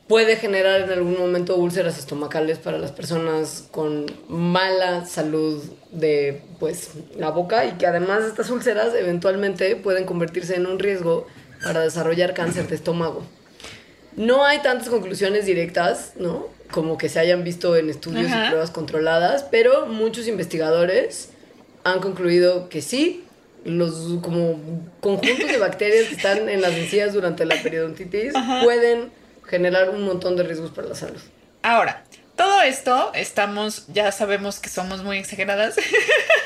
puede 0.09 0.37
generar 0.37 0.83
en 0.83 0.91
algún 0.91 1.19
momento 1.19 1.57
úlceras 1.57 1.99
estomacales 1.99 2.59
para 2.59 2.79
las 2.79 2.93
personas 2.93 3.69
con 3.71 4.07
mala 4.29 5.05
salud 5.05 5.63
de 5.91 6.43
pues 6.59 6.91
la 7.17 7.31
boca 7.31 7.67
y 7.67 7.73
que 7.73 7.87
además 7.87 8.25
estas 8.25 8.51
úlceras 8.51 8.95
eventualmente 8.95 9.77
pueden 9.77 10.07
convertirse 10.07 10.55
en 10.55 10.67
un 10.67 10.79
riesgo 10.79 11.27
para 11.63 11.81
desarrollar 11.81 12.35
cáncer 12.35 12.69
de 12.69 12.77
estómago. 12.77 13.25
No 14.17 14.45
hay 14.45 14.61
tantas 14.61 14.89
conclusiones 14.89 15.45
directas, 15.45 16.13
¿no? 16.17 16.49
Como 16.71 16.97
que 16.97 17.09
se 17.11 17.19
hayan 17.19 17.45
visto 17.45 17.77
en 17.77 17.91
estudios 17.91 18.27
Ajá. 18.27 18.47
y 18.47 18.49
pruebas 18.49 18.71
controladas, 18.71 19.45
pero 19.51 19.87
muchos 19.87 20.27
investigadores 20.27 21.31
han 21.87 22.01
concluido 22.01 22.69
que 22.69 22.83
sí, 22.83 23.25
los 23.65 24.19
como 24.21 24.61
conjuntos 25.01 25.49
de 25.49 25.59
bacterias 25.59 26.09
que 26.09 26.17
están 26.17 26.49
en 26.49 26.61
las 26.61 26.73
encías 26.73 27.13
durante 27.13 27.45
la 27.45 27.63
periodontitis 27.63 28.33
pueden 28.63 29.11
generar 29.45 29.91
un 29.91 30.03
montón 30.05 30.37
de 30.37 30.43
riesgos 30.43 30.73
para 30.73 30.89
la 30.89 30.95
salud. 30.97 31.21
Ahora, 31.63 32.05
todo 32.37 32.63
esto 32.63 33.11
estamos, 33.15 33.87
ya 33.89 34.13
sabemos 34.13 34.59
que 34.61 34.69
somos 34.69 35.03
muy 35.03 35.19
exageradas, 35.19 35.77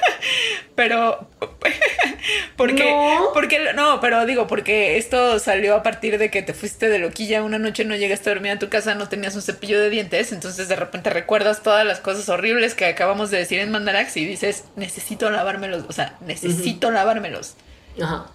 pero 0.74 1.28
porque, 2.56 2.90
No. 2.90 3.30
porque 3.34 3.72
no, 3.74 4.00
pero 4.00 4.24
digo 4.26 4.46
porque 4.46 4.96
esto 4.98 5.38
salió 5.38 5.74
a 5.74 5.82
partir 5.82 6.18
de 6.18 6.30
que 6.30 6.42
te 6.42 6.54
fuiste 6.54 6.88
de 6.88 6.98
loquilla 6.98 7.42
una 7.42 7.58
noche, 7.58 7.84
no 7.84 7.96
llegaste 7.96 8.30
a 8.30 8.34
dormir 8.34 8.52
a 8.52 8.58
tu 8.58 8.68
casa, 8.68 8.94
no 8.94 9.08
tenías 9.08 9.34
un 9.34 9.42
cepillo 9.42 9.80
de 9.80 9.90
dientes, 9.90 10.32
entonces 10.32 10.68
de 10.68 10.76
repente 10.76 11.10
recuerdas 11.10 11.62
todas 11.62 11.84
las 11.86 12.00
cosas 12.00 12.28
horribles 12.28 12.74
que 12.74 12.86
acabamos 12.86 13.30
de 13.30 13.38
decir 13.38 13.58
en 13.58 13.70
Mandarax 13.70 14.16
y 14.16 14.24
dices 14.24 14.64
necesito 14.76 15.30
lavármelos, 15.30 15.84
o 15.88 15.92
sea, 15.92 16.16
necesito 16.20 16.90
lavármelos. 16.90 17.54
Ajá. 18.00 18.26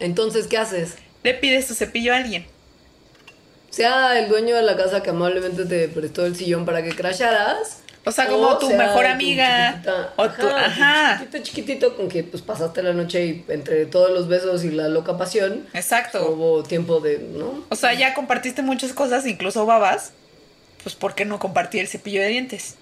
Entonces, 0.00 0.46
¿qué 0.46 0.58
haces? 0.58 0.96
Le 1.24 1.34
pides 1.34 1.66
tu 1.66 1.74
cepillo 1.74 2.14
a 2.14 2.18
alguien. 2.18 2.46
Sea 3.78 4.18
el 4.18 4.28
dueño 4.28 4.56
de 4.56 4.62
la 4.62 4.76
casa 4.76 5.04
que 5.04 5.10
amablemente 5.10 5.64
te 5.64 5.86
prestó 5.86 6.26
el 6.26 6.34
sillón 6.34 6.64
para 6.66 6.82
que 6.82 6.90
crasharas. 6.96 7.78
O 8.04 8.10
sea, 8.10 8.26
como 8.26 8.58
tu 8.58 8.66
sea 8.66 8.76
mejor 8.76 9.06
amiga, 9.06 9.80
o 10.16 10.22
Ajá, 10.24 10.36
tu 10.36 10.48
ajá. 10.48 11.18
chiquitito 11.20 11.44
chiquitito 11.44 11.96
con 11.96 12.08
que 12.08 12.24
pues 12.24 12.42
pasaste 12.42 12.82
la 12.82 12.92
noche 12.92 13.24
y 13.24 13.44
entre 13.46 13.86
todos 13.86 14.10
los 14.10 14.26
besos 14.26 14.64
y 14.64 14.72
la 14.72 14.88
loca 14.88 15.16
pasión. 15.16 15.64
Exacto. 15.74 16.28
Hubo 16.28 16.64
tiempo 16.64 16.98
de, 16.98 17.20
¿no? 17.20 17.64
O 17.68 17.76
sea, 17.76 17.94
ya 17.94 18.14
compartiste 18.14 18.62
muchas 18.62 18.92
cosas, 18.92 19.24
incluso 19.26 19.64
babas. 19.64 20.10
Pues, 20.82 20.96
¿por 20.96 21.14
qué 21.14 21.24
no 21.24 21.38
compartir 21.38 21.80
el 21.82 21.86
cepillo 21.86 22.20
de 22.20 22.26
dientes? 22.30 22.74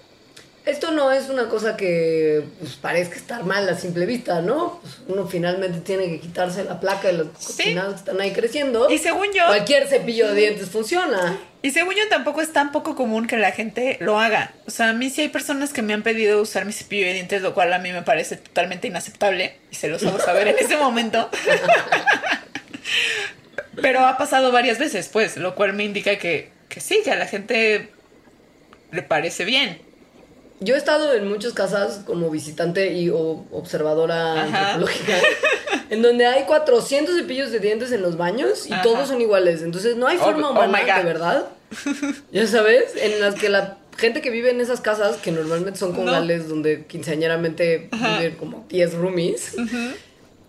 Esto 0.67 0.91
no 0.91 1.13
es 1.13 1.29
una 1.29 1.47
cosa 1.47 1.77
que 1.77 2.43
pues, 2.59 2.73
parezca 2.75 3.15
estar 3.15 3.45
mal 3.45 3.69
a 3.69 3.75
simple 3.77 4.05
vista, 4.05 4.41
¿no? 4.41 4.79
Pues, 4.81 4.97
uno 5.07 5.25
finalmente 5.25 5.79
tiene 5.79 6.07
que 6.09 6.19
quitarse 6.19 6.65
la 6.65 6.81
placa 6.81 7.07
de 7.07 7.13
los 7.13 7.27
Sí. 7.39 7.63
cochinados 7.63 7.93
que 7.93 7.99
están 7.99 8.19
ahí 8.19 8.33
creciendo. 8.33 8.89
Y 8.89 8.97
según 8.97 9.27
yo, 9.33 9.45
Cualquier 9.47 9.87
cepillo 9.87 10.27
de 10.27 10.35
dientes 10.35 10.69
funciona. 10.69 11.39
y 11.61 11.71
según 11.71 11.95
yo 11.95 12.09
tampoco 12.09 12.41
es 12.41 12.51
tan 12.51 12.73
poco 12.73 12.95
común 12.95 13.27
que 13.27 13.37
la 13.37 13.51
gente 13.51 13.95
lo 14.01 14.19
haga. 14.19 14.51
O 14.67 14.71
sea, 14.71 14.89
a 14.89 14.93
mí 14.93 15.09
sí 15.09 15.21
hay 15.21 15.29
personas 15.29 15.71
que 15.71 15.81
me 15.81 15.93
han 15.93 16.03
pedido 16.03 16.41
usar 16.41 16.65
mi 16.65 16.73
cepillo 16.73 17.05
de 17.07 17.13
dientes, 17.13 17.41
lo 17.41 17.53
cual 17.53 17.71
a 17.71 17.79
mí 17.79 17.93
me 17.93 18.01
parece 18.01 18.35
totalmente 18.35 18.89
inaceptable. 18.89 19.55
Y 19.71 19.75
se 19.75 19.87
los 19.87 20.03
hago 20.05 20.19
saber 20.19 20.49
en 20.49 20.57
ese 20.59 20.75
momento. 20.75 21.29
Pero 23.81 24.05
ha 24.05 24.17
pasado 24.17 24.51
varias 24.51 24.79
veces, 24.79 25.07
pues, 25.07 25.37
lo 25.37 25.55
cual 25.55 25.73
me 25.73 25.83
indica 25.85 26.17
que, 26.17 26.49
que 26.67 26.81
sí, 26.81 27.01
que 27.03 27.11
a 27.11 27.15
la 27.15 27.27
gente 27.27 27.89
le 28.91 29.03
parece 29.03 29.45
bien. 29.45 29.79
Yo 30.59 30.73
he 30.73 30.77
estado 30.77 31.13
en 31.13 31.27
muchas 31.27 31.53
casas 31.53 32.01
como 32.05 32.29
visitante 32.31 32.93
y 32.93 33.09
o 33.09 33.45
observadora 33.51 34.43
Ajá. 34.43 34.73
antropológica, 34.73 35.13
en 35.91 36.01
donde 36.01 36.25
hay 36.25 36.45
400 36.45 37.15
cepillos 37.15 37.51
de 37.51 37.59
dientes 37.59 37.91
en 37.91 38.01
los 38.01 38.17
baños 38.17 38.65
y 38.67 38.73
Ajá. 38.73 38.81
todos 38.81 39.07
son 39.07 39.21
iguales. 39.21 39.61
Entonces 39.61 39.95
no 39.97 40.07
hay 40.07 40.17
Oh, 40.19 40.23
forma 40.25 40.49
oh 40.49 40.51
humana, 40.53 40.97
de 40.97 41.03
verdad. 41.03 41.45
Ya 42.31 42.47
sabes, 42.47 42.95
en 42.99 43.19
las 43.19 43.35
que 43.35 43.49
la 43.49 43.77
gente 43.97 44.21
que 44.21 44.29
vive 44.31 44.49
en 44.49 44.59
esas 44.61 44.81
casas, 44.81 45.17
que 45.17 45.31
normalmente 45.31 45.77
son 45.79 45.93
congales 45.93 46.47
donde 46.49 46.85
quinceañeramente 46.85 47.89
viven 47.91 48.35
como 48.39 48.65
10 48.69 48.93
roomies, 48.95 49.55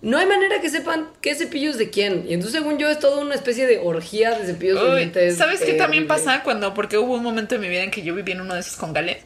no 0.01 0.17
hay 0.17 0.27
manera 0.27 0.61
que 0.61 0.71
sepan 0.71 1.09
qué 1.21 1.35
cepillos 1.35 1.77
de 1.77 1.91
quién. 1.91 2.25
Y 2.29 2.35
entonces, 2.35 2.61
según 2.61 2.79
yo, 2.79 2.89
es 2.89 2.99
toda 2.99 3.19
una 3.21 3.35
especie 3.35 3.67
de 3.67 3.79
orgía 3.79 4.39
de 4.39 4.47
cepillos 4.47 4.81
de 4.83 4.97
dientes. 4.97 5.37
¿Sabes 5.37 5.61
qué 5.61 5.75
también 5.75 6.07
pasa 6.07 6.43
cuando? 6.45 6.73
Porque 6.73 6.97
hubo 6.99 7.15
un 7.15 7.23
momento 7.23 7.57
en 7.57 7.61
mi 7.61 7.69
vida 7.69 7.83
en 7.83 7.91
que 7.91 8.03
yo 8.03 8.15
viví 8.15 8.33
en 8.33 8.41
uno 8.41 8.55
de 8.55 8.61
esos 8.61 8.77
congales. 8.77 9.19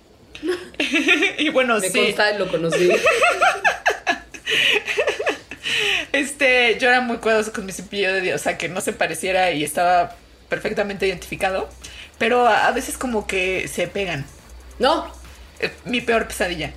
y 1.39 1.49
bueno, 1.51 1.79
Me 1.79 1.89
sí. 1.89 1.99
consta 1.99 2.33
y 2.33 2.39
lo 2.39 2.49
conocí. 2.49 2.91
Este, 6.13 6.79
yo 6.79 6.89
era 6.89 7.01
muy 7.01 7.17
cuidadoso 7.19 7.53
con 7.53 7.65
mi 7.65 7.73
cepillo 7.73 8.13
de 8.13 8.21
dientes, 8.21 8.41
o 8.41 8.45
sea, 8.45 8.59
que 8.59 8.69
no 8.69 8.81
se 8.83 8.93
pareciera 8.93 9.51
y 9.53 9.65
estaba 9.65 10.15
perfectamente 10.49 11.07
identificado, 11.07 11.71
pero 12.19 12.47
a, 12.47 12.67
a 12.67 12.73
veces 12.73 12.99
como 12.99 13.27
que 13.27 13.67
se 13.69 13.87
pegan. 13.89 14.27
No, 14.79 15.11
Eh, 15.61 15.71
Mi 15.85 16.01
peor 16.03 16.27
pesadilla. 16.29 16.73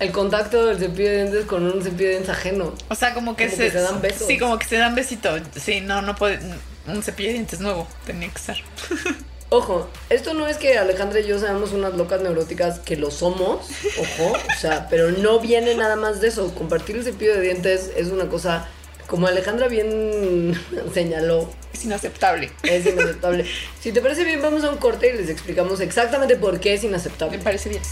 el 0.00 0.10
contacto 0.10 0.66
del 0.66 0.78
cepillo 0.78 1.10
de 1.10 1.16
dientes 1.16 1.44
con 1.44 1.64
un 1.64 1.80
cepillo 1.82 2.06
de 2.08 2.10
dientes 2.10 2.30
ajeno. 2.30 2.74
O 2.88 2.94
sea, 2.96 3.14
como 3.14 3.36
que, 3.36 3.44
Como 3.46 3.56
se, 3.56 3.64
que 3.66 3.70
se 3.70 3.80
dan 3.80 4.00
besos. 4.02 4.26
Sí, 4.26 4.38
como 4.38 4.58
que 4.58 4.66
se 4.66 4.76
dan 4.78 4.94
besito. 4.96 5.36
Sí, 5.54 5.80
no, 5.80 6.02
no 6.02 6.16
puede. 6.16 6.40
Un 6.86 7.02
cepillo 7.04 7.28
de 7.28 7.34
dientes 7.34 7.60
nuevo 7.60 7.86
tenía 8.04 8.28
que 8.30 8.38
estar. 8.38 8.56
Ojo, 9.54 9.86
esto 10.08 10.32
no 10.32 10.46
es 10.48 10.56
que 10.56 10.78
Alejandra 10.78 11.20
y 11.20 11.26
yo 11.26 11.38
seamos 11.38 11.72
unas 11.72 11.92
locas 11.92 12.22
neuróticas 12.22 12.78
que 12.78 12.96
lo 12.96 13.10
somos, 13.10 13.66
ojo, 13.98 14.32
o 14.32 14.58
sea, 14.58 14.88
pero 14.88 15.10
no 15.10 15.40
viene 15.40 15.74
nada 15.74 15.94
más 15.94 16.22
de 16.22 16.28
eso. 16.28 16.54
Compartir 16.54 16.96
el 16.96 17.04
cepillo 17.04 17.34
de 17.34 17.42
dientes 17.42 17.90
es 17.94 18.06
una 18.08 18.30
cosa, 18.30 18.66
como 19.08 19.26
Alejandra 19.26 19.68
bien 19.68 20.58
señaló, 20.94 21.50
Es 21.74 21.84
inaceptable. 21.84 22.50
es 22.62 22.86
inaceptable. 22.86 23.44
Si 23.82 23.92
te 23.92 24.00
parece 24.00 24.24
bien, 24.24 24.40
vamos 24.40 24.64
a 24.64 24.70
un 24.70 24.78
corte 24.78 25.10
y 25.12 25.18
les 25.18 25.28
explicamos 25.28 25.80
exactamente 25.80 26.36
por 26.36 26.58
qué 26.58 26.72
es 26.72 26.82
Me 26.84 26.88
inaceptable. 26.88 27.38
parece 27.38 27.68
bien. 27.68 27.82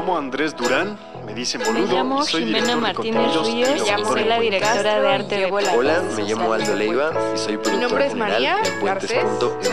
Llamo 0.00 0.16
Andrés 0.16 0.56
Durán, 0.56 0.98
me 1.26 1.34
dicen 1.34 1.60
boludo. 1.62 1.86
Me 1.86 1.92
llamo 1.92 2.22
soy 2.24 2.46
Jimena 2.46 2.76
Martínez 2.76 3.34
Ríos 3.44 3.82
soy 4.08 4.24
la 4.24 4.40
directora 4.40 5.00
de 5.00 5.08
arte 5.14 5.36
de 5.36 5.44
Hola, 5.52 5.72
Puentes. 5.74 6.16
me 6.16 6.22
llamo 6.24 6.52
Aldo 6.54 6.74
Leiva 6.74 7.10
y 7.34 7.38
soy 7.38 7.56
productor 7.58 7.80
nombre 7.82 8.06
es 8.06 8.14
María. 8.14 8.56
Garcés. 8.82 9.24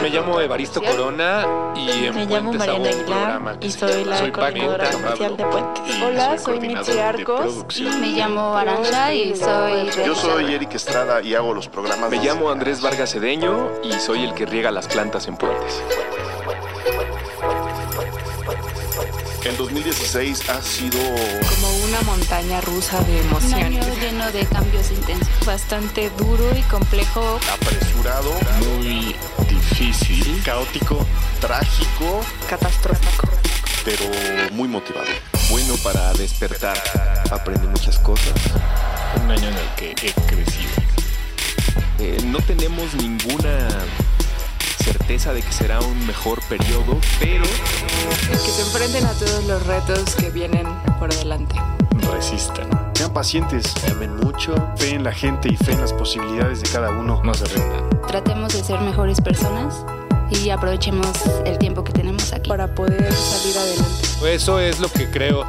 Me 0.02 0.10
llamo 0.10 0.42
Evaristo. 0.42 0.82
Corona 0.82 1.46
y 1.76 2.06
en 2.08 2.16
Me 2.16 2.26
llamo 2.26 2.52
Mariana 2.54 2.90
Aguilar 2.90 3.58
y 3.62 3.72
soy 3.72 4.04
la 4.04 4.18
Soy 4.18 4.32
coordinadora 4.32 4.90
de. 4.90 4.98
Puentes. 5.46 5.96
Hola, 6.04 6.38
soy 6.38 6.60
Mitzi 6.60 6.92
de 6.92 7.02
Arcos. 7.02 7.66
Me 8.02 8.08
llamo 8.10 8.56
Aranza 8.56 9.14
y 9.14 9.34
soy 9.36 9.90
Yo 10.06 10.14
soy 10.14 10.54
Eric 10.56 10.76
Estrada 10.76 11.22
y 11.22 11.36
hago 11.36 11.54
los 11.54 11.68
programas. 11.70 12.10
Me 12.12 12.18
llamo 12.18 12.48
la- 12.48 12.52
Andrés 12.52 12.82
Vargas 12.82 13.12
Cedeño 13.14 13.70
y 13.84 13.94
soy 13.94 14.24
el 14.26 14.34
que 14.34 14.46
riega 14.46 14.72
las 14.72 14.88
plantas 14.90 15.28
en 15.28 15.38
Puentes. 15.38 15.82
El 19.48 19.56
2016 19.56 20.50
ha 20.50 20.62
sido 20.62 21.00
Como 21.00 21.70
una 21.86 22.02
montaña 22.02 22.60
rusa 22.62 23.00
de 23.04 23.22
Un 23.22 23.54
año 23.54 23.78
emociones. 23.78 24.00
lleno 24.02 24.32
de 24.32 24.46
cambios 24.46 24.92
intensos, 24.92 25.46
bastante 25.46 26.10
duro 26.18 26.44
y 26.58 26.62
complejo. 26.64 27.40
apresurado, 27.54 28.34
Muy 28.60 29.16
difícil. 29.50 30.42
caótico, 30.44 31.06
trágico, 31.40 32.22
Catastrófico. 32.50 33.30
pero 33.86 34.04
muy 34.52 34.68
motivador. 34.68 35.08
Bueno 35.50 35.76
para 35.78 36.12
despertar. 36.14 36.78
Aprendí 37.32 37.68
muchas 37.68 37.98
cosas. 38.00 38.34
Un 39.24 39.32
año 39.32 39.48
en 39.48 39.56
el 39.56 39.70
que 39.78 39.92
he 39.92 40.12
crecido. 40.14 40.74
Eh, 42.00 42.18
no 42.26 42.40
tenemos 42.42 42.94
ninguna 42.96 43.68
certeza 44.88 45.34
de 45.34 45.42
que 45.42 45.52
será 45.52 45.82
un 45.82 46.08
mejor 46.08 46.40
periodo, 46.48 46.98
pero 47.20 47.44
Que 47.44 48.38
se 48.38 48.62
enfrenten 48.62 49.06
a 49.06 49.12
todos 49.12 49.44
los 49.44 49.66
retos 49.66 50.16
que 50.16 50.30
vienen 50.30 50.66
por 50.98 51.14
delante. 51.14 51.56
Resistan. 52.14 52.70
Sean 52.94 53.12
pacientes, 53.12 53.74
Amen 53.92 54.16
mucho. 54.16 54.56
fe 54.78 54.92
en 54.96 55.04
la 55.04 55.12
gente 55.12 55.50
y 55.52 55.58
fe 55.58 55.74
en 55.74 55.82
las 55.82 55.92
posibilidades 55.92 56.62
de 56.62 56.70
cada 56.70 56.92
uno. 56.92 57.22
No 57.24 57.34
se 57.34 57.46
rindan. 57.46 57.90
Tratemos 58.08 58.54
de 58.54 58.64
ser 58.64 58.80
mejores 58.80 59.20
personas 59.20 59.84
y 60.30 60.50
aprovechemos 60.52 61.12
el 61.46 61.58
tiempo 61.58 61.84
que 61.84 61.92
tenemos 61.92 62.32
aquí. 62.32 62.50
Para 62.50 62.74
poder 62.74 63.12
salir 63.14 63.58
adelante. 63.58 64.34
Eso 64.34 64.60
es 64.62 64.80
lo 64.80 64.90
que 64.90 65.12
creo 65.12 65.44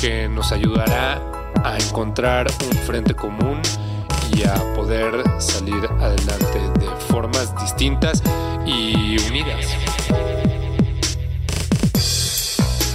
que 0.00 0.28
nos 0.28 0.52
ayudará 0.52 1.20
a 1.64 1.78
encontrar 1.78 2.46
un 2.64 2.78
frente 2.78 3.14
común 3.14 3.60
y 4.34 4.42
a 4.44 4.54
poder 4.74 5.22
salir 5.38 5.86
adelante 6.00 6.58
de 6.80 6.86
formas 7.08 7.54
distintas 7.60 8.22
y 8.66 9.16
unidas. 9.28 9.66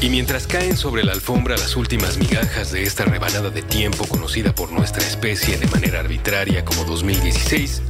Y 0.02 0.10
mientras 0.10 0.48
caen 0.48 0.78
sobre 0.78 1.04
la 1.04 1.12
alfombra 1.12 1.58
las 1.58 1.76
últimas 1.76 2.18
migajas 2.18 2.72
de 2.72 2.84
esta 2.84 3.04
rebanada 3.04 3.50
de 3.50 3.62
tiempo 3.62 4.06
conocida 4.06 4.56
por 4.56 4.72
nuestra 4.72 5.04
especie 5.04 5.58
de 5.58 5.68
manera 5.68 6.00
arbitraria 6.00 6.64
como 6.64 6.86
2016, 6.86 7.82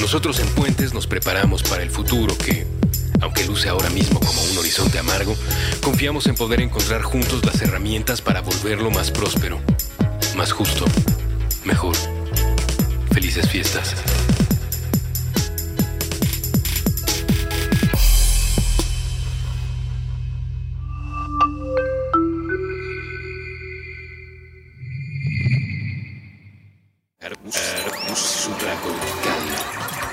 nosotros 0.00 0.38
en 0.38 0.48
Puentes 0.48 0.94
nos 0.94 1.06
preparamos 1.06 1.64
para 1.64 1.82
el 1.82 1.90
futuro 1.90 2.36
que, 2.38 2.66
aunque 3.20 3.44
luce 3.46 3.68
ahora 3.68 3.90
mismo 3.90 4.20
como 4.20 4.42
un 4.42 4.58
horizonte 4.58 5.00
amargo, 5.00 5.34
confiamos 5.82 6.26
en 6.26 6.36
poder 6.36 6.60
encontrar 6.60 7.02
juntos 7.02 7.44
las 7.44 7.60
herramientas 7.62 8.22
para 8.22 8.42
volverlo 8.42 8.90
más 8.90 9.10
próspero, 9.10 9.60
más 10.36 10.52
justo, 10.52 10.84
mejor. 11.64 11.96
Felices 13.12 13.48
fiestas. 13.48 13.94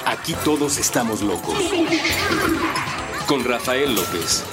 Aquí 0.06 0.36
todos 0.44 0.78
estamos 0.78 1.22
locos. 1.22 1.56
Con 3.28 3.46
Rafael 3.46 3.96
López. 3.96 4.44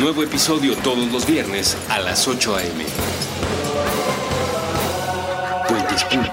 Nuevo 0.00 0.22
episodio 0.22 0.76
todos 0.76 1.10
los 1.12 1.26
viernes 1.26 1.76
a 1.88 2.00
las 2.00 2.26
8 2.26 2.56
a.m. 2.56 2.84
Puentes.mm. 5.68 6.27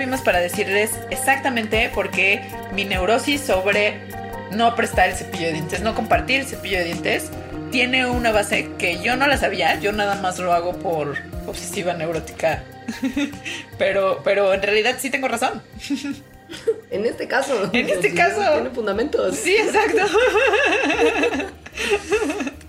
volvimos 0.00 0.22
para 0.22 0.40
decirles 0.40 0.92
exactamente 1.10 1.90
por 1.94 2.10
qué 2.10 2.40
mi 2.74 2.86
neurosis 2.86 3.42
sobre 3.42 4.00
no 4.50 4.74
prestar 4.74 5.10
el 5.10 5.14
cepillo 5.14 5.48
de 5.48 5.52
dientes, 5.52 5.82
no 5.82 5.94
compartir 5.94 6.40
el 6.40 6.46
cepillo 6.46 6.78
de 6.78 6.84
dientes, 6.84 7.28
tiene 7.70 8.06
una 8.06 8.32
base 8.32 8.70
que 8.78 9.02
yo 9.02 9.16
no 9.16 9.26
la 9.26 9.36
sabía, 9.36 9.78
yo 9.78 9.92
nada 9.92 10.14
más 10.14 10.38
lo 10.38 10.54
hago 10.54 10.72
por 10.72 11.18
obsesiva 11.46 11.92
neurótica. 11.92 12.64
pero, 13.78 14.22
pero 14.24 14.54
en 14.54 14.62
realidad 14.62 14.96
sí 14.98 15.10
tengo 15.10 15.28
razón. 15.28 15.60
En 16.90 17.06
este 17.06 17.28
caso. 17.28 17.70
En 17.72 17.88
este 17.88 18.12
caso. 18.12 18.40
Tiene 18.54 18.70
fundamentos. 18.70 19.36
Sí, 19.36 19.54
exacto. 19.54 20.06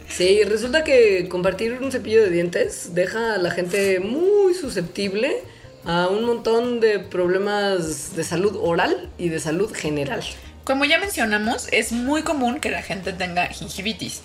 Sí, 0.09 0.43
resulta 0.43 0.83
que 0.83 1.29
compartir 1.29 1.79
un 1.81 1.91
cepillo 1.91 2.21
de 2.21 2.29
dientes 2.29 2.93
deja 2.93 3.35
a 3.35 3.37
la 3.37 3.49
gente 3.49 4.01
muy 4.01 4.53
susceptible 4.53 5.41
a 5.85 6.07
un 6.07 6.25
montón 6.25 6.79
de 6.79 6.99
problemas 6.99 8.15
de 8.15 8.23
salud 8.23 8.57
oral 8.61 9.09
y 9.17 9.29
de 9.29 9.39
salud 9.39 9.73
general. 9.73 10.21
Como 10.63 10.85
ya 10.85 10.99
mencionamos, 10.99 11.67
es 11.71 11.91
muy 11.91 12.21
común 12.21 12.59
que 12.59 12.69
la 12.69 12.81
gente 12.81 13.13
tenga 13.13 13.47
gingivitis. 13.47 14.21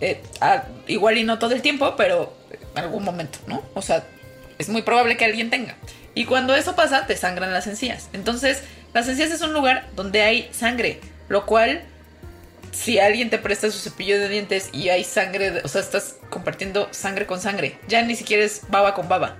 Eh, 0.00 0.22
igual 0.86 1.18
y 1.18 1.24
no 1.24 1.38
todo 1.38 1.52
el 1.52 1.62
tiempo, 1.62 1.94
pero 1.96 2.32
en 2.74 2.78
algún 2.78 3.04
momento, 3.04 3.38
¿no? 3.46 3.62
O 3.74 3.82
sea, 3.82 4.04
es 4.58 4.68
muy 4.68 4.82
probable 4.82 5.16
que 5.16 5.24
alguien 5.24 5.50
tenga. 5.50 5.76
Y 6.14 6.24
cuando 6.24 6.54
eso 6.54 6.74
pasa, 6.74 7.06
te 7.06 7.16
sangran 7.16 7.52
las 7.52 7.66
encías. 7.66 8.08
Entonces, 8.12 8.62
las 8.92 9.08
encías 9.08 9.30
es 9.30 9.40
un 9.40 9.52
lugar 9.52 9.88
donde 9.96 10.22
hay 10.22 10.48
sangre, 10.52 11.00
lo 11.28 11.46
cual, 11.46 11.82
si 12.72 12.98
alguien 12.98 13.30
te 13.30 13.38
presta 13.38 13.70
su 13.70 13.78
cepillo 13.78 14.18
de 14.18 14.28
dientes 14.28 14.70
y 14.72 14.88
hay 14.90 15.04
sangre, 15.04 15.62
o 15.64 15.68
sea, 15.68 15.80
estás 15.80 16.16
compartiendo 16.28 16.88
sangre 16.90 17.26
con 17.26 17.40
sangre. 17.40 17.78
Ya 17.88 18.02
ni 18.02 18.16
siquiera 18.16 18.44
es 18.44 18.62
baba 18.68 18.94
con 18.94 19.08
baba. 19.08 19.36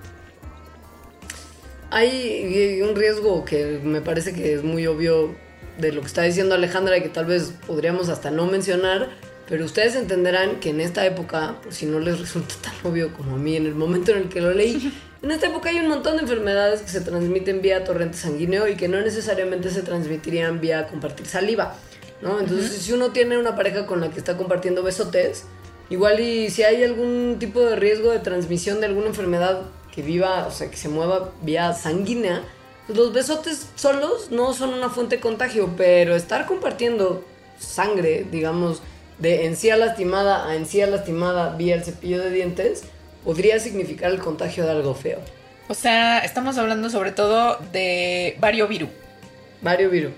Hay 1.91 2.81
un 2.83 2.95
riesgo 2.95 3.45
que 3.45 3.81
me 3.83 4.01
parece 4.01 4.33
que 4.33 4.55
es 4.55 4.63
muy 4.63 4.87
obvio 4.87 5.35
de 5.79 5.93
lo 5.93 6.03
que 6.03 6.07
está 6.07 6.23
diciendo 6.23 6.55
Alejandra 6.55 6.97
y 6.97 7.03
que 7.03 7.09
tal 7.09 7.27
vez 7.27 7.53
podríamos 7.67 8.09
hasta 8.09 8.31
no 8.31 8.47
mencionar, 8.47 9.09
pero 9.49 9.65
ustedes 9.65 9.97
entenderán 9.97 10.61
que 10.61 10.71
en 10.71 10.81
esta 10.81 11.05
época, 11.05 11.57
por 11.63 11.75
si 11.75 11.87
no 11.87 11.99
les 11.99 12.21
resulta 12.21 12.55
tan 12.63 12.75
obvio 12.85 13.13
como 13.13 13.35
a 13.35 13.39
mí 13.39 13.57
en 13.57 13.67
el 13.67 13.75
momento 13.75 14.13
en 14.13 14.19
el 14.19 14.29
que 14.29 14.41
lo 14.41 14.53
leí, 14.53 14.93
en 15.23 15.31
esta 15.33 15.49
época 15.49 15.71
hay 15.71 15.81
un 15.81 15.89
montón 15.89 16.17
de 16.17 16.23
enfermedades 16.23 16.83
que 16.83 16.89
se 16.89 17.01
transmiten 17.01 17.61
vía 17.61 17.83
torrente 17.83 18.19
sanguíneo 18.19 18.69
y 18.69 18.77
que 18.77 18.87
no 18.87 19.01
necesariamente 19.01 19.71
se 19.71 19.83
transmitirían 19.83 20.61
vía 20.61 20.87
compartir 20.87 21.27
saliva, 21.27 21.75
¿no? 22.23 22.39
Entonces, 22.39 22.71
si 22.71 22.93
uno 22.93 23.11
tiene 23.11 23.37
una 23.37 23.57
pareja 23.57 23.87
con 23.87 24.01
la 24.01 24.11
que 24.11 24.19
está 24.19 24.37
compartiendo 24.37 24.85
besotes, 24.85 25.45
igual 25.89 26.21
y 26.21 26.51
si 26.51 26.63
hay 26.63 26.85
algún 26.85 27.39
tipo 27.41 27.61
de 27.63 27.75
riesgo 27.75 28.13
de 28.13 28.21
transmisión 28.21 28.79
de 28.79 28.87
alguna 28.87 29.09
enfermedad 29.09 29.63
que 29.95 30.03
viva, 30.03 30.47
o 30.47 30.51
sea, 30.51 30.71
que 30.71 30.77
se 30.77 30.89
mueva 30.89 31.33
vía 31.43 31.73
sanguínea, 31.73 32.43
pues 32.87 32.99
los 32.99 33.13
besotes 33.13 33.69
solos 33.77 34.31
no 34.31 34.53
son 34.53 34.75
una 34.75 34.91
fuente 34.91 35.17
de 35.17 35.23
contagio, 35.23 35.75
pero 35.77 36.17
estar 36.17 36.47
compartiendo 36.47 37.25
sangre, 37.59 38.27
digamos, 38.31 38.83
de 39.19 39.47
encía 39.47 39.77
lastimada 39.77 40.49
a 40.49 40.57
encía 40.57 40.87
lastimada 40.87 41.55
vía 41.57 41.75
el 41.75 41.85
cepillo 41.85 42.21
de 42.21 42.31
dientes, 42.31 42.85
podría 43.25 43.61
significar 43.61 44.11
el 44.11 44.19
contagio 44.19 44.65
de 44.65 44.71
algo 44.71 44.95
feo. 44.95 45.21
O 45.69 45.75
sea, 45.75 46.19
estamos 46.21 46.59
hablando 46.59 46.91
sobre 46.91 47.13
todo 47.13 47.59
de 47.73 48.37
variovirus. 48.41 48.89
Variovirus. 49.63 50.13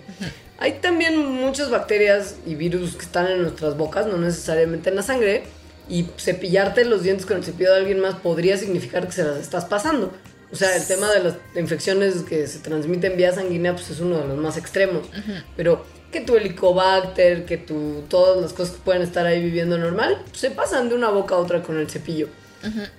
Hay 0.58 0.74
también 0.74 1.18
muchas 1.18 1.70
bacterias 1.70 2.37
y 2.46 2.54
virus 2.54 2.94
que 2.94 3.04
están 3.04 3.26
en 3.26 3.42
nuestras 3.42 3.76
bocas, 3.76 4.06
no 4.06 4.16
necesariamente 4.16 4.90
en 4.90 4.96
la 4.96 5.02
sangre, 5.02 5.42
y 5.88 6.06
cepillarte 6.16 6.84
los 6.84 7.02
dientes 7.02 7.26
con 7.26 7.36
el 7.36 7.44
cepillo 7.44 7.70
de 7.70 7.78
alguien 7.78 8.00
más 8.00 8.14
podría 8.16 8.56
significar 8.56 9.06
que 9.06 9.12
se 9.12 9.24
las 9.24 9.38
estás 9.38 9.64
pasando. 9.64 10.12
O 10.52 10.56
sea, 10.56 10.76
el 10.76 10.86
tema 10.86 11.10
de 11.10 11.22
las 11.22 11.34
infecciones 11.56 12.16
que 12.22 12.46
se 12.46 12.58
transmiten 12.58 13.16
vía 13.16 13.32
sanguínea 13.32 13.72
pues 13.72 13.88
es 13.90 14.00
uno 14.00 14.18
de 14.18 14.28
los 14.28 14.36
más 14.36 14.58
extremos. 14.58 15.08
Pero 15.56 15.84
que 16.12 16.20
tu 16.20 16.36
helicobacter, 16.36 17.46
que 17.46 17.56
tu, 17.56 18.04
todas 18.08 18.40
las 18.40 18.52
cosas 18.52 18.74
que 18.76 18.82
pueden 18.82 19.00
estar 19.02 19.24
ahí 19.24 19.42
viviendo 19.42 19.78
normal, 19.78 20.22
se 20.32 20.50
pasan 20.50 20.90
de 20.90 20.94
una 20.94 21.08
boca 21.08 21.34
a 21.34 21.38
otra 21.38 21.62
con 21.62 21.78
el 21.78 21.88
cepillo. 21.88 22.28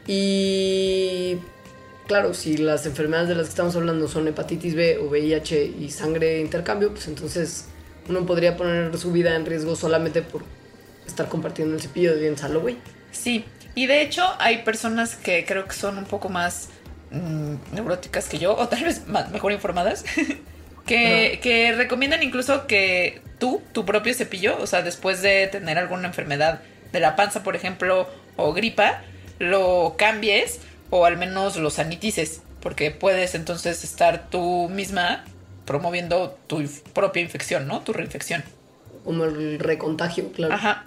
Y 0.08 1.38
claro, 2.08 2.34
si 2.34 2.58
las 2.58 2.86
enfermedades 2.88 3.30
de 3.30 3.36
las 3.36 3.46
que 3.46 3.52
estamos 3.52 3.76
hablando 3.76 4.08
son 4.08 4.28
hepatitis 4.28 4.76
B 4.76 4.98
o 4.98 5.06
VIH 5.06 5.76
y 5.80 5.90
sangre 5.92 6.28
de 6.28 6.42
intercambio, 6.42 6.90
pues 6.90 7.08
entonces 7.08 7.66
uno 8.10 8.26
podría 8.26 8.58
poner 8.58 8.98
su 8.98 9.12
vida 9.12 9.36
en 9.36 9.46
riesgo 9.46 9.76
solamente 9.76 10.24
por 10.24 10.44
estar 11.08 11.28
compartiendo 11.30 11.76
el 11.76 11.82
cepillo 11.82 12.14
de 12.14 12.22
dientes 12.22 12.44
a 12.44 12.50
lo 12.50 12.62
güey. 12.62 12.78
Sí, 13.12 13.46
y 13.76 13.88
de 13.88 14.02
hecho 14.02 14.24
hay 14.40 14.60
personas 14.64 15.16
que 15.16 15.46
creo 15.46 15.66
que 15.66 15.74
son 15.74 15.98
un 15.98 16.06
poco 16.06 16.30
más 16.30 16.70
mm, 17.12 17.74
neuróticas 17.74 18.28
que 18.28 18.38
yo, 18.38 18.56
o 18.56 18.68
tal 18.68 18.84
vez 18.84 19.08
más, 19.08 19.32
mejor 19.32 19.52
informadas, 19.52 20.06
que, 20.86 21.40
que 21.42 21.72
recomiendan 21.74 22.24
incluso 22.24 22.68
que 22.68 23.22
tú, 23.40 23.62
tu 23.72 23.86
propio 23.86 24.14
cepillo, 24.14 24.58
o 24.60 24.68
sea, 24.68 24.82
después 24.82 25.22
de 25.22 25.48
tener 25.48 25.78
alguna 25.78 26.08
enfermedad 26.08 26.62
de 26.92 27.00
la 27.00 27.16
panza, 27.16 27.44
por 27.44 27.56
ejemplo, 27.56 28.08
o 28.36 28.54
gripa, 28.54 29.02
lo 29.40 29.96
cambies 29.98 30.60
o 30.90 31.06
al 31.06 31.18
menos 31.18 31.58
lo 31.58 31.70
sanitices, 31.70 32.42
porque 32.62 32.92
puedes 32.92 33.36
entonces 33.36 33.84
estar 33.84 34.30
tú 34.30 34.70
misma 34.70 35.24
promoviendo 35.66 36.38
tu 36.48 36.64
propia 36.94 37.22
infección, 37.22 37.68
¿no? 37.68 37.82
Tu 37.82 37.94
reinfección. 37.94 38.44
Como 39.04 39.26
el 39.26 39.60
recontagio, 39.60 40.32
claro. 40.32 40.54
Ajá. 40.54 40.86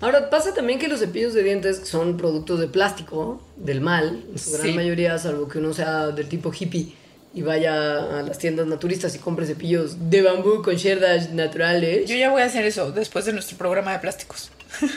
Ahora, 0.00 0.28
pasa 0.28 0.52
también 0.52 0.78
que 0.78 0.88
los 0.88 1.00
cepillos 1.00 1.32
de 1.32 1.42
dientes 1.42 1.80
son 1.84 2.16
productos 2.18 2.60
de 2.60 2.66
plástico, 2.68 3.40
del 3.56 3.80
mal, 3.80 4.22
en 4.30 4.38
su 4.38 4.50
gran 4.52 4.66
Sí. 4.66 4.72
mayoría, 4.74 5.18
salvo 5.18 5.48
que 5.48 5.58
uno 5.58 5.72
sea 5.72 6.08
del 6.08 6.28
tipo 6.28 6.52
hippie 6.52 6.92
y 7.32 7.42
vaya 7.42 8.18
a 8.18 8.22
las 8.22 8.38
tiendas 8.38 8.66
naturistas 8.66 9.14
y 9.14 9.18
compre 9.18 9.46
cepillos 9.46 10.10
de 10.10 10.22
bambú 10.22 10.62
con 10.62 10.78
cerdas 10.78 11.30
naturales. 11.32 12.08
Yo 12.08 12.16
ya 12.16 12.30
voy 12.30 12.42
a 12.42 12.44
hacer 12.46 12.64
eso 12.66 12.92
después 12.92 13.24
de 13.24 13.32
nuestro 13.32 13.56
programa 13.56 13.92
de 13.92 13.98
plásticos. 14.00 14.50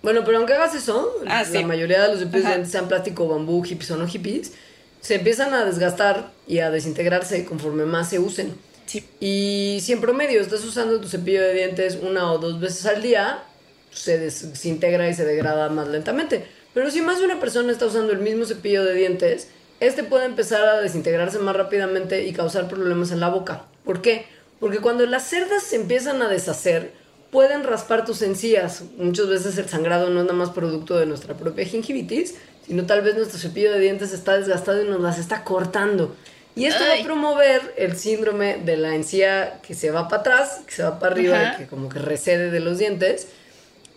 Bueno, 0.00 0.22
pero 0.24 0.38
aunque 0.38 0.52
hagas 0.54 0.76
eso, 0.76 1.12
Ah, 1.26 1.42
la 1.42 1.44
sí. 1.58 1.64
mayoría 1.64 2.00
de 2.02 2.08
los 2.10 2.18
cepillos 2.20 2.42
de 2.42 2.46
Ajá. 2.46 2.50
dientes, 2.54 2.70
sean 2.70 2.86
plástico, 2.86 3.26
bambú, 3.26 3.62
hippies 3.64 3.90
o 3.90 3.96
no 3.96 4.06
hippies, 4.06 4.52
se 5.00 5.16
empiezan 5.16 5.52
a 5.52 5.64
desgastar 5.64 6.30
y 6.46 6.60
a 6.60 6.70
desintegrarse 6.70 7.44
conforme 7.44 7.84
más 7.84 8.08
se 8.10 8.20
usen. 8.20 8.54
Sí. 8.86 9.04
Y 9.18 9.80
si 9.82 9.92
en 9.92 10.00
promedio 10.00 10.40
estás 10.40 10.64
usando 10.64 11.00
tu 11.00 11.08
cepillo 11.08 11.42
de 11.42 11.52
dientes 11.52 11.98
una 12.00 12.30
o 12.30 12.38
dos 12.38 12.60
veces 12.60 12.86
al 12.86 13.02
día, 13.02 13.42
se 13.90 14.18
desintegra 14.18 15.08
y 15.08 15.14
se 15.14 15.24
degrada 15.24 15.68
más 15.68 15.88
lentamente. 15.88 16.46
Pero 16.74 16.90
si 16.90 17.00
más 17.00 17.18
de 17.18 17.24
una 17.24 17.40
persona 17.40 17.72
está 17.72 17.86
usando 17.86 18.12
el 18.12 18.18
mismo 18.18 18.44
cepillo 18.44 18.84
de 18.84 18.94
dientes, 18.94 19.48
este 19.80 20.04
puede 20.04 20.26
empezar 20.26 20.64
a 20.66 20.80
desintegrarse 20.80 21.38
más 21.38 21.56
rápidamente 21.56 22.26
y 22.26 22.32
causar 22.32 22.68
problemas 22.68 23.10
en 23.10 23.20
la 23.20 23.28
boca. 23.28 23.64
¿Por 23.84 24.02
qué? 24.02 24.26
Porque 24.60 24.78
cuando 24.78 25.06
las 25.06 25.24
cerdas 25.24 25.62
se 25.62 25.76
empiezan 25.76 26.20
a 26.22 26.28
deshacer, 26.28 26.92
pueden 27.30 27.64
raspar 27.64 28.04
tus 28.04 28.22
encías. 28.22 28.82
Muchas 28.96 29.28
veces 29.28 29.58
el 29.58 29.68
sangrado 29.68 30.10
no 30.10 30.20
es 30.20 30.26
nada 30.26 30.36
más 30.36 30.50
producto 30.50 30.98
de 30.98 31.06
nuestra 31.06 31.34
propia 31.34 31.64
gingivitis, 31.64 32.34
sino 32.66 32.86
tal 32.86 33.02
vez 33.02 33.16
nuestro 33.16 33.38
cepillo 33.38 33.72
de 33.72 33.80
dientes 33.80 34.12
está 34.12 34.36
desgastado 34.36 34.82
y 34.82 34.88
nos 34.88 35.00
las 35.00 35.18
está 35.18 35.44
cortando. 35.44 36.14
Y 36.54 36.66
esto 36.66 36.82
va 36.84 36.94
Ay. 36.94 37.02
a 37.02 37.04
promover 37.04 37.74
el 37.76 37.96
síndrome 37.96 38.58
de 38.64 38.76
la 38.76 38.96
encía 38.96 39.60
que 39.62 39.74
se 39.74 39.92
va 39.92 40.08
para 40.08 40.22
atrás, 40.22 40.62
que 40.66 40.72
se 40.72 40.82
va 40.82 40.98
para 40.98 41.12
arriba 41.12 41.54
y 41.54 41.56
que 41.58 41.66
como 41.68 41.88
que 41.88 42.00
recede 42.00 42.50
de 42.50 42.58
los 42.58 42.78
dientes. 42.78 43.28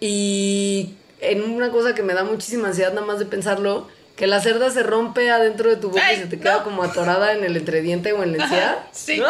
Y 0.01 0.95
en 1.21 1.43
una 1.43 1.69
cosa 1.71 1.95
que 1.95 2.01
me 2.03 2.13
da 2.13 2.23
muchísima 2.25 2.67
ansiedad 2.69 2.91
nada 2.93 3.05
más 3.07 3.19
de 3.19 3.25
pensarlo, 3.25 3.87
que 4.17 4.27
la 4.27 4.41
cerda 4.41 4.69
se 4.71 4.83
rompe 4.83 5.29
adentro 5.31 5.69
de 5.69 5.77
tu 5.77 5.89
boca 5.89 6.01
Ay, 6.05 6.17
y 6.17 6.19
se 6.21 6.25
te 6.25 6.39
queda 6.39 6.57
no. 6.57 6.63
como 6.63 6.83
atorada 6.83 7.33
en 7.33 7.43
el 7.45 7.55
entrediente 7.55 8.11
o 8.11 8.23
en 8.23 8.35
la 8.37 8.43
encía. 8.43 8.87
Sí. 8.91 9.17
¡No! 9.17 9.29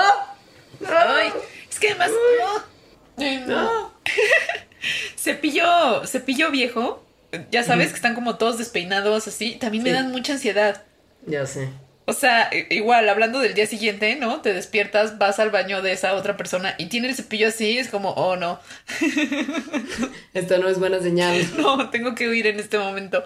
Ay, 0.89 1.31
es 1.69 1.77
que 1.79 1.89
además. 1.89 2.10
no. 2.10 3.23
Ay, 3.23 3.43
no. 3.45 3.93
cepillo, 5.17 6.05
cepillo 6.07 6.49
viejo. 6.51 7.03
Ya 7.51 7.63
sabes 7.63 7.89
que 7.89 7.95
están 7.95 8.15
como 8.15 8.38
todos 8.38 8.57
despeinados 8.57 9.27
así. 9.27 9.55
También 9.55 9.84
me 9.84 9.89
Sí. 9.91 9.95
dan 9.95 10.12
mucha 10.12 10.34
ansiedad. 10.34 10.84
Ya 11.25 11.45
sé. 11.45 11.69
O 12.12 12.13
sea, 12.13 12.50
igual, 12.69 13.08
hablando 13.08 13.39
del 13.39 13.54
día 13.54 13.65
siguiente, 13.65 14.17
¿no? 14.17 14.41
Te 14.41 14.54
despiertas, 14.54 15.17
vas 15.17 15.39
al 15.39 15.50
baño 15.50 15.82
de 15.82 15.93
esa 15.93 16.13
otra 16.13 16.36
persona 16.36 16.76
y 16.78 16.88
tiene 16.88 17.08
el 17.08 17.15
cepillo 17.15 17.47
así, 17.47 17.78
es 17.78 17.88
como, 17.88 18.10
oh 18.12 18.36
no, 18.36 18.60
Esto 20.34 20.58
no 20.58 20.67
es 20.67 20.78
buena 20.78 21.00
señal. 21.00 21.41
no, 21.58 21.89
tengo 21.89 22.13
que 22.13 22.28
huir 22.28 22.47
en 22.47 22.60
este 22.60 22.78
momento. 22.78 23.24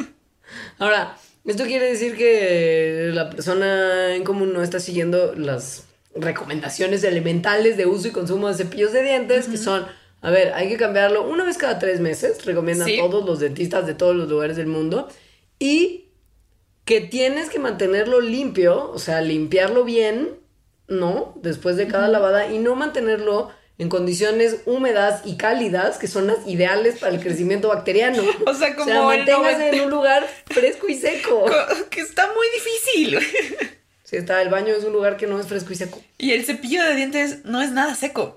Ahora, 0.78 1.16
esto 1.44 1.64
quiere 1.64 1.86
decir 1.90 2.16
que 2.16 3.10
la 3.12 3.28
persona 3.28 4.14
en 4.14 4.22
común 4.22 4.52
no 4.52 4.62
está 4.62 4.78
siguiendo 4.78 5.34
las 5.34 5.86
recomendaciones 6.14 7.02
elementales 7.02 7.76
de 7.76 7.86
uso 7.86 8.06
y 8.06 8.12
consumo 8.12 8.46
de 8.48 8.54
cepillos 8.54 8.92
de 8.92 9.02
dientes, 9.02 9.48
que 9.48 9.56
son, 9.56 9.84
a 10.20 10.30
ver, 10.30 10.52
hay 10.54 10.68
que 10.68 10.76
cambiarlo 10.76 11.28
una 11.28 11.42
vez 11.42 11.58
cada 11.58 11.80
tres 11.80 11.98
meses, 11.98 12.44
recomiendan 12.44 12.86
Sí. 12.86 12.98
todos 12.98 13.24
los 13.24 13.40
dentistas 13.40 13.84
de 13.84 13.94
todos 13.94 14.14
los 14.14 14.28
lugares 14.28 14.56
del 14.56 14.66
mundo, 14.68 15.08
y 15.58 16.04
que 16.84 17.00
tienes 17.00 17.48
que 17.50 17.58
mantenerlo 17.58 18.20
limpio, 18.20 18.90
o 18.90 18.98
sea, 18.98 19.20
limpiarlo 19.20 19.84
bien, 19.84 20.30
¿no? 20.88 21.34
Después 21.42 21.76
de 21.76 21.86
cada 21.88 22.08
lavada, 22.08 22.48
y 22.52 22.58
no 22.58 22.74
mantenerlo 22.74 23.50
en 23.78 23.88
condiciones 23.88 24.58
húmedas 24.66 25.22
y 25.24 25.36
cálidas, 25.36 25.98
que 25.98 26.06
son 26.06 26.26
las 26.26 26.46
ideales 26.46 26.98
para 26.98 27.14
el 27.14 27.20
crecimiento 27.22 27.68
bacteriano. 27.68 28.22
O 28.46 28.54
sea, 28.54 28.74
como 28.76 29.10
el 29.12 29.18
manténgase 29.18 29.68
en 29.70 29.78
90. 29.78 29.84
un 29.84 29.90
lugar 29.90 30.28
fresco 30.46 30.88
y 30.88 30.94
seco. 30.96 31.40
Co- 31.46 31.90
Que 31.90 32.00
está 32.00 32.26
muy 32.26 32.46
difícil. 32.54 33.18
Si 34.04 34.16
está, 34.16 34.42
el 34.42 34.50
baño 34.50 34.74
es 34.74 34.84
un 34.84 34.92
lugar 34.92 35.16
que 35.16 35.26
no 35.26 35.40
es 35.40 35.46
fresco 35.46 35.72
y 35.72 35.76
seco. 35.76 36.00
Y 36.18 36.32
el 36.32 36.44
cepillo 36.44 36.82
de 36.84 36.94
dientes 36.94 37.44
no 37.44 37.62
es 37.62 37.70
nada 37.72 37.94
seco. 37.94 38.36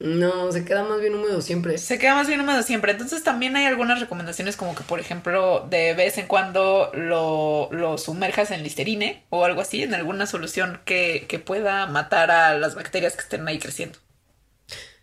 No, 0.00 0.52
se 0.52 0.64
queda 0.64 0.84
más 0.84 1.00
bien 1.00 1.14
húmedo 1.14 1.40
siempre. 1.40 1.76
Se 1.76 1.98
queda 1.98 2.14
más 2.14 2.28
bien 2.28 2.40
húmedo 2.40 2.62
siempre. 2.62 2.92
Entonces 2.92 3.24
también 3.24 3.56
hay 3.56 3.66
algunas 3.66 3.98
recomendaciones 3.98 4.56
como 4.56 4.74
que, 4.76 4.84
por 4.84 5.00
ejemplo, 5.00 5.66
de 5.68 5.94
vez 5.94 6.18
en 6.18 6.28
cuando 6.28 6.92
lo, 6.94 7.68
lo 7.72 7.98
sumerjas 7.98 8.52
en 8.52 8.62
listerine 8.62 9.24
o 9.30 9.44
algo 9.44 9.60
así, 9.60 9.82
en 9.82 9.94
alguna 9.94 10.26
solución 10.26 10.80
que, 10.84 11.26
que 11.28 11.40
pueda 11.40 11.86
matar 11.86 12.30
a 12.30 12.56
las 12.56 12.76
bacterias 12.76 13.14
que 13.16 13.22
estén 13.22 13.48
ahí 13.48 13.58
creciendo. 13.58 13.98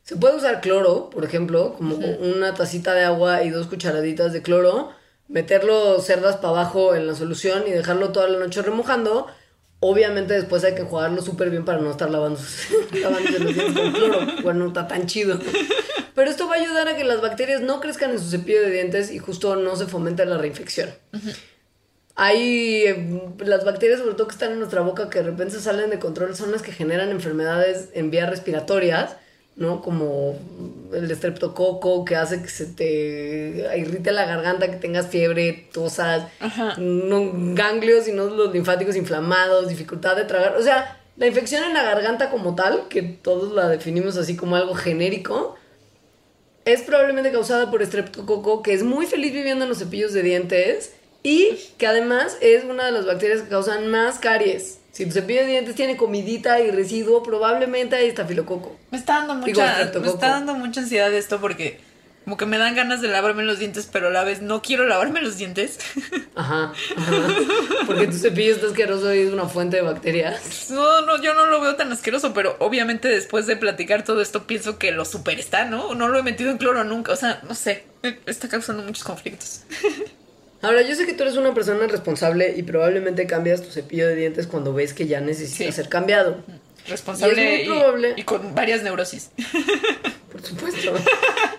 Se 0.04 0.16
puede 0.16 0.38
usar 0.38 0.62
cloro, 0.62 1.10
por 1.10 1.26
ejemplo, 1.26 1.74
como 1.78 1.96
una 1.96 2.54
tacita 2.54 2.94
de 2.94 3.04
agua 3.04 3.44
y 3.44 3.50
dos 3.50 3.68
cucharaditas 3.68 4.32
de 4.34 4.44
cloro, 4.44 4.92
meterlo 5.28 6.00
cerdas 6.00 6.38
para 6.38 6.50
abajo 6.50 6.96
en 6.96 7.08
la 7.08 7.16
solución 7.16 7.64
y 7.68 7.72
dejarlo 7.72 8.12
toda 8.12 8.30
la 8.30 8.40
noche 8.40 8.62
remojando. 8.62 9.28
Obviamente 9.88 10.34
después 10.34 10.64
hay 10.64 10.74
que 10.74 10.82
jugarlo 10.82 11.22
súper 11.22 11.52
bien 11.52 11.64
para 11.64 11.78
no 11.80 11.92
estar 11.92 12.10
lavando, 12.10 12.40
lavándose 12.92 13.38
los 13.38 13.54
dientes 13.54 13.76
con 13.76 13.92
cloro. 13.92 14.20
Bueno, 14.42 14.62
no 14.62 14.68
está 14.70 14.88
tan 14.88 15.06
chido. 15.06 15.40
Pero 16.16 16.32
esto 16.32 16.48
va 16.48 16.56
a 16.56 16.58
ayudar 16.58 16.88
a 16.88 16.96
que 16.96 17.04
las 17.04 17.22
bacterias 17.22 17.62
no 17.62 17.80
crezcan 17.82 18.10
en 18.10 18.20
su 18.20 18.32
cepillo 18.32 18.62
de 18.62 18.72
dientes 18.72 19.12
y 19.12 19.20
justo 19.20 19.56
no 19.56 19.76
se 19.76 19.86
fomente 19.86 20.26
la 20.26 20.40
reinfección. 20.40 20.90
Hay 22.16 22.86
eh, 22.86 23.22
las 23.38 23.64
bacterias, 23.64 24.00
sobre 24.00 24.16
todo 24.16 24.26
que 24.26 24.34
están 24.34 24.54
en 24.54 24.58
nuestra 24.58 24.82
boca, 24.82 25.08
que 25.12 25.20
de 25.20 25.26
repente 25.26 25.60
salen 25.60 25.92
de 25.92 26.00
control, 26.00 26.36
son 26.36 26.52
las 26.52 26.64
que 26.64 26.72
generan 26.72 27.10
enfermedades 27.10 27.90
en 27.94 28.10
vías 28.10 28.28
respiratorias, 28.28 29.18
¿no? 29.56 29.82
Como 29.82 30.38
el 30.94 31.10
estreptococo, 31.10 32.04
que 32.06 32.16
hace 32.16 32.42
que 32.42 32.50
se 32.50 32.66
te 32.66 33.78
irrite 33.78 34.12
la 34.12 34.26
garganta, 34.26 34.70
que 34.70 34.78
tengas 34.78 35.08
fiebre, 35.08 35.68
tosas, 35.72 36.24
no 36.78 37.32
ganglios 37.54 38.08
y 38.08 38.12
nódulos 38.12 38.54
linfáticos 38.54 38.96
inflamados, 38.96 39.70
dificultad 39.70 40.16
de 40.16 40.26
tragar. 40.26 40.58
O 40.58 40.62
sea, 40.62 41.02
la 41.18 41.28
infección 41.28 41.64
en 41.64 41.74
la 41.74 41.84
garganta 41.84 42.30
como 42.30 42.56
tal, 42.56 42.88
que 42.90 43.02
todos 43.02 43.54
la 43.54 43.70
definimos 43.70 44.18
así 44.18 44.36
como 44.36 44.56
algo 44.56 44.76
genérico, 44.76 45.56
es 46.66 46.82
probablemente 46.82 47.32
causada 47.32 47.72
por 47.72 47.82
estreptococo, 47.82 48.64
que 48.64 48.74
es 48.74 48.84
muy 48.84 49.06
feliz 49.06 49.32
viviendo 49.32 49.64
en 49.64 49.70
los 49.70 49.78
cepillos 49.78 50.14
de 50.14 50.24
dientes 50.24 50.94
y 51.24 51.58
que 51.78 51.88
además 51.88 52.38
es 52.42 52.66
una 52.66 52.86
de 52.86 52.92
las 52.92 53.06
bacterias 53.06 53.44
que 53.44 53.50
causan 53.50 53.88
más 53.88 54.20
caries. 54.20 54.80
Si 54.96 55.06
tu 55.06 55.12
cepillo 55.12 55.42
de 55.42 55.48
dientes 55.48 55.76
tiene 55.76 55.98
comidita 55.98 56.62
y 56.62 56.72
residuo, 56.72 57.22
probablemente 57.22 57.98
hay 57.98 58.08
estafilococo. 58.08 58.78
Me 58.92 58.98
está 58.98 59.26
dando 59.26 59.46
Digo, 59.46 59.60
mucha, 59.60 60.00
me 60.00 60.08
está 60.08 60.30
dando 60.30 60.54
mucha 60.54 60.80
ansiedad 60.80 61.14
esto 61.14 61.42
porque 61.42 61.82
como 62.24 62.38
que 62.38 62.46
me 62.46 62.58
dan 62.58 62.76
ganas 62.76 63.02
de 63.02 63.10
lavarme 63.10 63.44
los 63.44 63.60
dientes, 63.60 63.90
pero 63.92 64.08
a 64.08 64.10
la 64.10 64.24
vez 64.24 64.42
no 64.42 64.62
quiero 64.62 64.86
lavarme 64.86 65.22
los 65.22 65.38
dientes. 65.38 65.80
Ajá, 66.36 66.72
ajá. 66.98 67.28
Porque 67.86 68.08
tu 68.08 68.14
cepillo 68.14 68.56
está 68.56 68.68
asqueroso 68.68 69.14
y 69.14 69.20
es 69.20 69.34
una 69.34 69.50
fuente 69.50 69.76
de 69.76 69.82
bacterias. 69.82 70.70
No, 70.70 71.02
no, 71.02 71.22
yo 71.22 71.34
no 71.34 71.46
lo 71.48 71.60
veo 71.60 71.76
tan 71.76 71.92
asqueroso, 71.92 72.34
pero 72.34 72.56
obviamente 72.60 73.10
después 73.10 73.48
de 73.48 73.58
platicar 73.58 74.06
todo 74.06 74.22
esto 74.22 74.48
pienso 74.48 74.80
que 74.80 74.94
lo 74.94 75.04
super 75.04 75.38
está, 75.38 75.66
¿no? 75.66 75.94
No 75.94 76.08
lo 76.08 76.20
he 76.20 76.24
metido 76.24 76.52
en 76.52 76.58
cloro 76.58 76.86
nunca, 76.86 77.12
o 77.12 77.18
sea, 77.18 77.42
no 77.46 77.54
sé, 77.54 77.84
está 78.26 78.48
causando 78.48 78.82
muchos 78.82 79.04
conflictos. 79.04 79.64
Ahora, 80.62 80.82
yo 80.82 80.96
sé 80.96 81.06
que 81.06 81.14
tú 81.14 81.24
eres 81.24 81.36
una 81.38 81.54
persona 81.54 81.86
responsable 81.88 82.54
y 82.58 82.64
probablemente 82.64 83.28
cambias 83.28 83.62
tu 83.62 83.70
cepillo 83.72 84.08
de 84.08 84.16
dientes 84.16 84.48
cuando 84.48 84.74
ves 84.74 84.94
que 84.94 85.06
ya 85.08 85.22
necesita 85.22 85.66
Sí. 85.66 85.72
ser 85.72 85.90
cambiado. 85.90 86.38
Responsable 86.88 87.42
Y 87.42 87.62
es 87.62 87.68
muy 87.70 87.78
probable. 87.78 88.14
y 88.16 88.24
con 88.24 88.56
varias 88.56 88.84
neurosis. 88.84 89.30
Por 90.32 90.42
supuesto. 90.44 90.94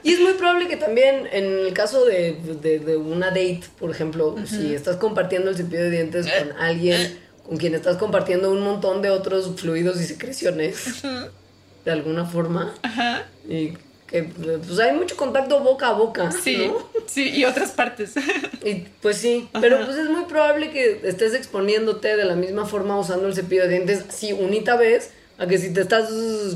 Y 0.02 0.12
es 0.12 0.20
muy 0.20 0.34
probable 0.34 0.68
que 0.68 0.76
también 0.76 1.28
en 1.32 1.44
el 1.66 1.72
caso 1.72 2.04
de, 2.04 2.36
de- 2.62 2.78
de 2.78 2.96
una 2.96 3.28
date, 3.28 3.62
por 3.78 3.90
ejemplo, 3.90 4.36
si 4.46 4.74
estás 4.74 4.96
compartiendo 4.96 5.50
el 5.50 5.56
cepillo 5.56 5.82
de 5.84 5.90
dientes 5.90 6.26
con 6.26 6.52
alguien 6.58 7.18
con 7.46 7.56
quien 7.58 7.74
estás 7.76 7.96
compartiendo 7.96 8.50
un 8.50 8.60
montón 8.60 9.02
de 9.02 9.10
otros 9.10 9.48
fluidos 9.60 10.00
y 10.00 10.04
secreciones, 10.04 11.02
de 11.84 11.90
alguna 11.92 12.24
forma, 12.26 12.74
y 13.48 13.72
que 14.06 14.22
pues 14.22 14.78
hay 14.78 14.92
mucho 14.96 15.16
contacto 15.16 15.60
boca 15.60 15.88
a 15.88 15.92
boca, 15.92 16.30
Sí, 16.30 16.68
¿no? 16.68 16.78
sí, 17.06 17.30
y 17.30 17.44
otras 17.44 17.72
partes. 17.72 18.14
Y 18.64 18.84
pues 19.02 19.16
sí, 19.18 19.48
pero 19.60 19.84
pues 19.84 19.96
es 19.96 20.08
muy 20.08 20.24
probable 20.24 20.70
que 20.70 21.00
estés 21.04 21.34
exponiéndote 21.34 22.16
de 22.16 22.24
la 22.24 22.34
misma 22.36 22.66
forma 22.66 22.98
usando 22.98 23.26
el 23.26 23.34
cepillo 23.34 23.62
de 23.62 23.68
dientes, 23.68 24.04
sí, 24.08 24.32
unita 24.32 24.76
vez, 24.76 25.10
a 25.38 25.46
que 25.46 25.58
si 25.58 25.72
te 25.72 25.80
estás 25.82 26.08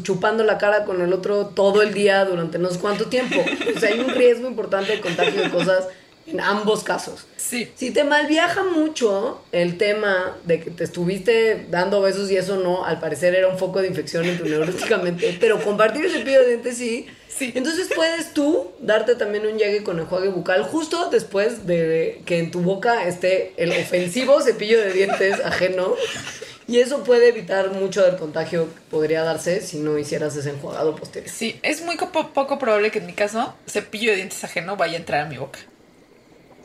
chupando 0.02 0.42
la 0.42 0.58
cara 0.58 0.84
con 0.84 1.02
el 1.02 1.12
otro 1.12 1.46
todo 1.48 1.82
el 1.82 1.92
día 1.92 2.24
durante 2.24 2.58
no 2.58 2.70
sé 2.70 2.78
cuánto 2.80 3.06
tiempo. 3.06 3.36
O 3.76 3.78
sea, 3.78 3.90
hay 3.90 4.00
un 4.00 4.08
riesgo 4.10 4.48
importante 4.48 4.92
de 4.92 5.00
contagio 5.00 5.42
de 5.42 5.50
cosas 5.50 5.86
en 6.32 6.40
ambos 6.40 6.84
casos. 6.84 7.26
Sí. 7.36 7.70
Si 7.74 7.90
te 7.90 8.04
malviaja 8.04 8.62
mucho 8.64 9.42
el 9.52 9.76
tema 9.78 10.36
de 10.44 10.60
que 10.60 10.70
te 10.70 10.84
estuviste 10.84 11.66
dando 11.70 12.00
besos 12.00 12.30
y 12.30 12.36
eso 12.36 12.56
no, 12.56 12.84
al 12.84 13.00
parecer 13.00 13.34
era 13.34 13.48
un 13.48 13.58
foco 13.58 13.80
de 13.80 13.88
infección 13.88 14.24
en 14.26 14.38
tu 14.38 14.44
neuróticamente, 14.44 15.36
pero 15.40 15.62
compartir 15.62 16.04
el 16.04 16.12
cepillo 16.12 16.40
de 16.40 16.48
dientes 16.48 16.76
sí. 16.76 17.06
Sí. 17.28 17.52
Entonces 17.54 17.88
puedes 17.94 18.34
tú 18.34 18.70
darte 18.80 19.14
también 19.14 19.46
un 19.46 19.56
llegue 19.56 19.82
con 19.82 19.98
enjuague 19.98 20.28
bucal 20.28 20.62
justo 20.64 21.08
después 21.10 21.66
de 21.66 22.20
que 22.26 22.38
en 22.38 22.50
tu 22.50 22.60
boca 22.60 23.06
esté 23.06 23.54
el 23.56 23.70
ofensivo 23.70 24.40
cepillo 24.42 24.78
de 24.80 24.92
dientes 24.92 25.40
ajeno. 25.44 25.94
Y 26.68 26.78
eso 26.78 27.02
puede 27.02 27.28
evitar 27.30 27.70
mucho 27.72 28.02
del 28.04 28.16
contagio 28.16 28.66
que 28.72 28.80
podría 28.90 29.22
darse 29.24 29.60
si 29.60 29.78
no 29.78 29.98
hicieras 29.98 30.36
ese 30.36 30.50
enjuagado 30.50 30.94
posterior. 30.94 31.28
Sí, 31.32 31.58
es 31.64 31.82
muy 31.82 31.96
co- 31.96 32.10
poco 32.12 32.58
probable 32.60 32.90
que 32.92 32.98
en 33.00 33.06
mi 33.06 33.12
caso 33.12 33.54
cepillo 33.66 34.10
de 34.10 34.16
dientes 34.18 34.44
ajeno 34.44 34.76
vaya 34.76 34.94
a 34.94 34.96
entrar 35.00 35.22
a 35.22 35.28
mi 35.28 35.36
boca. 35.38 35.58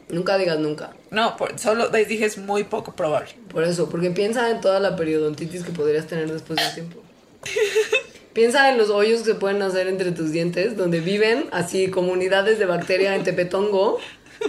Nunca 0.09 0.37
digas 0.37 0.59
nunca. 0.59 0.91
No, 1.11 1.35
por- 1.35 1.57
solo 1.57 1.89
les 1.91 2.07
dije 2.07 2.25
es 2.25 2.37
muy 2.37 2.63
poco 2.63 2.95
probable. 2.95 3.29
Por 3.49 3.63
eso, 3.63 3.89
porque 3.89 4.11
piensa 4.11 4.51
en 4.51 4.61
toda 4.61 4.79
la 4.79 4.95
periodontitis 4.95 5.63
que 5.63 5.71
podrías 5.71 6.05
tener 6.07 6.31
después 6.31 6.59
de 6.59 6.65
un 6.67 6.73
tiempo. 6.73 7.03
piensa 8.33 8.69
en 8.69 8.77
los 8.77 8.89
hoyos 8.89 9.21
que 9.21 9.27
se 9.31 9.35
pueden 9.35 9.61
hacer 9.61 9.87
entre 9.87 10.11
tus 10.11 10.31
dientes, 10.31 10.77
donde 10.77 10.99
viven 10.99 11.45
así 11.51 11.87
comunidades 11.89 12.59
de 12.59 12.65
bacteria 12.65 13.15
en 13.15 13.23
Tepetongo 13.23 13.97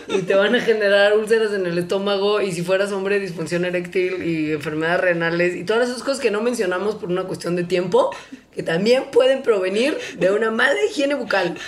y 0.09 0.23
te 0.23 0.35
van 0.35 0.55
a 0.57 0.61
generar 0.61 1.17
úlceras 1.17 1.53
en 1.53 1.65
el 1.65 1.79
estómago 1.79 2.41
y 2.41 2.51
si 2.53 2.63
fueras 2.63 2.91
hombre 2.93 3.21
disfunción 3.21 3.65
eréctil 3.65 4.23
y 4.25 4.53
enfermedades 4.53 5.01
renales 5.01 5.55
y 5.55 5.63
todas 5.65 5.89
esas 5.89 6.03
cosas 6.03 6.19
que 6.21 6.33
no 6.33 6.43
mencionamos 6.43 6.97
por 6.97 7.09
una 7.09 7.23
cuestión 7.25 7.55
de 7.55 7.63
tiempo 7.65 8.11
que 8.53 8.63
también 8.65 9.05
pueden 9.13 9.43
provenir 9.43 9.97
de 10.19 10.33
una 10.33 10.51
mala 10.51 10.77
higiene 10.91 11.15
bucal. 11.15 11.57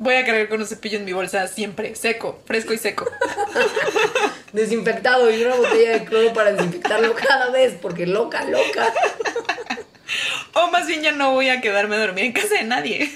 Voy 0.00 0.14
a 0.14 0.24
cargar 0.24 0.48
con 0.48 0.62
un 0.62 0.66
cepillo 0.66 0.98
en 0.98 1.04
mi 1.04 1.12
bolsa 1.12 1.46
siempre, 1.46 1.94
seco, 1.94 2.40
fresco 2.46 2.72
y 2.72 2.78
seco. 2.78 3.06
Desinfectado 4.54 5.30
y 5.30 5.44
una 5.44 5.56
botella 5.56 5.90
de 5.92 6.04
cloro 6.06 6.32
para 6.32 6.52
desinfectarlo 6.52 7.14
cada 7.14 7.50
vez 7.50 7.74
porque 7.82 8.06
loca, 8.06 8.42
loca. 8.46 8.94
O 10.54 10.70
más 10.70 10.86
bien 10.86 11.02
ya 11.02 11.12
no 11.12 11.34
voy 11.34 11.50
a 11.50 11.60
quedarme 11.60 11.96
a 11.96 11.98
dormir 11.98 12.24
en 12.24 12.32
casa 12.32 12.54
de 12.54 12.64
nadie. 12.64 13.10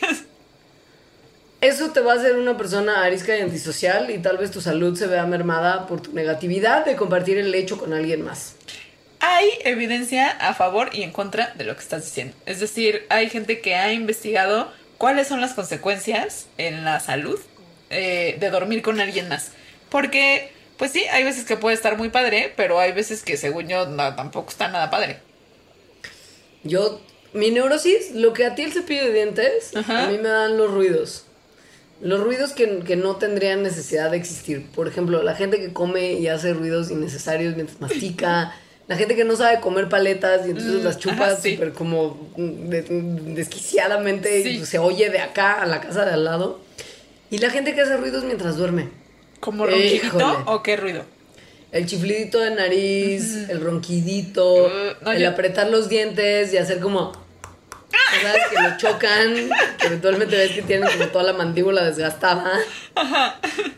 Eso 1.63 1.91
te 1.91 2.01
va 2.01 2.13
a 2.13 2.17
hacer 2.17 2.37
una 2.37 2.59
persona 2.59 3.03
arisca 3.03 3.35
y 3.35 3.41
antisocial 3.41 4.11
y 4.11 4.19
tal 4.19 4.37
vez 4.37 4.51
tu 4.51 4.61
salud 4.61 4.95
se 4.95 5.07
vea 5.07 5.25
mermada 5.25 5.87
por 5.87 6.03
tu 6.03 6.13
negatividad 6.13 6.85
de 6.85 6.97
compartir 6.97 7.39
el 7.39 7.51
lecho 7.51 7.79
con 7.79 7.95
alguien 7.95 8.21
más. 8.21 8.57
Hay 9.21 9.49
evidencia 9.65 10.29
a 10.29 10.53
favor 10.53 10.91
y 10.93 11.03
en 11.03 11.13
contra 11.13 11.55
de 11.55 11.65
lo 11.65 11.75
que 11.75 11.81
estás 11.81 12.05
diciendo. 12.05 12.37
Es 12.45 12.61
decir, 12.61 13.07
hay 13.09 13.31
gente 13.31 13.63
que 13.63 13.75
ha 13.75 13.91
investigado 13.91 14.71
cuáles 14.99 15.29
son 15.29 15.41
las 15.41 15.53
consecuencias 15.55 16.47
en 16.59 16.85
la 16.85 17.01
salud 17.01 17.39
eh, 17.91 18.37
de 18.41 18.51
dormir 18.51 18.83
con 18.83 19.01
alguien 19.01 19.29
más. 19.29 19.53
Porque, 19.91 20.51
pues 20.77 20.91
sí, 20.93 21.05
hay 21.13 21.25
veces 21.25 21.45
que 21.45 21.57
puede 21.57 21.75
estar 21.75 21.97
muy 21.97 22.09
padre, 22.09 22.53
pero 22.57 22.81
hay 22.81 22.93
veces 22.93 23.23
que 23.23 23.37
según 23.37 23.69
yo 23.69 23.87
no, 23.87 24.15
tampoco 24.15 24.51
está 24.51 24.69
nada 24.69 24.91
padre. 24.91 25.19
Yo, 26.63 27.01
mi 27.33 27.51
neurosis, 27.51 28.13
lo 28.13 28.33
que 28.33 28.47
a 28.47 28.55
ti 28.55 28.63
el 28.63 28.73
cepillo 28.73 29.05
de 29.05 29.13
dientes, 29.13 29.77
Ajá. 29.77 30.05
a 30.05 30.07
mí 30.09 30.19
me 30.19 30.29
dan 30.29 30.57
los 30.57 30.71
ruidos. 30.71 31.27
Los 32.01 32.21
ruidos 32.21 32.53
que, 32.53 32.81
que 32.81 32.97
no 32.97 33.17
tendrían 33.17 33.63
necesidad 33.63 34.11
de 34.11 34.17
existir. 34.17 34.67
Por 34.75 34.89
ejemplo, 34.89 35.23
la 35.23 35.35
gente 35.35 35.59
que 35.59 35.73
come 35.73 36.15
y 36.15 36.27
hace 36.27 36.53
ruidos 36.53 36.91
innecesarios 36.91 37.55
mientras 37.55 37.81
mastica. 37.81 38.55
La 38.87 38.97
gente 38.97 39.17
que 39.17 39.25
no 39.25 39.35
sabe 39.35 39.61
comer 39.61 39.89
paletas 39.89 40.47
y 40.47 40.51
entonces 40.51 40.83
Mm, 40.83 40.85
las 40.85 40.99
chupas 40.99 41.21
ajá, 41.33 41.37
sí. 41.41 41.55
súper 41.55 41.73
como 41.73 42.31
de- 42.37 42.83
desquiciadamente 43.35 44.43
Sí. 44.43 44.49
y 44.61 44.67
se 44.67 44.79
oye 44.79 45.09
de 45.11 45.21
acá 45.21 45.63
a 45.63 45.67
la 45.67 45.81
casa 45.81 46.05
de 46.05 46.13
al 46.13 46.25
lado. 46.25 46.61
Y 47.31 47.39
la 47.39 47.49
gente 47.51 47.75
que 47.75 47.81
hace 47.81 47.97
ruidos 47.97 48.25
mientras 48.25 48.57
duerme. 48.57 48.91
¿Como 49.41 49.65
ronquidito 49.67 50.43
o 50.47 50.63
qué 50.63 50.77
ruido? 50.77 51.05
El 51.73 51.87
chiflidito 51.87 52.39
de 52.39 52.51
nariz, 52.53 53.49
el 53.49 53.61
ronquidito, 53.61 54.55
Uh, 54.67 54.69
no, 55.03 55.13
el 55.13 55.23
yo- 55.23 55.29
apretar 55.31 55.69
los 55.71 55.89
dientes 55.89 56.53
y 56.53 56.59
hacer 56.59 56.79
como... 56.81 57.13
¿Sabes? 58.23 58.43
Que 58.51 58.63
lo 58.63 58.77
chocan, 58.77 59.35
que 59.79 59.87
eventualmente 59.87 60.37
ves 60.37 60.53
que 60.53 60.63
tienen 60.63 60.89
como 60.91 61.09
toda 61.09 61.25
la 61.25 61.33
mandíbula 61.33 61.85
desgastada. 61.85 62.53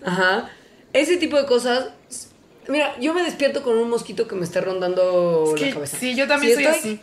Ajá. 0.05 0.51
Ese 0.93 1.17
tipo 1.17 1.37
de 1.41 1.47
cosas... 1.47 1.87
Mira, 2.69 2.99
yo 2.99 3.15
me 3.15 3.23
despierto 3.23 3.63
con 3.63 3.77
un 3.79 3.89
mosquito 3.91 4.27
que 4.27 4.35
me 4.35 4.45
esté 4.45 4.61
rondando 4.61 5.53
Es 5.55 5.61
la 5.63 5.71
cabeza. 5.75 5.97
sí, 5.99 6.15
yo 6.15 6.27
también 6.27 6.57
Si 6.57 6.65
soy 6.65 6.73
estoy- 6.73 6.81
así. 6.93 7.01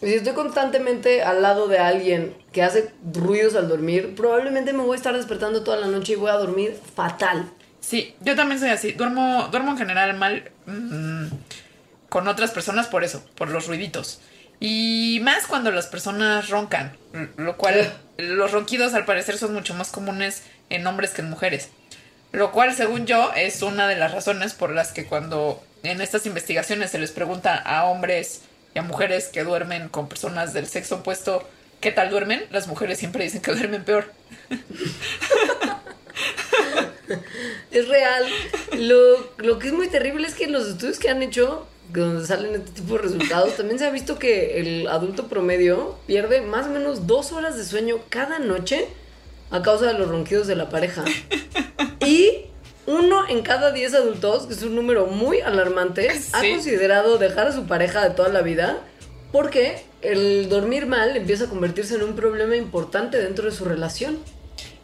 Si 0.00 0.14
estoy 0.14 0.32
constantemente 0.34 1.22
al 1.22 1.42
lado 1.42 1.66
de 1.66 1.78
alguien 1.78 2.32
que 2.52 2.62
hace 2.62 2.92
ruidos 3.12 3.56
al 3.56 3.68
dormir, 3.68 4.14
probablemente 4.14 4.72
me 4.72 4.82
voy 4.84 4.92
a 4.94 4.96
estar 4.96 5.14
despertando 5.16 5.64
toda 5.64 5.76
la 5.76 5.88
noche 5.88 6.12
y 6.12 6.16
voy 6.16 6.30
a 6.30 6.34
dormir 6.34 6.78
fatal. 6.94 7.50
Sí, 7.80 8.14
yo 8.20 8.36
también 8.36 8.60
soy 8.60 8.68
así. 8.70 8.92
Duermo, 8.92 9.48
duermo 9.50 9.72
en 9.72 9.78
general 9.78 10.16
mal 10.16 10.50
mm, 10.66 11.26
con 12.08 12.28
otras 12.28 12.52
personas 12.52 12.86
por 12.86 13.02
eso, 13.02 13.24
por 13.34 13.48
los 13.50 13.66
ruiditos. 13.66 14.20
Y 14.60 15.18
más 15.22 15.46
cuando 15.48 15.70
las 15.72 15.86
personas 15.86 16.48
roncan, 16.48 16.96
lo 17.36 17.56
cual 17.56 17.92
los 18.18 18.52
ronquidos 18.52 18.94
al 18.94 19.04
parecer 19.04 19.36
son 19.36 19.52
mucho 19.52 19.74
más 19.74 19.90
comunes 19.90 20.42
en 20.70 20.86
hombres 20.86 21.10
que 21.10 21.22
en 21.22 21.30
mujeres. 21.30 21.70
Lo 22.32 22.52
cual, 22.52 22.74
según 22.74 23.06
yo, 23.06 23.32
es 23.34 23.62
una 23.62 23.88
de 23.88 23.96
las 23.96 24.12
razones 24.12 24.54
por 24.54 24.70
las 24.70 24.92
que 24.92 25.06
cuando 25.06 25.62
en 25.82 26.00
estas 26.00 26.26
investigaciones 26.26 26.90
se 26.90 26.98
les 26.98 27.10
pregunta 27.10 27.56
a 27.56 27.84
hombres 27.84 28.42
y 28.74 28.78
a 28.78 28.82
mujeres 28.82 29.28
que 29.28 29.44
duermen 29.44 29.88
con 29.88 30.08
personas 30.08 30.52
del 30.52 30.66
sexo 30.66 30.96
opuesto 30.96 31.48
qué 31.80 31.92
tal 31.92 32.10
duermen, 32.10 32.44
las 32.50 32.66
mujeres 32.66 32.98
siempre 32.98 33.24
dicen 33.24 33.40
que 33.40 33.52
duermen 33.52 33.84
peor. 33.84 34.12
Es 37.70 37.88
real. 37.88 38.24
Lo, 38.76 39.30
lo 39.38 39.58
que 39.58 39.68
es 39.68 39.72
muy 39.72 39.88
terrible 39.88 40.26
es 40.26 40.34
que 40.34 40.44
en 40.44 40.52
los 40.52 40.66
estudios 40.66 40.98
que 40.98 41.08
han 41.08 41.22
hecho, 41.22 41.66
donde 41.92 42.26
salen 42.26 42.54
este 42.54 42.72
tipo 42.72 42.94
de 42.94 43.02
resultados, 43.02 43.56
también 43.56 43.78
se 43.78 43.86
ha 43.86 43.90
visto 43.90 44.18
que 44.18 44.60
el 44.60 44.88
adulto 44.88 45.28
promedio 45.28 45.96
pierde 46.06 46.40
más 46.40 46.66
o 46.66 46.70
menos 46.70 47.06
dos 47.06 47.32
horas 47.32 47.56
de 47.56 47.64
sueño 47.64 48.00
cada 48.08 48.38
noche 48.38 48.86
a 49.50 49.62
causa 49.62 49.86
de 49.86 49.94
los 49.94 50.08
ronquidos 50.08 50.46
de 50.46 50.56
la 50.56 50.68
pareja. 50.68 51.04
En 53.28 53.42
cada 53.42 53.72
diez 53.72 53.94
adultos, 53.94 54.46
que 54.46 54.54
es 54.54 54.62
un 54.62 54.74
número 54.74 55.06
muy 55.06 55.40
alarmante, 55.40 56.08
ha 56.32 56.40
Sí. 56.40 56.52
considerado 56.52 57.18
dejar 57.18 57.48
a 57.48 57.52
su 57.52 57.66
pareja 57.66 58.02
de 58.08 58.14
toda 58.14 58.28
la 58.30 58.42
vida 58.42 58.78
porque 59.32 59.82
el 60.00 60.48
dormir 60.48 60.86
mal 60.86 61.16
empieza 61.16 61.44
a 61.44 61.48
convertirse 61.48 61.94
en 61.96 62.02
un 62.02 62.14
problema 62.16 62.56
importante 62.56 63.18
dentro 63.18 63.44
de 63.44 63.52
su 63.52 63.64
relación. 63.64 64.18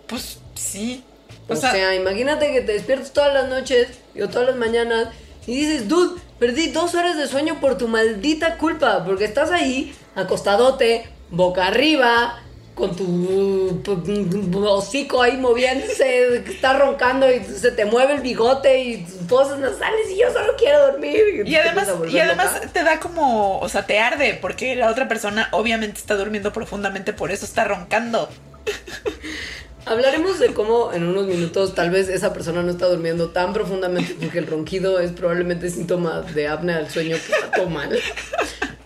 Pues 0.07 0.39
sí. 0.55 1.03
O, 1.49 1.57
sea, 1.57 1.95
imagínate 1.95 2.53
que 2.53 2.61
te 2.63 2.73
despiertas 2.73 3.13
todas 3.13 3.33
las 3.33 3.49
noches 3.49 3.89
o 4.23 4.29
todas 4.29 4.49
las 4.49 4.57
mañanas 4.57 5.09
y 5.47 5.57
dices, 5.57 5.89
dude, 5.89 6.21
perdí 6.39 6.69
dos 6.69 6.95
horas 6.95 7.17
de 7.19 7.27
sueño 7.27 7.61
por 7.61 7.77
tu 7.77 7.87
maldita 7.87 8.57
culpa, 8.57 9.05
porque 9.05 9.25
estás 9.27 9.51
ahí, 9.51 9.95
acostadote, 10.15 11.07
boca 11.31 11.67
arriba, 11.67 12.43
con 12.75 12.95
tu 12.97 13.81
p- 13.85 14.57
hocico 14.59 15.23
ahí 15.23 15.37
moviéndose, 15.37 16.43
que 16.45 16.53
está 16.53 16.77
roncando 16.79 17.31
y 17.31 17.43
se 17.45 17.71
te 17.71 17.85
mueve 17.85 18.15
el 18.15 18.21
bigote 18.21 18.83
y 18.83 19.05
tus 19.05 19.29
fosas 19.29 19.59
nasales 19.61 20.11
y 20.11 20.19
yo 20.21 20.33
solo 20.33 20.55
quiero 20.59 20.87
dormir. 20.89 21.45
Y 21.47 21.55
además, 21.55 21.89
y 22.11 22.19
además 22.19 22.55
loca. 22.55 22.69
te 22.73 22.83
da 22.83 22.99
como, 22.99 23.61
o 23.61 23.69
sea, 23.69 23.87
te 23.87 24.01
arde, 24.01 24.39
porque 24.41 24.75
la 24.75 24.91
otra 24.91 25.07
persona 25.07 25.49
obviamente 25.53 26.01
está 26.01 26.17
durmiendo 26.17 26.53
profundamente, 26.53 27.13
por 27.13 27.31
eso 27.31 27.45
está 27.45 27.65
roncando. 27.65 28.29
Hablaremos 29.87 30.39
de 30.39 30.55
cómo 30.55 30.95
en 30.95 31.05
unos 31.07 31.27
minutos 31.27 31.75
tal 31.75 31.91
vez 31.91 32.09
esa 32.09 32.33
persona 32.33 32.63
no 32.63 32.71
está 32.71 32.87
durmiendo 32.87 33.31
tan 33.31 33.53
profundamente 33.53 34.17
porque 34.19 34.39
el 34.39 34.47
ronquido 34.47 34.99
es 34.99 35.13
probablemente 35.13 35.69
síntoma 35.69 36.23
de 36.23 36.49
apnea 36.49 36.79
del 36.79 36.89
sueño 36.91 37.17
que 37.25 37.33
está 37.35 37.51
todo 37.51 37.69
mal. 37.69 37.91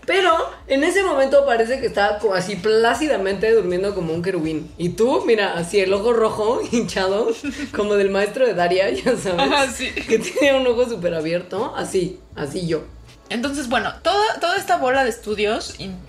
Pero 0.09 0.35
en 0.65 0.83
ese 0.83 1.03
momento 1.03 1.45
parece 1.45 1.79
que 1.79 1.85
está 1.85 2.17
como 2.17 2.33
así 2.33 2.55
plácidamente 2.55 3.51
durmiendo 3.53 3.93
como 3.93 4.11
un 4.11 4.23
querubín. 4.23 4.73
Y 4.75 4.89
tú, 4.89 5.23
mira, 5.27 5.53
así 5.53 5.79
el 5.79 5.93
ojo 5.93 6.13
rojo, 6.13 6.61
hinchado, 6.71 7.27
como 7.75 7.93
del 7.93 8.09
maestro 8.09 8.47
de 8.47 8.55
Daria, 8.55 8.89
ya 8.89 9.15
sabes. 9.15 9.39
Ajá, 9.39 9.67
sí. 9.71 9.91
Que 9.91 10.17
tiene 10.17 10.57
un 10.59 10.65
ojo 10.65 10.89
súper 10.89 11.13
abierto. 11.13 11.75
Así, 11.77 12.19
así 12.35 12.65
yo. 12.65 12.85
Entonces, 13.29 13.69
bueno, 13.69 13.93
toda, 14.01 14.39
toda 14.39 14.57
esta 14.57 14.77
bola 14.77 15.03
de 15.03 15.11
estudios 15.11 15.79
in- 15.79 15.99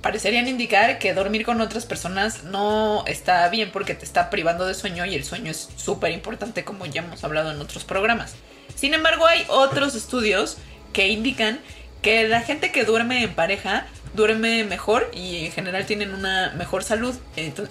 parecerían 0.00 0.46
indicar 0.46 1.00
que 1.00 1.12
dormir 1.12 1.44
con 1.44 1.60
otras 1.60 1.86
personas 1.86 2.44
no 2.44 3.02
está 3.08 3.48
bien 3.48 3.72
porque 3.72 3.94
te 3.94 4.04
está 4.04 4.30
privando 4.30 4.64
de 4.64 4.74
sueño 4.74 5.04
y 5.06 5.16
el 5.16 5.24
sueño 5.24 5.50
es 5.50 5.70
súper 5.74 6.12
importante 6.12 6.62
como 6.64 6.86
ya 6.86 7.02
hemos 7.02 7.24
hablado 7.24 7.50
en 7.50 7.60
otros 7.60 7.82
programas. 7.82 8.34
Sin 8.76 8.94
embargo, 8.94 9.26
hay 9.26 9.44
otros 9.48 9.96
estudios 9.96 10.58
que 10.92 11.08
indican 11.08 11.58
que 12.04 12.28
la 12.28 12.42
gente 12.42 12.70
que 12.70 12.84
duerme 12.84 13.24
en 13.24 13.34
pareja 13.34 13.86
duerme 14.14 14.62
mejor 14.62 15.10
y 15.14 15.46
en 15.46 15.52
general 15.52 15.86
tienen 15.86 16.14
una 16.14 16.52
mejor 16.56 16.84
salud 16.84 17.16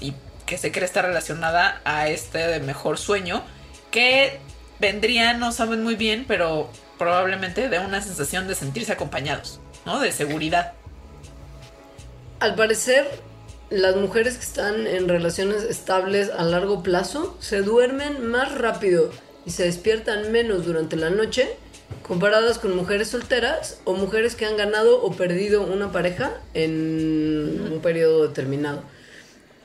y 0.01 0.13
que 0.47 0.57
se 0.57 0.71
cree 0.71 0.85
está 0.85 1.03
relacionada 1.03 1.79
a 1.85 2.09
este 2.09 2.59
mejor 2.59 2.97
sueño 2.97 3.43
que 3.91 4.39
vendría, 4.79 5.35
no 5.35 5.51
saben 5.51 5.83
muy 5.83 5.95
bien, 5.95 6.25
pero 6.27 6.69
probablemente 6.97 7.69
de 7.69 7.77
una 7.77 8.01
sensación 8.01 8.47
de 8.47 8.55
sentirse 8.55 8.91
acompañados, 8.91 9.59
¿no? 9.85 9.99
De 9.99 10.11
seguridad. 10.11 10.73
Al 12.39 12.55
parecer, 12.55 13.07
las 13.69 13.95
mujeres 13.95 14.35
que 14.37 14.43
están 14.43 14.87
en 14.87 15.07
relaciones 15.07 15.61
estables 15.61 16.31
a 16.31 16.43
largo 16.43 16.81
plazo 16.81 17.37
se 17.39 17.61
duermen 17.61 18.25
más 18.25 18.51
rápido 18.57 19.11
y 19.45 19.51
se 19.51 19.65
despiertan 19.65 20.31
menos 20.31 20.65
durante 20.65 20.95
la 20.95 21.11
noche 21.11 21.55
comparadas 22.07 22.59
con 22.59 22.75
mujeres 22.75 23.09
solteras 23.09 23.79
o 23.85 23.93
mujeres 23.93 24.35
que 24.35 24.45
han 24.45 24.57
ganado 24.57 25.01
o 25.01 25.11
perdido 25.13 25.61
una 25.63 25.91
pareja 25.91 26.31
en 26.53 27.69
un 27.71 27.79
periodo 27.81 28.27
determinado. 28.27 28.83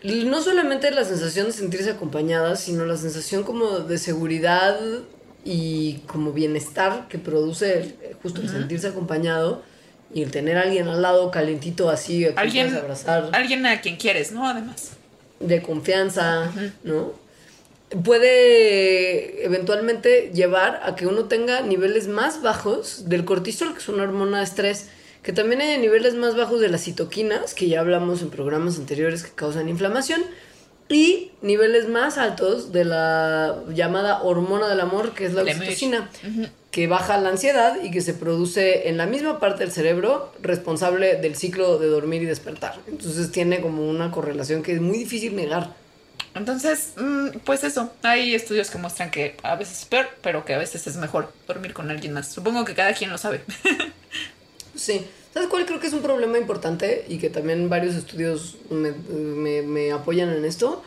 No 0.04 0.40
solamente 0.42 0.90
la 0.92 1.04
sensación 1.04 1.46
de 1.46 1.52
sentirse 1.52 1.90
acompañadas, 1.90 2.60
sino 2.60 2.84
la 2.86 2.96
sensación 2.96 3.42
como 3.42 3.80
de 3.80 3.98
seguridad 3.98 4.78
y 5.44 5.94
como 6.06 6.32
bienestar 6.32 7.06
que 7.08 7.18
produce 7.18 7.78
el- 7.80 7.96
justo 8.22 8.40
el 8.40 8.48
sentirse 8.48 8.88
acompañado 8.88 9.62
y 10.14 10.22
el 10.22 10.30
tener 10.30 10.56
a 10.58 10.62
alguien 10.62 10.86
al 10.88 11.02
lado 11.02 11.30
calientito 11.30 11.90
así, 11.90 12.24
a 12.24 12.28
quien 12.28 12.38
Alguien, 12.38 12.74
abrazar 12.76 13.28
alguien 13.32 13.66
a 13.66 13.80
quien 13.80 13.96
quieres, 13.96 14.30
¿no? 14.32 14.48
Además. 14.48 14.90
de 15.40 15.62
confianza, 15.62 16.50
¿no? 16.82 17.12
Puede 18.04 19.44
eventualmente 19.44 20.30
llevar 20.34 20.80
a 20.84 20.94
que 20.94 21.06
uno 21.06 21.24
tenga 21.24 21.62
niveles 21.62 22.06
más 22.06 22.42
bajos 22.42 23.08
del 23.08 23.24
cortisol, 23.24 23.72
que 23.72 23.78
es 23.78 23.88
una 23.88 24.02
hormona 24.02 24.38
de 24.38 24.44
estrés, 24.44 24.88
que 25.22 25.32
también 25.32 25.60
hay 25.60 25.78
niveles 25.78 26.14
más 26.14 26.36
bajos 26.36 26.60
de 26.60 26.68
las 26.68 26.84
citoquinas, 26.84 27.54
que 27.54 27.68
ya 27.68 27.80
hablamos 27.80 28.22
en 28.22 28.30
programas 28.30 28.78
anteriores 28.78 29.22
que 29.22 29.30
causan 29.30 29.68
inflamación, 29.68 30.22
y 30.88 31.32
niveles 31.42 31.88
más 31.88 32.18
altos 32.18 32.72
de 32.72 32.84
la 32.84 33.62
llamada 33.74 34.22
hormona 34.22 34.68
del 34.68 34.80
amor, 34.80 35.12
que 35.12 35.26
es 35.26 35.34
la 35.34 35.42
La 35.42 35.52
oxitocina, 35.52 36.10
que 36.70 36.86
baja 36.86 37.18
la 37.18 37.28
ansiedad 37.28 37.82
y 37.82 37.90
que 37.90 38.00
se 38.00 38.14
produce 38.14 38.88
en 38.88 38.96
la 38.96 39.06
misma 39.06 39.38
parte 39.38 39.64
del 39.64 39.72
cerebro 39.72 40.32
responsable 40.40 41.16
del 41.16 41.36
ciclo 41.36 41.78
de 41.78 41.88
dormir 41.88 42.22
y 42.22 42.26
despertar. 42.26 42.76
Entonces 42.86 43.30
tiene 43.30 43.60
como 43.60 43.88
una 43.88 44.10
correlación 44.10 44.62
que 44.62 44.72
es 44.72 44.80
muy 44.80 44.98
difícil 44.98 45.36
negar. 45.36 45.74
Entonces, 46.38 46.92
mm, 46.96 47.38
pues 47.44 47.62
eso, 47.64 47.92
hay 48.02 48.34
estudios 48.34 48.70
que 48.70 48.78
muestran 48.78 49.10
que 49.10 49.36
a 49.42 49.54
veces 49.56 49.80
es 49.80 49.84
peor, 49.84 50.08
pero 50.22 50.44
que 50.44 50.54
a 50.54 50.58
veces 50.58 50.86
es 50.86 50.96
mejor 50.96 51.32
dormir 51.46 51.74
con 51.74 51.90
alguien 51.90 52.14
más. 52.14 52.28
Supongo 52.28 52.64
que 52.64 52.74
cada 52.74 52.94
quien 52.94 53.10
lo 53.10 53.18
sabe. 53.18 53.42
Sí. 54.74 55.04
¿Sabes 55.34 55.48
cuál 55.48 55.66
creo 55.66 55.80
que 55.80 55.88
es 55.88 55.92
un 55.92 56.02
problema 56.02 56.38
importante 56.38 57.04
y 57.08 57.18
que 57.18 57.30
también 57.30 57.68
varios 57.68 57.94
estudios 57.96 58.56
me, 58.70 58.92
me- 58.92 59.62
me 59.62 59.92
apoyan 59.92 60.30
en 60.30 60.44
esto? 60.44 60.82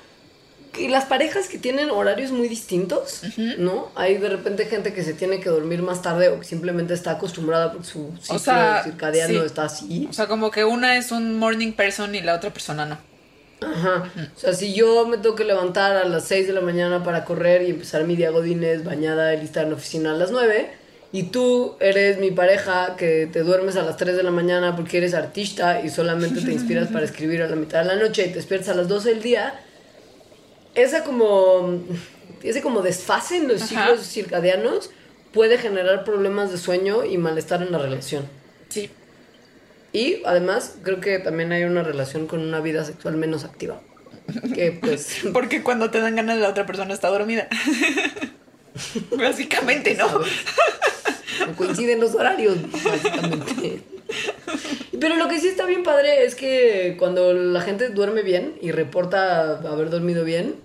Que 0.72 0.88
las 0.88 1.04
parejas 1.06 1.47
que 1.49 1.58
tienen 1.58 1.89
horarios 1.91 2.32
muy 2.32 2.47
distintos, 2.47 3.22
¿no? 3.58 3.91
Hay 3.95 4.18
de 4.18 4.30
repente 4.30 4.66
gente 4.66 4.93
que 4.93 5.04
se 5.04 5.14
tiene 5.14 5.41
que 5.41 5.49
dormir 5.49 5.82
más 5.82 6.02
tarde 6.02 6.30
o 6.30 6.39
que 6.39 6.45
simplemente 6.45 6.93
está 6.93 7.12
acostumbrada 7.12 7.74
porque 7.74 7.88
su 7.88 8.14
ciclo 8.22 8.39
sea, 8.39 8.82
circadiano 8.86 9.41
sí. 9.41 9.45
está 9.45 9.64
así. 9.66 10.08
O 10.10 10.14
sea, 10.14 10.28
como 10.28 10.49
que 10.49 10.64
una 10.64 10.95
es 10.95 11.12
un 11.12 11.38
morning 11.38 11.74
person 11.74 12.16
y 12.16 12.22
la 12.22 12.36
otra 12.36 12.52
persona 12.54 12.86
no. 12.86 12.97
Ajá. 13.62 14.12
O 14.36 14.39
sea, 14.39 14.53
si 14.53 14.74
yo 14.74 15.07
me 15.07 15.18
tengo 15.18 15.36
que 15.36 15.45
levantar 15.45 15.95
a 15.95 16.05
las 16.05 16.26
6 16.26 16.47
de 16.47 16.53
la 16.53 16.62
mañana 16.62 17.03
para 17.03 17.26
correr 17.26 17.62
y 17.62 17.70
empezar 17.70 18.03
mi 18.05 18.16
día 18.16 18.32
godines 18.32 18.84
bañada 18.84 19.34
y 19.34 19.39
lista 19.39 19.62
en 19.62 19.70
la 19.70 19.76
oficina 19.76 20.12
a 20.12 20.16
las 20.16 20.32
9, 20.32 20.70
y 21.14 21.24
tú 21.24 21.76
eres 21.80 22.20
mi 22.20 22.32
pareja 22.32 22.95
que 22.95 23.28
te 23.32 23.43
duermes 23.43 23.76
a 23.76 23.84
las 23.84 23.97
3 23.97 24.16
de 24.16 24.24
la 24.24 24.32
mañana 24.32 24.76
porque 24.76 24.97
eres 24.97 25.14
artista 25.14 25.82
y 25.82 25.89
solamente 25.89 26.41
te 26.41 26.53
inspiras 26.53 26.88
para 26.88 27.05
escribir 27.05 27.41
a 27.43 27.47
la 27.47 27.55
mitad 27.55 27.80
de 27.80 27.86
la 27.86 27.95
noche 27.95 28.24
y 28.24 28.30
te 28.30 28.36
despiertas 28.36 28.70
a 28.70 28.76
las 28.76 28.88
12 28.88 29.09
del 29.09 29.22
día, 29.22 29.59
esa 30.74 31.03
como 31.03 31.82
ese 32.41 32.62
como 32.62 32.82
desfase 32.82 33.38
en 33.38 33.49
los 33.49 33.62
Ajá. 33.62 33.88
ciclos 33.88 34.07
circadianos 34.07 34.89
puede 35.34 35.57
generar 35.57 36.03
problemas 36.03 36.51
de 36.51 36.57
sueño 36.57 37.05
y 37.05 37.18
malestar 37.18 37.62
en 37.62 37.72
la 37.72 37.78
relación. 37.78 38.26
Sí. 38.70 38.89
Y 39.94 40.22
además 40.26 40.76
creo 40.84 41.00
que 41.02 41.20
también 41.20 41.52
hay 41.52 41.64
una 41.64 41.84
relación 41.84 42.28
con 42.28 42.39
una 42.39 42.60
vida 42.62 42.86
sexual 42.86 43.18
menos 43.18 43.44
activa. 43.44 43.82
Que 44.54 44.72
pues 44.72 45.22
Porque 45.34 45.64
cuando 45.64 45.89
te 45.89 46.00
dan 46.00 46.16
ganas 46.16 46.38
la 46.38 46.50
otra 46.50 46.66
persona 46.66 46.94
está 46.94 47.10
dormida. 47.10 47.48
Básicamente, 49.18 49.96
¿no? 49.96 50.08
No 50.08 51.56
coinciden 51.58 52.00
los 52.00 52.16
horarios, 52.16 52.58
básicamente. 52.84 53.82
Pero 55.00 55.16
lo 55.16 55.28
que 55.28 55.39
sí 55.39 55.48
está 55.48 55.66
bien 55.66 55.84
padre 55.84 56.26
es 56.26 56.36
que 56.36 56.96
cuando 56.98 57.34
la 57.34 57.62
gente 57.62 57.89
duerme 57.89 58.22
bien 58.22 58.56
y 58.62 58.72
reporta 58.72 59.58
haber 59.58 59.89
dormido 59.89 60.24
bien, 60.24 60.56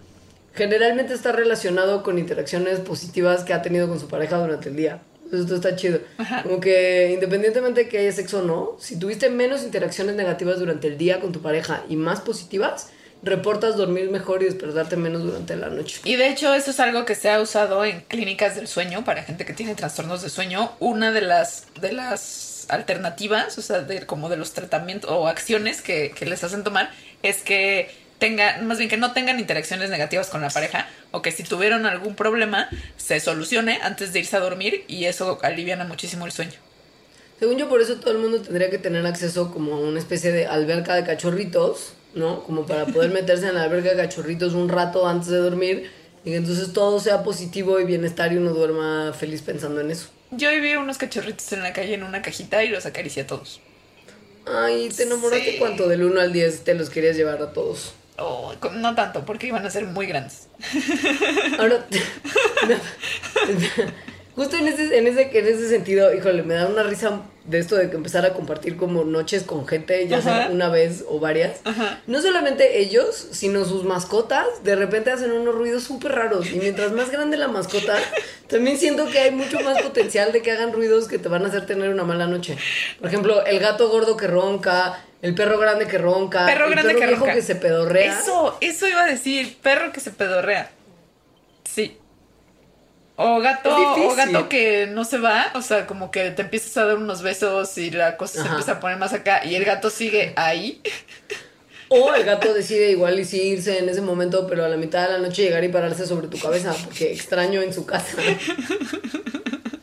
generalmente 0.55 1.15
está 1.15 1.33
relacionado 1.33 2.03
con 2.03 2.19
interacciones 2.19 2.81
positivas 2.81 3.45
que 3.45 3.55
ha 3.55 3.63
tenido 3.63 3.89
con 3.89 3.99
su 3.99 4.09
pareja 4.09 4.39
durante 4.39 4.69
el 4.69 4.77
día. 4.77 5.03
Esto 5.33 5.57
está 5.57 5.77
chido. 5.77 6.01
Como 6.43 6.61
que 6.61 7.13
independientemente 7.13 7.85
de 7.85 7.89
que 7.89 7.99
haya 7.99 8.13
sexo 8.13 8.41
o 8.41 8.43
no, 8.43 8.77
si 8.79 8.99
tuviste 8.99 9.31
menos 9.31 9.63
interacciones 9.63 10.15
negativas 10.15 10.59
durante 10.59 10.89
el 10.89 10.99
día 10.99 11.21
con 11.21 11.33
tu 11.33 11.43
pareja 11.43 11.85
y 11.89 11.97
más 11.97 12.21
positivas, 12.21 12.91
reportas 13.23 13.77
dormir 13.77 14.11
mejor 14.11 14.43
y 14.43 14.47
despertarte 14.47 14.97
menos 14.97 15.23
durante 15.23 15.57
la 15.57 15.69
noche. 15.69 16.01
Y 16.05 16.17
de 16.17 16.29
hecho 16.29 16.55
eso 16.55 16.71
es 16.71 16.81
algo 16.81 17.05
que 17.05 17.15
se 17.15 17.31
ha 17.31 17.41
usado 17.41 17.85
en 17.85 18.01
clínicas 18.03 18.57
del 18.57 18.69
sueño 18.69 19.05
para 19.05 19.23
gente 19.23 19.45
que 19.45 19.53
tiene 19.53 19.75
trastornos 19.75 20.23
de 20.23 20.31
sueño. 20.31 20.73
Una 20.81 21.13
de 21.13 21.23
las, 21.23 21.67
de 21.81 21.93
las 21.93 22.67
alternativas, 22.69 23.59
o 23.59 23.63
sea, 23.63 23.81
de, 23.81 24.07
como 24.07 24.29
de 24.29 24.37
los 24.37 24.53
tratamientos 24.53 25.11
o 25.11 25.29
acciones 25.29 25.83
que, 25.83 26.13
que 26.17 26.27
les 26.27 26.43
hacen 26.45 26.65
tomar, 26.65 26.91
es 27.23 27.43
que 27.43 28.06
tengan, 28.19 28.67
más 28.67 28.79
bien 28.79 28.89
que 28.91 28.97
no 28.97 29.13
tengan 29.13 29.39
interacciones 29.41 29.91
negativas 29.91 30.29
con 30.29 30.41
la 30.41 30.51
pareja 30.51 30.89
o 31.11 31.23
que 31.23 31.33
si 31.33 31.43
tuvieron 31.43 31.87
algún 31.87 32.15
problema 32.15 32.69
se 32.97 33.21
solucione 33.21 33.79
antes 33.83 34.13
de 34.13 34.21
irse 34.21 34.37
a 34.37 34.41
dormir 34.41 34.85
y 34.89 35.05
eso 35.05 35.39
aliviana 35.43 35.85
muchísimo 35.85 36.27
el 36.27 36.33
sueño. 36.33 36.55
Según 37.39 37.59
yo, 37.59 37.69
por 37.69 37.83
eso 37.83 37.97
todo 37.97 38.13
el 38.13 38.19
mundo 38.19 38.41
tendría 38.41 38.71
que 38.71 38.79
tener 38.79 39.05
acceso 39.07 39.51
como 39.53 39.75
a 39.75 39.81
una 39.81 39.99
especie 39.99 40.33
de 40.33 40.47
alberca 40.47 40.95
de 40.95 41.05
cachorritos, 41.05 41.93
¿no? 42.15 42.43
Como 42.45 42.65
para 42.65 42.87
poder 42.87 43.11
meterse 43.13 43.47
en 43.49 43.55
la 43.57 43.65
alberca 43.65 43.91
de 43.91 43.97
cachorritos 43.97 44.55
un 44.55 44.69
rato 44.71 45.07
antes 45.07 45.29
de 45.29 45.37
dormir 45.37 45.91
y 46.25 46.31
que 46.31 46.37
entonces 46.37 46.73
todo 46.73 46.99
sea 46.99 47.23
positivo 47.23 47.79
y 47.79 47.85
bienestar 47.85 48.33
y 48.33 48.37
uno 48.39 48.53
duerma 48.53 49.13
feliz 49.13 49.43
pensando 49.43 49.81
en 49.83 49.91
eso. 49.91 50.09
Yo 50.31 50.51
vi 50.61 50.75
unos 50.75 50.97
cachorritos 50.99 51.53
en 51.53 51.63
la 51.63 51.73
calle 51.73 51.95
en 51.95 52.03
una 52.03 52.23
cajita 52.23 52.65
y 52.65 52.69
los 52.69 52.87
acaricié 52.87 53.23
a 53.25 53.27
todos. 53.27 53.61
Ay, 54.47 54.89
¿te 54.89 55.03
enamoraste 55.03 55.53
Sí. 55.53 55.57
cuánto? 55.59 55.89
Del 55.89 56.05
1 56.05 56.21
al 56.21 56.33
10 56.33 56.65
te 56.65 56.75
los 56.75 56.89
querías 56.89 57.17
llevar 57.17 57.43
a 57.43 57.53
todos. 57.53 57.93
Oh, 58.19 58.55
no 58.73 58.95
tanto, 58.95 59.25
porque 59.25 59.49
iban 59.49 59.67
a 59.67 59.71
ser 59.71 59.87
muy 59.87 60.07
grandes. 60.07 60.49
Ahora, 61.59 61.85
justo 64.37 64.57
en 64.57 64.69
ese, 64.69 64.97
en, 64.97 65.07
ese, 65.09 65.37
en 65.37 65.47
ese 65.47 65.69
sentido, 65.69 66.15
híjole, 66.15 66.43
me 66.45 66.55
da 66.55 66.67
una 66.69 66.85
risa 66.85 67.23
de 67.45 67.59
esto 67.59 67.77
de 67.77 67.89
que 67.89 67.97
empezar 67.97 68.27
a 68.27 68.33
compartir 68.35 68.77
como 68.77 69.05
noches 69.05 69.45
con 69.45 69.67
gente, 69.69 70.07
ya 70.09 70.21
sea 70.21 70.49
una 70.51 70.69
vez 70.69 71.05
o 71.09 71.19
varias. 71.21 71.61
Ajá. 71.65 72.01
No 72.07 72.21
solamente 72.21 72.81
ellos, 72.81 73.29
sino 73.31 73.65
sus 73.65 73.85
mascotas, 73.85 74.47
de 74.65 74.75
repente 74.77 75.11
hacen 75.13 75.31
unos 75.33 75.55
ruidos 75.55 75.85
súper 75.85 76.13
raros. 76.13 76.51
Y 76.51 76.57
mientras 76.57 76.93
más 76.93 77.11
grande 77.11 77.37
la 77.37 77.47
mascota, 77.49 77.97
también 78.49 78.79
siento 78.79 79.07
que 79.09 79.19
hay 79.21 79.31
mucho 79.31 79.61
más 79.61 79.81
potencial 79.81 80.33
de 80.33 80.43
que 80.43 80.51
hagan 80.53 80.73
ruidos 80.73 81.07
que 81.09 81.19
te 81.19 81.29
van 81.29 81.45
a 81.45 81.49
hacer 81.49 81.67
tener 81.67 81.89
una 81.89 82.03
mala 82.05 82.27
noche. 82.27 82.59
Por 82.99 83.09
ejemplo, 83.09 83.45
el 83.47 83.59
gato 83.61 83.89
gordo 83.89 84.17
que 84.17 84.27
ronca, 84.27 85.05
el 85.23 85.35
perro 85.37 85.59
grande 85.59 85.87
que 85.87 85.99
ronca, 85.99 86.47
Perro 86.47 86.65
el 86.67 86.73
grande 86.73 86.89
perro 86.95 87.01
que 87.01 87.07
viejo 87.07 87.21
ronca. 87.27 87.35
que 87.37 87.43
se 87.43 87.55
pedorrea. 87.55 88.19
Eso, 88.21 88.59
eso 88.61 88.89
iba 88.89 89.05
a 89.05 89.07
decir, 89.07 89.57
perro 89.63 89.93
que 89.93 90.01
se 90.01 90.11
pedorrea. 90.11 90.71
Sí. 91.65 91.97
O 93.19 93.41
gato, 93.41 93.75
o 93.75 94.15
gato 94.15 94.49
que 94.49 94.87
no 94.87 95.05
se 95.05 95.17
va, 95.17 95.51
o 95.55 95.63
sea, 95.63 95.87
como 95.87 96.11
que 96.11 96.31
te 96.33 96.43
empiezas 96.43 96.77
a 96.77 96.85
dar 96.85 96.99
unos 96.99 97.23
besos 97.23 97.79
y 97.79 97.91
la 97.91 98.19
cosa 98.19 98.43
se 98.43 98.49
empieza 98.49 98.73
a 98.73 98.81
poner 98.81 98.99
más 98.99 99.15
acá 99.15 99.43
y 99.45 99.55
el 99.55 99.65
gato 99.65 99.89
sigue 99.89 100.35
ahí. 100.37 100.83
O 101.89 102.13
el 102.15 102.25
gato 102.25 102.53
decide 102.53 102.91
igual 102.91 103.19
y 103.19 103.25
sí 103.25 103.41
irse 103.41 103.79
en 103.79 103.89
ese 103.89 104.03
momento, 104.03 104.47
pero 104.47 104.65
a 104.65 104.69
la 104.69 104.77
mitad 104.77 105.07
de 105.07 105.15
la 105.15 105.19
noche 105.19 105.43
llegar 105.43 105.65
y 105.65 105.69
pararse 105.69 106.07
sobre 106.07 106.29
tu 106.29 106.39
cabeza, 106.39 106.75
porque 106.85 107.13
extraño 107.13 107.63
en 107.63 107.73
su 107.73 107.87
casa. 107.87 108.17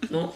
¿No? 0.09 0.35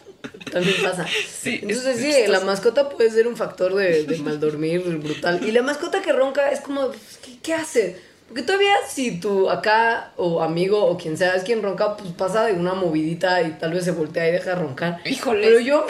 También 0.51 0.77
pasa. 0.81 1.05
Sí, 1.07 1.59
Entonces 1.61 1.99
es 1.99 2.15
sí, 2.15 2.31
la 2.31 2.39
mascota 2.39 2.89
puede 2.89 3.11
ser 3.11 3.27
un 3.27 3.35
factor 3.35 3.75
de, 3.75 4.05
de 4.05 4.17
mal 4.19 4.39
dormir 4.39 4.81
brutal. 4.81 5.41
Y 5.45 5.51
la 5.51 5.61
mascota 5.61 6.01
que 6.01 6.13
ronca 6.13 6.49
es 6.51 6.61
como, 6.61 6.89
¿qué, 7.23 7.37
qué 7.43 7.53
hace? 7.53 8.06
Porque 8.27 8.43
todavía 8.43 8.73
si 8.87 9.19
tu 9.19 9.49
acá 9.49 10.11
o 10.17 10.41
amigo 10.43 10.83
o 10.85 10.97
quien 10.97 11.17
sea 11.17 11.35
es 11.35 11.43
quien 11.43 11.63
ronca, 11.63 11.95
pues 11.97 12.11
pasa 12.11 12.45
de 12.45 12.53
una 12.53 12.73
movidita 12.73 13.41
y 13.41 13.51
tal 13.51 13.73
vez 13.73 13.85
se 13.85 13.91
voltea 13.91 14.27
y 14.27 14.31
deja 14.33 14.49
de 14.51 14.55
roncar. 14.57 14.99
Híjole. 15.05 15.47
Pero 15.47 15.59
yo, 15.61 15.81
o 15.85 15.87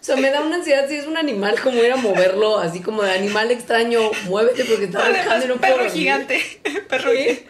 sea, 0.00 0.16
me 0.16 0.30
da 0.30 0.42
una 0.42 0.56
ansiedad 0.56 0.86
si 0.88 0.96
es 0.96 1.06
un 1.06 1.16
animal, 1.16 1.58
como 1.62 1.82
ir 1.82 1.90
a 1.92 1.96
moverlo, 1.96 2.58
así 2.58 2.80
como 2.80 3.02
de 3.02 3.12
animal 3.12 3.50
extraño, 3.50 4.00
muévete 4.26 4.64
porque 4.66 4.84
está 4.84 5.00
Además, 5.02 5.24
roncando 5.24 5.44
y 5.44 5.48
no 5.48 5.54
puedo 5.56 5.60
perro 5.72 5.84
dormir. 5.84 5.92
gigante. 6.02 6.60
Perro 6.88 7.10
Sí. 7.10 7.16
gigante. 7.18 7.46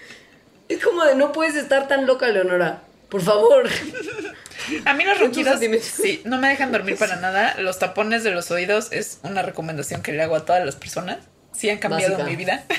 Es 0.69 0.85
como 0.85 1.05
de 1.05 1.15
no 1.17 1.33
puedes 1.33 1.57
estar 1.57 1.89
tan 1.89 2.07
loca, 2.07 2.29
Leonora. 2.29 2.83
Por 3.09 3.23
favor. 3.23 3.67
A 4.85 4.93
mí 4.93 5.03
los 5.05 5.19
ronquidos 5.19 5.61
sí, 5.81 6.21
no 6.25 6.39
me 6.39 6.49
dejan 6.51 6.71
dormir 6.73 6.97
para 6.97 7.17
nada. 7.17 7.55
Los 7.59 7.79
tapones 7.79 8.23
de 8.23 8.31
los 8.33 8.51
oídos 8.51 8.93
es 8.93 9.19
una 9.23 9.41
recomendación 9.43 10.03
que 10.03 10.13
le 10.13 10.23
hago 10.23 10.37
a 10.37 10.45
todas 10.45 10.65
las 10.65 10.77
personas. 10.77 11.19
Sí 11.59 11.69
han 11.71 11.79
cambiado 11.79 12.13
Básica. 12.15 12.31
mi 12.31 12.37
vida. 12.37 12.65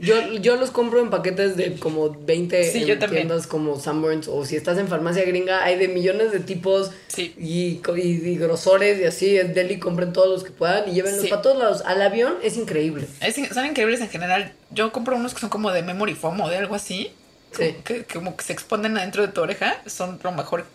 Yo, 0.00 0.34
yo 0.34 0.56
los 0.56 0.70
compro 0.70 1.00
en 1.00 1.08
paquetes 1.08 1.56
de 1.56 1.76
como 1.76 2.10
20 2.10 2.70
Sí, 2.70 2.82
en 2.82 2.86
yo 2.88 2.98
también. 2.98 3.26
tiendas 3.26 3.46
como 3.46 3.80
Sanborns 3.80 4.28
o 4.28 4.44
si 4.44 4.54
estás 4.54 4.76
en 4.76 4.86
farmacia 4.88 5.24
gringa 5.24 5.64
hay 5.64 5.78
de 5.78 5.88
millones 5.88 6.30
de 6.30 6.40
tipos 6.40 6.90
Sí. 7.06 7.32
y, 7.38 7.80
y, 7.96 8.00
y 8.02 8.36
grosores 8.36 9.00
y 9.00 9.04
así. 9.04 9.38
Es 9.38 9.54
deli, 9.54 9.78
compren 9.78 10.12
todos 10.12 10.28
los 10.28 10.44
que 10.44 10.50
puedan 10.50 10.86
y 10.90 10.92
llévenlos 10.92 11.22
Sí. 11.22 11.28
para 11.28 11.40
todos 11.40 11.56
lados. 11.58 11.82
Al 11.86 12.02
avión 12.02 12.34
es 12.42 12.58
increíble. 12.58 13.06
Es- 13.22 13.36
son 13.54 13.64
increíbles 13.64 14.00
en 14.02 14.10
general. 14.10 14.52
Yo 14.72 14.92
compro 14.92 15.16
unos 15.16 15.32
que 15.32 15.40
son 15.40 15.48
como 15.48 15.70
de 15.70 15.80
memory 15.82 16.14
foam 16.14 16.38
o 16.42 16.50
de 16.50 16.58
algo 16.58 16.74
así. 16.74 17.10
Sí. 17.52 17.74
Que, 17.84 18.04
que 18.04 18.04
como 18.04 18.36
que 18.36 18.44
se 18.44 18.52
exponen 18.52 18.98
adentro 18.98 19.22
de 19.22 19.28
tu 19.32 19.40
oreja. 19.40 19.80
Son 19.86 20.18
lo 20.22 20.32
mejor. 20.32 20.66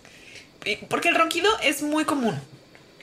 Porque 0.88 1.10
el 1.10 1.16
ronquido 1.16 1.50
es 1.62 1.84
muy 1.84 2.04
común. 2.06 2.34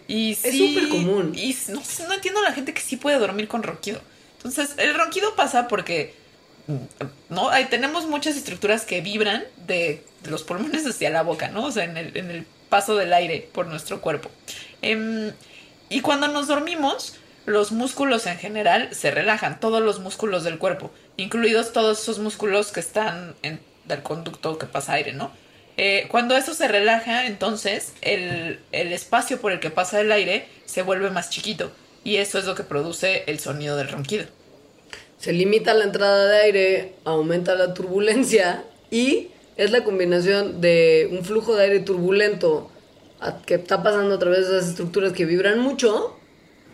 Y 0.08 0.32
Es 0.32 0.38
súper 0.40 0.88
común. 0.88 1.32
Y 1.36 1.56
no, 1.68 1.80
no 2.08 2.14
entiendo 2.14 2.40
a 2.40 2.44
la 2.44 2.52
gente 2.52 2.74
que 2.74 2.80
sí 2.80 2.96
puede 2.96 3.18
dormir 3.18 3.46
con 3.46 3.62
ronquido. 3.62 4.00
Entonces, 4.47 4.76
el 4.78 4.94
ronquido 4.94 5.34
pasa 5.34 5.66
porque 5.66 6.14
no 7.28 7.51
tenemos 7.68 8.07
muchas 8.07 8.36
estructuras 8.36 8.84
que 8.84 9.01
vibran 9.01 9.44
de, 9.66 10.05
los 10.24 10.44
pulmones 10.44 10.86
hacia 10.86 11.11
la 11.11 11.22
boca, 11.22 11.49
¿no? 11.49 11.64
O 11.64 11.72
sea, 11.72 11.84
en 11.84 11.97
el, 11.97 12.47
paso 12.68 12.97
del 12.97 13.12
aire 13.12 13.49
por 13.53 13.66
nuestro 13.66 14.01
cuerpo. 14.01 14.28
Em, 14.82 15.32
y 15.88 16.01
cuando 16.01 16.26
nos 16.26 16.49
dormimos, 16.49 17.14
los 17.44 17.70
músculos 17.70 18.26
en 18.26 18.38
general 18.38 18.88
se 18.92 19.12
relajan, 19.12 19.61
todos 19.61 19.80
los 19.80 20.01
músculos 20.01 20.42
del 20.42 20.59
cuerpo, 20.59 20.90
incluidos 21.16 21.72
todos 21.72 22.03
esos 22.03 22.18
músculos 22.18 22.72
que 22.72 22.80
están 22.80 23.36
en 23.42 23.61
del 23.84 24.03
conducto 24.03 24.59
que 24.59 24.66
pasa 24.66 24.94
aire, 24.94 25.12
¿no? 25.12 25.30
Eh, 25.76 26.07
cuando 26.11 26.36
eso 26.36 26.55
se 26.55 26.66
relaja, 26.66 27.26
entonces 27.26 27.94
el 28.01 28.59
espacio 28.72 29.40
por 29.40 29.53
el 29.53 29.61
que 29.61 29.70
pasa 29.70 30.01
el 30.01 30.11
aire 30.11 30.49
se 30.64 30.82
vuelve 30.82 31.11
más 31.11 31.30
chiquito 31.30 31.70
y 32.07 32.18
eso 32.18 32.38
es 32.38 32.44
lo 32.44 32.55
que 32.55 32.62
produce 32.62 33.24
el 33.26 33.40
sonido 33.40 33.76
del 33.76 33.88
ronquido. 33.88 34.26
Se 35.26 35.32
limita 35.32 35.74
la 35.74 35.82
entrada 35.82 36.24
de 36.26 36.36
aire, 36.36 36.92
aumenta 37.02 37.56
la 37.56 37.74
turbulencia 37.74 38.62
y 38.92 39.30
es 39.56 39.72
la 39.72 39.82
combinación 39.82 40.60
de 40.60 41.08
un 41.10 41.24
flujo 41.24 41.56
de 41.56 41.64
aire 41.64 41.80
turbulento 41.80 42.70
que 43.44 43.54
está 43.54 43.82
pasando 43.82 44.14
a 44.14 44.18
través 44.20 44.46
de 44.46 44.58
esas 44.58 44.70
estructuras 44.70 45.12
que 45.12 45.24
vibran 45.24 45.58
mucho, 45.58 46.16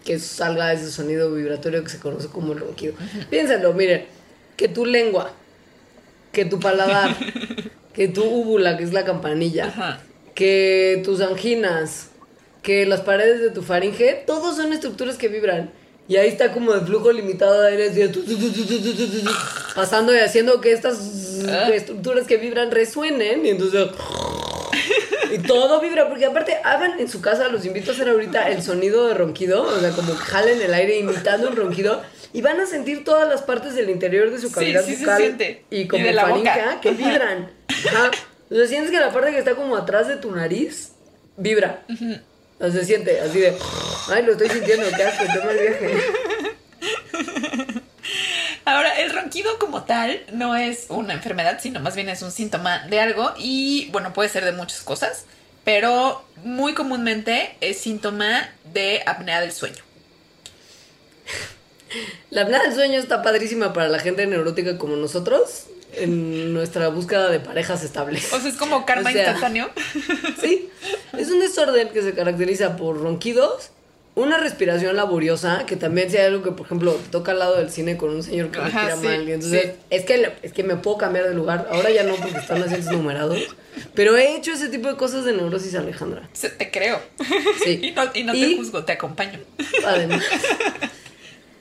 que 0.05 0.19
salga 0.19 0.71
ese 0.71 0.91
sonido 0.91 1.33
vibratorio 1.33 1.83
que 1.83 1.89
se 1.89 1.99
conoce 1.99 2.29
como 2.29 2.53
el 2.53 2.59
ronquido. 2.59 2.93
Piénsalo, 3.31 3.73
miren, 3.73 4.05
que 4.59 4.69
tu 4.69 4.85
lengua, 4.85 5.33
que 6.31 6.45
tu 6.45 6.61
paladar, 6.61 7.17
que 7.95 8.09
tu 8.09 8.23
úvula, 8.23 8.77
que 8.77 8.85
es 8.85 8.93
la 8.93 9.07
campanilla, 9.07 9.69
Ajá. 9.69 10.01
que 10.35 11.01
tus 11.07 11.23
anginas, 11.23 12.11
que 12.63 12.85
las 12.85 13.01
paredes 13.01 13.41
de 13.41 13.49
tu 13.49 13.63
faringe, 13.63 14.25
todos 14.27 14.57
son 14.57 14.75
estructuras 14.75 15.17
que 15.17 15.29
vibran. 15.29 15.71
Y 16.09 16.17
ahí 16.17 16.29
está 16.29 16.53
como 16.53 16.75
el 16.75 16.83
flujo 16.83 17.13
limitado 17.13 17.61
de 17.61 17.69
aire, 17.69 17.91
de, 17.91 18.09
tu, 18.09 18.23
pasando 19.75 20.15
y 20.15 20.19
haciendo 20.19 20.61
que 20.61 20.73
estas 20.73 20.99
estructuras 21.73 22.27
que 22.27 22.37
vibran 22.37 22.71
resuenen. 22.71 23.47
Y 23.47 23.51
entonces. 23.51 23.89
Y 25.33 25.39
todo 25.39 25.81
vibra, 25.81 26.09
porque 26.09 26.27
aparte 26.27 26.57
hagan 26.63 27.01
en 27.01 27.09
su 27.09 27.23
casa, 27.23 27.49
los 27.49 27.65
invito 27.65 27.91
a 27.91 27.95
hacer 27.95 28.09
ahorita 28.09 28.51
el 28.51 28.63
sonido 28.63 29.07
de 29.07 29.15
ronquido, 29.15 29.63
o 29.63 29.81
sea, 29.81 29.91
como 29.93 30.15
jalen 30.15 30.61
el 30.61 30.75
aire 30.75 30.99
imitando 30.99 31.49
un 31.49 31.57
ronquido, 31.57 32.03
y 32.35 32.43
van 32.43 32.61
a 32.61 32.67
sentir 32.67 33.03
todas 33.03 33.27
las 33.27 33.41
partes 33.41 33.75
del 33.75 33.89
interior 33.89 34.31
de 34.31 34.39
su 34.39 34.53
cavidad 34.53 34.85
sí, 34.85 34.97
sí 34.97 35.05
bucal 35.05 35.39
y 35.71 35.89
como 35.89 36.07
y 36.07 36.13
faringe 36.13 36.51
ah, 36.51 36.79
que 36.83 36.91
vibran. 36.91 37.51
Ajá. 37.69 38.11
O 38.51 38.55
sea, 38.55 38.67
sientes 38.67 38.91
que 38.91 39.01
la 39.01 39.11
parte 39.11 39.31
que 39.31 39.39
está 39.39 39.55
como 39.55 39.77
atrás 39.77 40.09
de 40.09 40.17
tu 40.17 40.31
nariz 40.31 40.93
vibra. 41.39 41.83
Uh. 41.89 42.17
O 42.63 42.71
se 42.71 42.85
siente 42.85 43.21
así 43.21 43.41
de, 43.41 43.59
ay, 44.09 44.23
lo 44.23 44.33
estoy 44.33 44.49
sintiendo, 44.49 44.87
qué 44.97 45.03
asco, 45.03 45.25
qué 45.33 45.45
mal 45.45 45.59
viaje. 45.59 45.97
Ahora, 48.65 49.01
el 49.01 49.11
ronquido 49.11 49.59
como 49.59 49.83
tal 49.83 50.25
no 50.33 50.55
es 50.55 50.87
una 50.89 51.13
enfermedad, 51.13 51.59
sino 51.61 51.81
más 51.81 51.97
bien 51.97 52.09
es 52.09 52.23
un 52.23 52.31
síntoma 52.31 52.87
de 52.87 53.01
algo 53.01 53.33
y 53.37 53.89
bueno, 53.91 54.13
puede 54.13 54.29
ser 54.29 54.45
de 54.45 54.53
muchas 54.53 54.83
cosas, 54.83 55.25
pero 55.65 56.25
muy 56.45 56.73
comúnmente 56.75 57.57
es 57.61 57.79
síntoma 57.79 58.49
de 58.73 59.03
apnea 59.07 59.41
del 59.41 59.51
sueño. 59.51 59.83
La 62.31 62.43
apnea 62.43 62.63
del 62.63 62.75
sueño 62.75 63.01
está 63.01 63.23
padrísima 63.23 63.73
para 63.73 63.89
la 63.89 63.99
gente 63.99 64.25
neurótica 64.25 64.79
como 64.79 64.95
nosotros 64.95 65.67
en 65.95 66.53
nuestra 66.55 66.89
búsqueda 66.89 67.29
de 67.31 67.41
parejas 67.41 67.83
estables. 67.85 68.33
O 68.33 68.41
sea, 68.41 68.51
es 68.51 68.57
como 68.57 68.85
karma 68.87 69.11
O 69.11 69.13
sea, 69.13 69.23
instantáneo. 69.25 69.71
Sí, 70.41 70.69
es 71.19 71.31
un 71.31 71.41
desorden 71.41 71.89
que 71.91 72.03
se 72.03 72.15
caracteriza 72.15 72.77
por 72.77 73.01
ronquidos, 73.01 73.71
una 74.15 74.37
respiración 74.39 74.95
laboriosa, 74.97 75.65
que 75.67 75.77
también 75.77 76.09
hay 76.11 76.17
algo 76.19 76.43
que, 76.43 76.51
por 76.53 76.67
ejemplo, 76.67 76.93
te 76.93 77.09
toca 77.11 77.33
al 77.33 77.39
lado 77.39 77.57
del 77.57 77.71
cine 77.71 77.97
con 77.97 78.11
un 78.11 78.23
señor 78.23 78.51
que 78.51 78.59
Ajá, 78.59 78.67
respira 78.89 78.97
sí, 78.97 79.03
mal, 79.07 79.29
y 79.29 79.33
entonces 79.33 79.63
sí. 79.65 79.73
es, 79.89 80.05
que, 80.05 80.33
es 80.43 80.53
que 80.53 80.63
me 80.65 80.77
puedo 80.77 80.99
cambiar 80.99 81.27
de 81.29 81.35
lugar, 81.35 81.69
ahora 81.71 81.91
ya 81.91 82.03
no 82.03 82.15
porque 82.17 82.37
están 82.39 82.63
asientos 82.63 82.93
numerados, 82.93 83.39
pero 83.95 84.15
he 84.19 84.37
hecho 84.37 84.53
ese 84.53 84.69
tipo 84.69 84.89
de 84.89 84.97
cosas 84.97 85.25
de 85.25 85.33
neurosis, 85.33 85.75
Alejandra. 85.77 86.29
Se- 86.35 86.51
Te 86.51 86.71
creo. 86.71 87.01
Sí. 87.65 87.81
Y 87.83 87.93
no, 87.93 88.03
y 88.15 88.25
no 88.25 88.33
te 88.35 88.57
juzgo, 88.57 88.85
te 88.85 88.93
acompaño. 88.93 89.39
Además. 89.87 90.23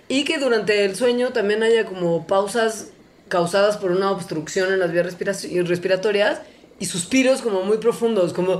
Y 0.10 0.26
que 0.26 0.38
durante 0.40 0.84
el 0.84 0.96
sueño 0.98 1.30
también 1.32 1.64
haya 1.64 1.86
como 1.86 2.28
pausas 2.28 2.88
causadas 3.32 3.78
por 3.78 3.90
una 3.92 4.12
obstrucción 4.12 4.72
en 4.72 4.80
las 4.80 4.92
vías 4.92 5.06
respira- 5.08 5.66
respiratorias 5.66 6.42
y 6.80 6.86
suspiros 6.86 7.42
como 7.42 7.64
muy 7.64 7.78
profundos, 7.78 8.34
como, 8.34 8.60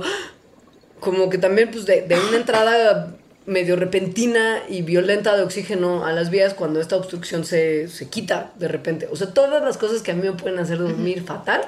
como 0.98 1.28
que 1.30 1.38
también 1.38 1.70
pues 1.70 1.86
de, 1.86 2.02
de 2.02 2.18
una 2.18 2.38
entrada 2.38 3.14
medio 3.44 3.74
repentina 3.76 4.62
y 4.68 4.82
violenta 4.82 5.36
de 5.36 5.42
oxígeno 5.42 6.06
a 6.06 6.12
las 6.12 6.30
vías 6.30 6.54
cuando 6.54 6.80
esta 6.80 6.96
obstrucción 6.96 7.44
se, 7.44 7.88
se 7.88 8.08
quita 8.08 8.52
de 8.56 8.68
repente. 8.68 9.08
O 9.10 9.16
sea, 9.16 9.34
todas 9.34 9.62
las 9.62 9.76
cosas 9.76 10.02
que 10.02 10.12
a 10.12 10.14
mí 10.14 10.22
me 10.22 10.32
pueden 10.32 10.58
hacer 10.58 10.78
dormir 10.78 11.22
fatal 11.24 11.60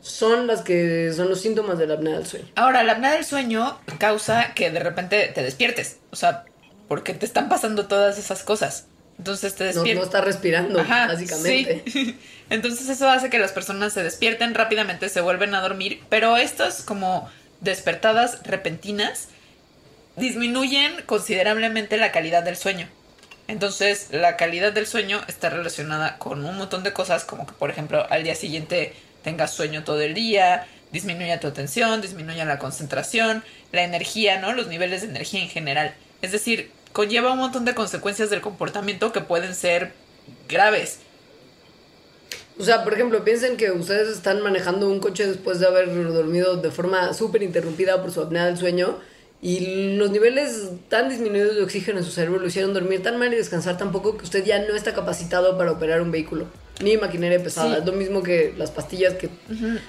son 0.00 0.46
las 0.46 0.62
que 0.62 1.12
son 1.12 1.28
los 1.28 1.40
síntomas 1.40 1.78
de 1.78 1.88
la 1.88 1.94
apnea 1.94 2.14
del 2.16 2.26
sueño. 2.26 2.46
Ahora, 2.54 2.84
la 2.84 2.92
apnea 2.92 3.12
del 3.12 3.24
sueño 3.24 3.76
causa 3.98 4.54
que 4.54 4.70
de 4.70 4.78
repente 4.78 5.32
te 5.34 5.42
despiertes. 5.42 5.98
O 6.12 6.16
sea, 6.16 6.44
porque 6.86 7.12
te 7.12 7.26
están 7.26 7.48
pasando 7.48 7.86
todas 7.86 8.16
esas 8.18 8.44
cosas. 8.44 8.86
Entonces 9.18 9.54
te 9.54 9.64
No, 9.64 9.68
despiertas. 9.72 9.96
no 9.96 10.04
está 10.04 10.20
respirando, 10.20 10.80
Ajá, 10.80 11.06
básicamente. 11.08 11.82
sí. 11.90 12.18
Entonces 12.50 12.88
eso 12.88 13.08
hace 13.08 13.30
que 13.30 13.38
las 13.38 13.52
personas 13.52 13.92
se 13.92 14.02
despierten 14.02 14.54
rápidamente, 14.54 15.08
se 15.08 15.20
vuelven 15.20 15.54
a 15.54 15.60
dormir, 15.60 16.02
pero 16.08 16.36
estas 16.36 16.82
como 16.82 17.28
despertadas 17.60 18.42
repentinas 18.44 19.28
disminuyen 20.16 20.92
considerablemente 21.06 21.96
la 21.96 22.12
calidad 22.12 22.42
del 22.42 22.56
sueño. 22.56 22.88
Entonces 23.48 24.08
la 24.10 24.36
calidad 24.36 24.72
del 24.72 24.86
sueño 24.86 25.22
está 25.28 25.50
relacionada 25.50 26.18
con 26.18 26.44
un 26.44 26.56
montón 26.56 26.82
de 26.82 26.92
cosas, 26.92 27.24
como 27.24 27.46
que 27.46 27.52
por 27.54 27.70
ejemplo 27.70 28.06
al 28.10 28.22
día 28.24 28.34
siguiente 28.34 28.94
tengas 29.22 29.52
sueño 29.52 29.84
todo 29.84 30.00
el 30.00 30.14
día, 30.14 30.66
disminuya 30.92 31.40
tu 31.40 31.48
atención, 31.48 32.00
disminuya 32.00 32.44
la 32.44 32.58
concentración, 32.58 33.42
la 33.72 33.82
energía, 33.82 34.40
¿no? 34.40 34.52
Los 34.52 34.68
niveles 34.68 35.02
de 35.02 35.08
energía 35.08 35.40
en 35.42 35.48
general. 35.48 35.94
Es 36.22 36.32
decir, 36.32 36.70
conlleva 36.96 37.30
un 37.30 37.38
montón 37.38 37.66
de 37.66 37.74
consecuencias 37.74 38.30
del 38.30 38.40
comportamiento 38.40 39.12
que 39.12 39.20
pueden 39.20 39.54
ser 39.54 39.92
graves. 40.48 41.00
O 42.58 42.64
sea, 42.64 42.84
por 42.84 42.94
ejemplo, 42.94 43.22
piensen 43.22 43.58
que 43.58 43.70
ustedes 43.70 44.08
están 44.08 44.40
manejando 44.40 44.88
un 44.88 44.98
coche 44.98 45.26
después 45.26 45.60
de 45.60 45.66
haber 45.66 45.92
dormido 46.10 46.56
de 46.56 46.70
forma 46.70 47.12
súper 47.12 47.42
interrumpida 47.42 48.00
por 48.00 48.12
su 48.12 48.22
apnea 48.22 48.46
del 48.46 48.56
sueño 48.56 48.98
Y 49.42 49.96
los 49.96 50.10
niveles 50.10 50.70
tan 50.88 51.08
disminuidos 51.08 51.56
de 51.56 51.62
oxígeno 51.62 51.98
en 51.98 52.04
su 52.04 52.10
cerebro 52.10 52.40
lo 52.40 52.46
hicieron 52.46 52.72
dormir 52.72 53.02
tan 53.02 53.18
mal 53.18 53.32
y 53.32 53.36
descansar 53.36 53.76
tan 53.76 53.92
poco 53.92 54.16
que 54.16 54.24
usted 54.24 54.44
ya 54.44 54.58
no 54.60 54.74
está 54.74 54.94
capacitado 54.94 55.58
para 55.58 55.72
operar 55.72 56.00
un 56.00 56.10
vehículo. 56.10 56.46
Ni 56.82 56.96
maquinaria 56.98 57.42
pesada. 57.42 57.74
Sí. 57.74 57.80
Es 57.80 57.86
lo 57.86 57.92
mismo 57.92 58.22
que 58.22 58.52
las 58.58 58.70
pastillas 58.70 59.14
que 59.14 59.30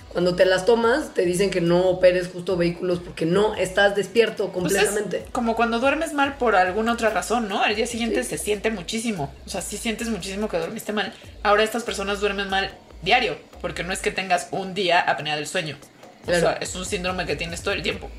cuando 0.09 0.35
te 0.35 0.45
las 0.45 0.65
tomas 0.65 1.13
te 1.13 1.23
dicen 1.23 1.49
que 1.49 1.59
no 1.59 1.81
operes 1.89 2.29
justo 2.31 2.55
vehículos 2.55 2.99
porque 2.99 3.25
no 3.25 3.55
estás 3.55 3.95
despierto 3.95 4.51
Pues 4.53 4.73
es 4.73 4.79
completamente. 4.83 5.25
como 5.33 5.55
cuando 5.55 5.79
duermes 5.79 6.13
mal 6.13 6.37
por 6.37 6.55
alguna 6.55 6.93
otra 6.93 7.09
razón, 7.09 7.49
¿no? 7.49 7.61
Al 7.61 7.75
día 7.75 7.87
siguiente 7.87 8.23
se 8.23 8.37
siente 8.37 8.69
muchísimo. 8.69 9.33
O 9.45 9.49
sea, 9.49 9.61
sí 9.61 9.77
sientes 9.77 10.07
muchísimo 10.09 10.47
que 10.49 10.57
dormiste 10.59 10.93
mal. 10.93 11.13
Ahora 11.43 11.63
estas 11.63 11.83
personas 11.83 12.19
duermen 12.21 12.49
mal 12.49 12.71
diario, 13.01 13.37
porque 13.61 13.83
no 13.83 13.91
es 13.91 13.99
que 13.99 14.11
tengas 14.11 14.47
un 14.51 14.73
día 14.73 14.99
apnea 15.01 15.35
del 15.35 15.47
sueño. 15.47 15.77
O 16.23 16.25
Claro. 16.27 16.41
sea, 16.41 16.53
es 16.61 16.73
un 16.75 16.85
síndrome 16.85 17.25
que 17.25 17.35
tienes 17.35 17.61
todo 17.63 17.73
el 17.73 17.81
tiempo. 17.81 18.09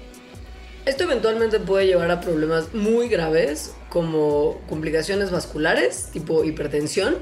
Esto 0.88 1.04
eventualmente 1.04 1.60
puede 1.60 1.86
llevar 1.86 2.10
a 2.10 2.22
problemas 2.22 2.72
muy 2.72 3.10
graves 3.10 3.74
como 3.90 4.58
complicaciones 4.70 5.30
vasculares, 5.30 6.08
tipo 6.14 6.44
hipertensión. 6.44 7.18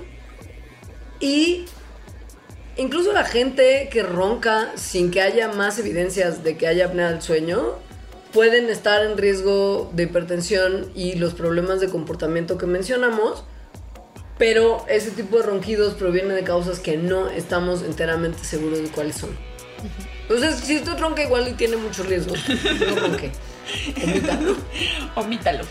Y 1.19 1.65
incluso 2.77 3.13
la 3.13 3.25
gente 3.25 3.89
que 3.91 4.05
ronca 4.05 4.71
sin 4.77 5.11
que 5.11 5.21
haya 5.21 5.49
más 5.49 5.81
evidencias 5.81 6.45
de 6.45 6.57
que 6.57 6.69
haya 6.69 6.87
apnea 6.87 7.11
del 7.11 7.21
sueño, 7.23 7.75
pueden 8.33 8.71
estar 8.71 9.05
en 9.05 9.19
riesgo 9.19 9.91
de 9.95 10.05
hipertensión 10.05 10.93
y 10.95 11.17
los 11.17 11.35
problemas 11.35 11.81
de 11.81 11.89
comportamiento 11.89 12.59
que 12.59 12.67
mencionamos. 12.67 13.43
Pero 14.39 14.87
ese 14.89 15.11
tipo 15.11 15.39
de 15.39 15.43
ronquidos 15.43 15.95
proviene 15.95 16.35
de 16.35 16.45
causas 16.45 16.79
que 16.79 16.97
no 16.97 17.31
estamos 17.31 17.83
enteramente 17.83 18.45
seguros 18.45 18.79
de 18.81 18.91
cuáles 18.91 19.17
son. 19.17 19.31
Entonces, 20.23 20.55
si 20.61 20.77
usted 20.77 20.97
ronca 21.01 21.25
igual 21.25 21.49
y 21.49 21.55
tiene 21.55 21.77
muchos 21.77 22.07
riesgos, 22.07 22.39
no 22.49 22.95
ronque. 22.95 23.33
Omítalo. 24.05 24.57
Omítalo. 25.15 25.65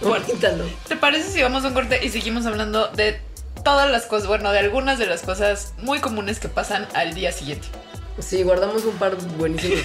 Bueno, 0.00 0.24
Omítalo. 0.28 0.64
¿te 0.88 0.96
parece 0.96 1.30
si 1.30 1.42
vamos 1.42 1.64
a 1.64 1.68
un 1.68 1.74
corte 1.74 2.04
y 2.04 2.10
seguimos 2.10 2.46
hablando 2.46 2.88
de 2.88 3.20
todas 3.64 3.90
las 3.90 4.06
cosas, 4.06 4.28
bueno, 4.28 4.52
de 4.52 4.58
algunas 4.58 4.98
de 4.98 5.06
las 5.06 5.22
cosas 5.22 5.74
muy 5.78 6.00
comunes 6.00 6.38
que 6.40 6.48
pasan 6.48 6.86
al 6.94 7.14
día 7.14 7.32
siguiente? 7.32 7.68
Sí, 8.18 8.42
guardamos 8.42 8.84
un 8.84 8.96
par 8.96 9.16
buenísimos 9.38 9.80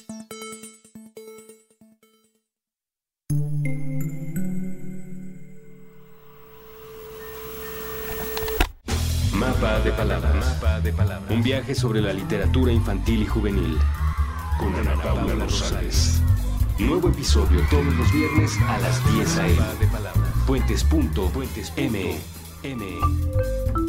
Mapa 9.33 9.79
de 9.79 9.91
palabras. 9.91 10.61
Un 11.29 11.41
viaje 11.41 11.73
sobre 11.75 12.01
la 12.01 12.11
literatura 12.11 12.71
infantil 12.71 13.21
y 13.23 13.25
juvenil. 13.25 13.77
Con 14.59 14.75
Ana 14.75 15.01
Paula 15.01 15.35
Rosales. 15.35 16.21
Nuevo 16.77 17.09
episodio 17.09 17.61
todos 17.69 17.93
los 17.95 18.11
viernes 18.11 18.57
a 18.67 18.79
las 18.79 19.13
10 19.13 19.37
a.m. 19.37 19.57
Puentes.me. 20.45 22.19
Pon 23.73 23.80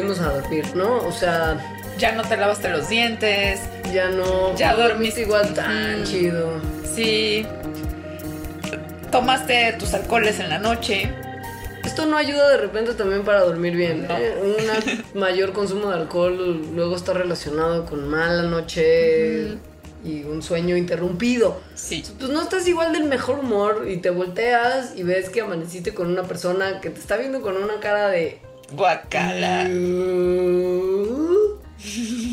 fuimos 0.00 0.20
a 0.20 0.32
dormir, 0.32 0.64
¿no? 0.74 0.98
O 1.06 1.12
sea, 1.12 1.58
Ya 1.98 2.12
no 2.12 2.22
te 2.22 2.36
lavaste 2.36 2.68
los 2.68 2.88
dientes, 2.88 3.60
ya 3.92 4.08
no. 4.10 4.54
Ya 4.56 4.72
no 4.72 4.78
dormiste. 4.88 5.22
igual 5.22 5.52
tan 5.54 6.02
Mm. 6.02 6.04
chido. 6.04 6.52
sí. 6.94 7.44
Tomaste 9.10 9.74
tus 9.78 9.94
alcoholes 9.94 10.38
en 10.38 10.48
la 10.50 10.58
noche. 10.58 11.10
Esto 11.84 12.04
no 12.06 12.16
ayuda 12.18 12.50
de 12.50 12.58
repente 12.58 12.92
también 12.94 13.24
para 13.24 13.40
dormir 13.40 13.74
bien. 13.74 14.06
No. 14.06 14.16
¿eh? 14.16 14.34
Un 15.14 15.14
mayor 15.20 15.52
consumo 15.52 15.88
de 15.90 15.96
alcohol 15.96 16.62
luego 16.74 16.94
está 16.94 17.14
relacionado 17.14 17.86
con 17.86 18.06
mala 18.08 18.42
noche 18.42 19.56
y 20.04 20.22
un 20.24 20.42
sueño 20.42 20.76
interrumpido. 20.76 21.58
Sí. 21.74 22.04
Pues 22.18 22.30
no 22.30 22.42
estás 22.42 22.68
igual 22.68 22.92
del 22.92 23.04
mejor 23.04 23.38
humor 23.38 23.86
y 23.88 23.96
te 23.96 24.10
volteas 24.10 24.92
y 24.94 25.02
ves 25.02 25.30
que 25.30 25.40
amaneciste 25.40 25.94
con 25.94 26.08
una 26.08 26.24
persona 26.24 26.80
que 26.82 26.90
te 26.90 27.00
está 27.00 27.16
viendo 27.16 27.40
con 27.40 27.56
una 27.56 27.80
cara 27.80 28.08
de... 28.08 28.38
Guacala. 28.72 29.64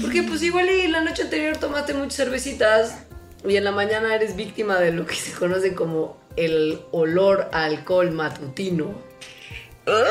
Porque 0.01 0.23
pues 0.23 0.41
igual 0.43 0.69
y 0.69 0.87
la 0.87 1.01
noche 1.01 1.23
anterior 1.23 1.57
tomaste 1.57 1.93
muchas 1.93 2.15
cervecitas 2.15 2.99
y 3.47 3.55
en 3.57 3.63
la 3.63 3.71
mañana 3.71 4.13
eres 4.15 4.35
víctima 4.35 4.79
de 4.79 4.91
lo 4.91 5.05
que 5.05 5.15
se 5.15 5.31
conoce 5.31 5.73
como 5.73 6.17
el 6.35 6.79
olor 6.91 7.49
a 7.51 7.65
alcohol 7.65 8.11
matutino. 8.11 8.93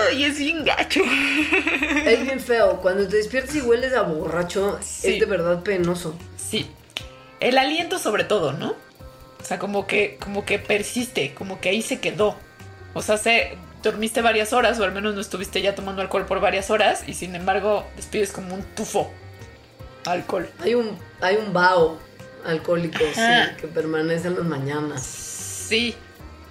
Ay, 0.09 0.25
es 0.25 0.39
bien 0.39 0.65
gacho. 0.65 1.01
Es 2.07 2.23
bien 2.23 2.39
feo. 2.41 2.81
Cuando 2.81 3.09
te 3.09 3.17
despiertas 3.17 3.57
y 3.57 3.61
hueles 3.61 3.93
a 3.93 4.03
borracho, 4.03 4.79
Sí. 4.81 5.15
es 5.15 5.21
de 5.21 5.27
verdad 5.27 5.63
penoso. 5.65 6.15
Sí. 6.37 6.71
El 7.41 7.59
aliento 7.59 7.99
sobre 7.99 8.23
todo, 8.25 8.53
¿no? 8.53 8.77
O 9.41 9.45
sea, 9.45 9.59
como 9.59 9.87
que, 9.87 10.17
como 10.21 10.45
que 10.45 10.59
persiste, 10.61 11.35
como 11.35 11.61
que 11.61 11.71
ahí 11.71 11.83
se 11.83 11.99
quedó. 11.99 12.37
O 12.95 13.03
sea, 13.03 13.19
se, 13.19 13.57
dormiste 13.85 14.21
varias 14.23 14.53
horas, 14.53 14.81
o 14.81 14.85
al 14.85 14.93
menos 14.93 15.15
no 15.15 15.21
estuviste 15.21 15.63
ya 15.63 15.75
tomando 15.75 16.03
alcohol 16.03 16.27
por 16.27 16.41
varias 16.41 16.71
horas, 16.71 17.05
y 17.07 17.15
sin 17.15 17.37
embargo 17.37 17.87
despides 17.97 18.33
como 18.33 18.55
un 18.55 18.63
tufo. 18.63 19.13
Alcohol. 20.07 20.49
Hay 20.61 20.75
un, 20.75 20.99
hay 21.21 21.37
un 21.37 21.53
vaho 21.53 21.99
alcohólico 22.45 22.99
sí, 23.15 23.21
Ajá. 23.21 23.57
que 23.57 23.69
permanece 23.69 24.29
en 24.29 24.35
las 24.35 24.45
mañanas. 24.45 25.03
Sí, 25.03 25.95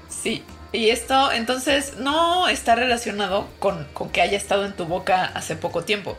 sí. 0.09 0.43
Y 0.71 0.89
esto 0.89 1.31
entonces 1.31 1.97
no 1.97 2.47
está 2.47 2.73
relacionado 2.75 3.47
con, 3.59 3.85
con 3.93 4.09
que 4.09 4.21
haya 4.21 4.37
estado 4.37 4.65
en 4.65 4.73
tu 4.73 4.85
boca 4.85 5.25
hace 5.35 5.55
poco 5.55 5.83
tiempo. 5.83 6.17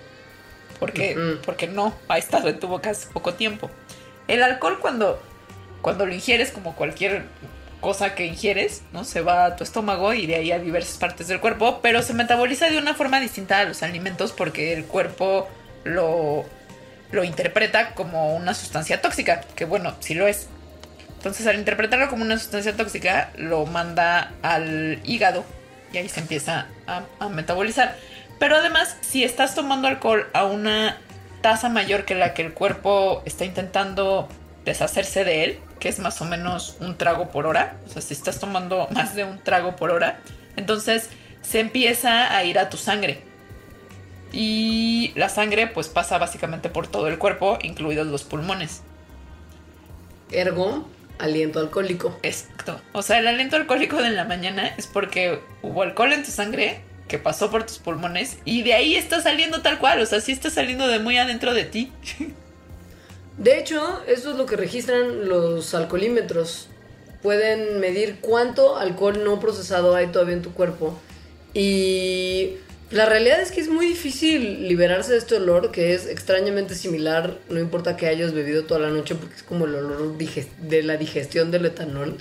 Porque, 0.79 1.17
Ujú. 1.17 1.43
porque 1.45 1.67
no 1.67 1.95
ha 2.09 2.19
estado 2.19 2.49
en 2.49 2.61
tu 2.61 2.69
boca 2.69 2.91
hace 2.91 3.09
poco 3.09 3.35
tiempo. 3.35 3.71
El 4.29 4.43
alcohol 4.43 4.79
cuando, 4.81 5.21
cuando 5.83 6.07
lo 6.07 6.15
ingieres 6.15 6.53
como 6.53 6.77
cualquier 6.77 7.25
cosa 7.85 8.15
que 8.15 8.25
ingieres, 8.25 8.83
¿no? 8.95 9.05
Se 9.05 9.21
va 9.21 9.45
a 9.45 9.57
tu 9.57 9.63
estómago 9.63 10.15
y 10.15 10.27
de 10.27 10.37
ahí 10.37 10.53
a 10.53 10.59
diversas 10.59 10.97
partes 10.97 11.29
del 11.29 11.39
cuerpo, 11.39 11.81
pero 11.83 12.01
se 12.01 12.15
metaboliza 12.15 12.71
de 12.71 12.79
una 12.79 12.95
forma 12.95 13.21
distinta 13.21 13.59
a 13.59 13.65
los 13.65 13.83
alimentos 13.83 14.33
porque 14.33 14.73
el 14.73 14.87
cuerpo 14.87 15.47
lo, 15.85 16.47
lo 17.13 17.25
interpreta 17.25 17.95
como 17.95 18.35
una 18.35 18.55
sustancia 18.55 19.03
tóxica, 19.03 19.43
que 19.55 19.67
bueno, 19.67 19.95
sí 20.01 20.15
lo 20.15 20.27
es. 20.27 20.49
Entonces, 21.19 21.47
al 21.47 21.59
interpretarlo 21.59 22.09
como 22.09 22.25
una 22.25 22.39
sustancia 22.39 22.75
tóxica, 22.75 23.31
lo 23.37 23.67
manda 23.67 24.33
al 24.41 24.99
hígado 25.05 25.45
y 25.93 25.99
ahí 25.99 26.09
se 26.09 26.21
empieza 26.21 26.69
a, 26.87 27.03
a 27.19 27.29
metabolizar. 27.29 27.99
Pero 28.39 28.57
además, 28.57 28.97
si 29.03 29.25
estás 29.25 29.55
tomando 29.55 29.89
alcohol 29.89 30.27
a 30.33 30.47
una 30.47 30.97
tasa 31.43 31.69
mayor 31.69 32.07
que 32.07 32.15
la 32.15 32.33
que 32.33 32.41
el 32.41 32.55
cuerpo 32.55 33.23
está 33.27 33.45
intentando 33.45 34.27
deshacerse 34.65 35.25
de 35.25 35.45
él, 35.45 35.59
que 35.85 35.91
es 35.91 35.99
más 35.99 36.23
o 36.23 36.25
menos 36.25 36.79
un 36.81 36.97
trago 36.97 37.29
por 37.29 37.45
hora, 37.45 37.77
o 37.85 37.91
sea, 37.91 38.01
si 38.01 38.15
estás 38.15 38.41
tomando 38.41 38.89
más 38.93 39.15
de 39.15 39.25
un 39.25 39.39
trago 39.39 39.77
por 39.77 39.91
hora, 39.91 40.19
entonces 40.57 41.11
se 41.43 41.61
empieza 41.61 42.35
a 42.35 42.43
ir 42.43 42.59
a 42.59 42.71
tu 42.71 42.79
sangre. 42.79 43.21
Y 44.33 45.13
la 45.15 45.29
sangre 45.29 45.67
pues 45.67 45.89
pasa 45.89 46.17
básicamente 46.17 46.71
por 46.71 46.87
todo 46.87 47.09
el 47.09 47.19
cuerpo, 47.19 47.59
incluidos 47.63 48.07
los 48.07 48.25
pulmones. 48.25 48.81
Ergo, 50.33 50.89
aliento 51.19 51.61
alcohólico. 51.61 52.19
Exacto. 52.23 52.81
O 52.95 53.03
sea, 53.03 53.19
el 53.19 53.27
aliento 53.27 53.57
alcohólico 53.57 54.01
de 54.01 54.09
la 54.09 54.25
mañana 54.25 54.69
es 54.79 54.87
porque 54.87 55.41
hubo 55.61 55.83
alcohol 55.83 56.15
en 56.15 56.25
tu 56.25 56.31
sangre 56.31 56.81
que 57.09 57.19
pasó 57.19 57.51
por 57.51 57.65
tus 57.65 57.79
pulmones 57.79 58.39
y 58.47 58.63
de 58.63 58.73
ahí 58.73 58.95
está 58.97 59.21
saliendo 59.21 59.61
tal 59.61 59.79
cual, 59.79 60.01
o 60.01 60.07
sea, 60.07 60.23
sí 60.23 60.33
está 60.33 60.49
saliendo 60.49 60.89
de 60.89 60.99
muy 60.99 61.19
adentro 61.19 61.53
de 61.53 61.65
ti. 61.65 61.93
De 63.39 63.59
hecho, 63.59 64.03
eso 64.07 64.31
es 64.31 64.37
lo 64.37 64.47
que 64.47 64.57
registran 64.57 65.29
los 65.29 65.75
alcoholímetros. 65.75 66.69
Pueden 67.23 67.81
medir 67.81 68.19
cuánto 68.21 68.77
alcohol 68.77 69.25
no 69.25 69.41
procesado 69.41 69.95
hay 69.95 70.09
todavía 70.09 70.35
en 70.35 70.43
tu 70.43 70.53
cuerpo. 70.53 70.99
Y 71.53 72.55
la 72.91 73.07
realidad 73.07 73.41
es 73.41 73.51
que 73.51 73.61
es 73.61 73.69
muy 73.69 73.87
difícil 73.87 74.69
liberarse 74.69 75.13
de 75.13 75.19
este 75.19 75.37
olor 75.37 75.73
que 75.73 75.95
es 75.95 76.07
extrañamente 76.07 76.75
similar, 76.75 77.39
no 77.49 77.59
importa 77.59 77.97
que 77.97 78.07
hayas 78.07 78.33
bebido 78.33 78.65
toda 78.65 78.81
la 78.81 78.91
noche 78.91 79.15
porque 79.15 79.35
es 79.35 79.43
como 79.43 79.65
el 79.65 79.75
olor 79.75 80.17
de 80.17 80.83
la 80.83 80.97
digestión 80.97 81.51
del 81.51 81.67
etanol. 81.67 82.17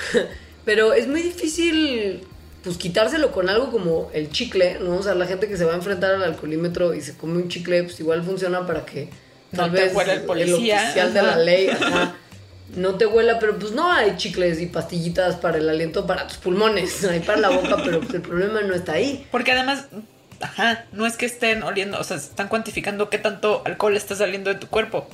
Pero 0.64 0.94
es 0.94 1.06
muy 1.06 1.22
difícil 1.22 2.22
pues 2.62 2.78
quitárselo 2.78 3.30
con 3.30 3.48
algo 3.48 3.70
como 3.70 4.10
el 4.12 4.30
chicle, 4.30 4.78
¿no? 4.80 4.96
O 4.96 5.02
sea, 5.02 5.14
la 5.14 5.26
gente 5.26 5.48
que 5.48 5.56
se 5.56 5.64
va 5.64 5.72
a 5.72 5.76
enfrentar 5.76 6.14
al 6.14 6.22
alcoholímetro 6.22 6.94
y 6.94 7.00
se 7.00 7.14
come 7.16 7.36
un 7.36 7.48
chicle, 7.48 7.84
pues 7.84 8.00
igual 8.00 8.24
funciona 8.24 8.66
para 8.66 8.84
que 8.84 9.08
tal 9.54 9.70
No 9.70 9.76
te 9.76 9.82
vez 9.84 9.94
huela 9.94 10.12
el 10.14 10.22
policía, 10.22 10.82
oficial 10.82 11.14
de 11.14 11.22
la 11.22 11.36
ley, 11.36 11.68
ajá, 11.68 12.14
no 12.74 12.94
te 12.96 13.06
huela, 13.06 13.38
pero 13.38 13.58
pues 13.58 13.72
no 13.72 13.90
hay 13.92 14.16
chicles 14.16 14.60
y 14.60 14.66
pastillitas 14.66 15.36
para 15.36 15.58
el 15.58 15.68
aliento 15.68 16.06
para 16.06 16.26
tus 16.26 16.38
pulmones, 16.38 17.04
hay 17.10 17.20
para 17.20 17.38
la 17.38 17.50
boca, 17.50 17.76
pero 17.84 18.00
pues 18.00 18.14
el 18.14 18.22
problema 18.22 18.60
no 18.62 18.74
está 18.74 18.92
ahí. 18.92 19.26
Porque 19.30 19.52
además, 19.52 19.86
ajá, 20.40 20.84
no 20.92 21.06
es 21.06 21.16
que 21.16 21.26
estén 21.26 21.62
oliendo, 21.62 21.98
o 22.00 22.04
sea, 22.04 22.16
están 22.16 22.48
cuantificando 22.48 23.08
qué 23.10 23.18
tanto 23.18 23.62
alcohol 23.64 23.96
está 23.96 24.14
saliendo 24.16 24.52
de 24.52 24.58
tu 24.58 24.66
cuerpo. 24.66 25.08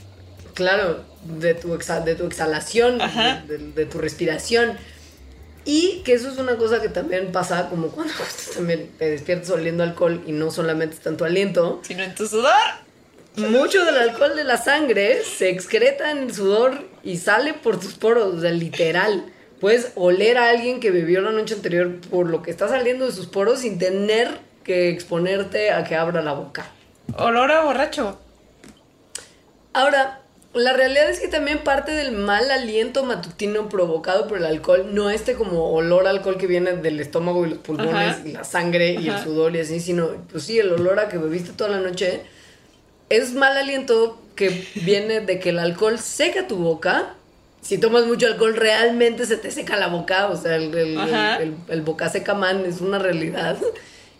Claro, 0.55 1.05
de 1.25 1.55
tu, 1.55 1.75
exa- 1.75 2.03
de 2.05 2.15
tu 2.15 2.27
exhalación, 2.27 2.99
de, 2.99 3.59
de- 3.59 3.73
de 3.73 3.87
tu 3.87 3.99
respiración. 3.99 4.77
Y 5.65 6.03
que 6.05 6.15
eso 6.15 6.29
es 6.29 6.39
una 6.39 6.57
cosa 6.57 6.83
que 6.83 6.89
también 6.89 7.31
pasa 7.33 7.69
como 7.71 7.89
cuando 7.89 8.13
también 8.55 8.91
te 8.99 9.09
despiertas 9.11 9.49
oliendo 9.51 9.83
alcohol 9.85 10.23
y 10.27 10.33
no 10.33 10.51
solamente 10.51 10.97
está 10.97 11.09
en 11.11 11.17
tu 11.17 11.25
aliento. 11.25 11.81
Sino 11.85 12.03
en 12.03 12.15
tu 12.15 12.27
sudor. 12.27 12.53
Mucho 13.37 13.85
del 13.85 13.97
alcohol 13.97 14.37
de 14.37 14.45
la 14.45 14.59
sangre 14.59 15.23
se 15.25 15.49
excreta 15.49 16.11
en 16.11 16.19
el 16.19 16.35
sudor 16.35 16.87
y 17.03 17.17
sale 17.17 17.55
por 17.55 17.81
tus 17.81 17.95
poros, 17.95 18.35
o 18.35 18.41
sea, 18.41 18.51
literal. 18.51 19.25
Puedes 19.61 19.93
oler 19.95 20.39
a 20.39 20.51
alguien 20.51 20.81
que 20.81 20.91
bebió 20.91 21.21
la 21.23 21.31
noche 21.31 21.55
anterior 21.55 22.01
por 22.11 22.29
lo 22.29 22.43
que 22.43 22.51
está 22.51 22.69
saliendo 22.69 23.07
de 23.07 23.13
sus 23.13 23.27
poros 23.27 23.61
sin 23.61 23.79
tener 23.79 24.29
que 24.65 24.91
exponerte 24.91 25.71
a 25.71 25.85
que 25.85 25.97
abra 25.97 26.21
la 26.21 26.33
boca. 26.33 26.67
Olor 27.17 27.51
a 27.53 27.63
borracho. 27.63 28.19
Ahora, 29.73 30.21
la 30.55 30.75
realidad 30.75 31.09
es 31.09 31.21
que 31.21 31.29
también 31.29 31.59
parte 31.61 31.93
del 31.93 32.13
mal 32.13 32.51
aliento 32.51 33.05
matutino 33.05 33.71
provocado 33.71 34.29
por 34.29 34.37
el 34.37 34.45
alcohol, 34.45 34.91
no 34.93 35.09
este 35.09 35.35
como 35.35 35.73
olor 35.73 36.07
a 36.07 36.11
alcohol 36.11 36.37
que 36.37 36.47
viene 36.47 36.73
del 36.73 37.01
estómago 37.01 37.47
y 37.47 37.51
los 37.51 37.59
pulmones 37.61 38.17
Ajá. 38.17 38.23
y 38.27 38.33
la 38.33 38.45
sangre 38.45 38.93
y 38.93 39.09
el 39.09 39.19
sudor 39.21 39.57
y 39.57 39.61
así, 39.61 39.81
sino, 39.81 40.09
pues 40.31 40.45
sí, 40.45 40.59
el 40.59 40.71
olor 40.73 41.01
a 41.01 41.09
que 41.09 41.17
bebiste 41.17 41.53
toda 41.53 41.71
la 41.71 41.79
noche, 41.81 42.23
es 43.17 43.33
mal 43.35 43.57
aliento 43.57 44.21
que 44.37 44.67
viene 44.77 45.21
de 45.21 45.39
que 45.39 45.51
el 45.51 45.59
alcohol 45.59 45.99
seca 45.99 46.47
tu 46.47 46.57
boca. 46.57 47.15
Si 47.61 47.79
tomas 47.79 48.07
mucho 48.07 48.27
alcohol, 48.27 48.57
realmente 48.57 49.25
se 49.27 49.37
te 49.37 49.51
seca 49.51 49.77
la 49.77 49.87
boca, 49.89 50.27
o 50.29 50.37
sea, 50.37 50.57
el, 50.57 50.75
el, 50.75 50.99
Ajá. 50.99 51.37
el- 51.37 51.43
el- 51.43 51.55
el 51.69 51.83
boca 51.83 52.09
seca 52.09 52.35
man 52.35 52.65
es 52.67 52.81
una 52.81 52.99
realidad. 52.99 53.57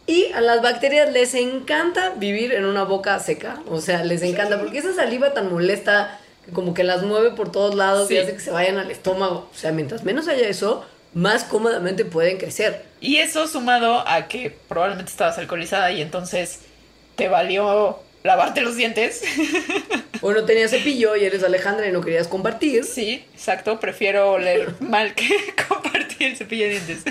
Y 0.07 0.27
a 0.33 0.41
las 0.41 0.63
bacterias 0.63 1.13
les 1.13 1.35
encanta 1.35 2.11
vivir 2.17 2.53
en 2.53 2.65
una 2.65 2.83
boca 2.85 3.19
seca. 3.21 3.61
O 3.69 3.81
sea, 3.81 4.05
les 4.05 4.23
encanta. 4.23 4.59
Porque 4.61 4.79
esa 4.79 4.93
saliva 4.95 5.33
tan 5.33 5.51
molesta, 5.53 6.19
que 6.45 6.51
como 6.53 6.75
que 6.75 6.83
las 6.85 7.03
mueve 7.05 7.31
por 7.31 7.53
todos 7.53 7.75
lados 7.77 8.11
y 8.11 8.19
hace 8.19 8.33
que 8.35 8.41
se 8.41 8.51
vayan 8.51 8.79
al 8.79 8.91
estómago. 8.91 9.49
O 9.53 9.57
sea, 9.57 9.71
mientras 9.73 10.03
menos 10.05 10.27
haya 10.29 10.49
eso, 10.49 10.85
más 11.15 11.45
cómodamente 11.45 12.05
pueden 12.05 12.39
crecer. 12.39 12.85
Y 13.01 13.17
eso 13.19 13.47
sumado 13.47 14.03
a 14.07 14.27
que 14.29 14.57
probablemente 14.69 15.11
estabas 15.13 15.39
alcoholizada 15.39 15.91
y 15.93 16.01
entonces 16.03 16.61
te 17.17 17.29
valió 17.29 17.99
lavarte 18.23 18.61
los 18.61 18.77
dientes. 18.77 19.23
O 20.21 20.33
no 20.33 20.45
tenías 20.45 20.71
cepillo 20.71 21.17
y 21.17 21.25
eres 21.25 21.43
Alejandra 21.43 21.89
y 21.89 21.93
no 21.93 22.01
querías 22.01 22.29
compartir. 22.29 22.85
Sí, 22.85 23.25
exacto. 23.35 23.81
Prefiero 23.81 24.31
oler 24.33 24.75
mal 24.81 25.15
que 25.15 25.29
compartir 25.69 26.29
el 26.29 26.37
cepillo 26.37 26.65
de 26.65 26.71
dientes. 26.71 27.03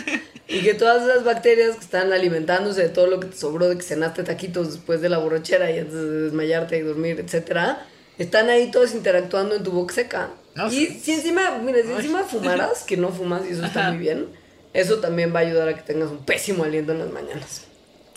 Y 0.47 0.61
que 0.61 0.73
todas 0.73 1.03
esas 1.03 1.23
bacterias 1.23 1.75
que 1.75 1.83
están 1.83 2.13
alimentándose 2.13 2.81
de 2.83 2.89
todo 2.89 3.07
lo 3.07 3.19
que 3.19 3.27
te 3.27 3.37
sobró 3.37 3.69
de 3.69 3.77
que 3.77 3.83
cenaste 3.83 4.23
taquitos 4.23 4.73
después 4.73 5.01
de 5.01 5.09
la 5.09 5.17
borrachera 5.17 5.71
y 5.71 5.79
antes 5.79 5.93
de 5.93 6.21
desmayarte 6.21 6.77
y 6.77 6.81
dormir, 6.81 7.19
etcétera, 7.19 7.85
están 8.17 8.49
ahí 8.49 8.69
todos 8.71 8.93
interactuando 8.93 9.55
en 9.55 9.63
tu 9.63 9.71
boca 9.71 9.93
seca. 9.93 10.29
No, 10.55 10.67
y 10.67 10.87
sí. 10.87 10.99
si 11.01 11.11
encima, 11.13 11.57
mira, 11.59 11.81
si 11.81 11.91
encima 11.91 12.23
fumaras, 12.23 12.83
que 12.83 12.97
no 12.97 13.09
fumas 13.09 13.43
y 13.49 13.53
eso 13.53 13.65
está 13.65 13.81
Ajá. 13.81 13.89
muy 13.91 13.99
bien, 13.99 14.27
eso 14.73 14.99
también 14.99 15.33
va 15.33 15.39
a 15.39 15.43
ayudar 15.43 15.69
a 15.69 15.75
que 15.75 15.81
tengas 15.81 16.09
un 16.09 16.25
pésimo 16.25 16.63
aliento 16.65 16.91
en 16.91 16.99
las 16.99 17.09
mañanas. 17.11 17.63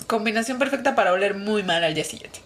Combinación 0.08 0.58
perfecta 0.58 0.94
para 0.94 1.12
oler 1.12 1.34
muy 1.34 1.62
mal 1.62 1.82
al 1.84 1.94
día 1.94 2.04
siguiente. 2.04 2.40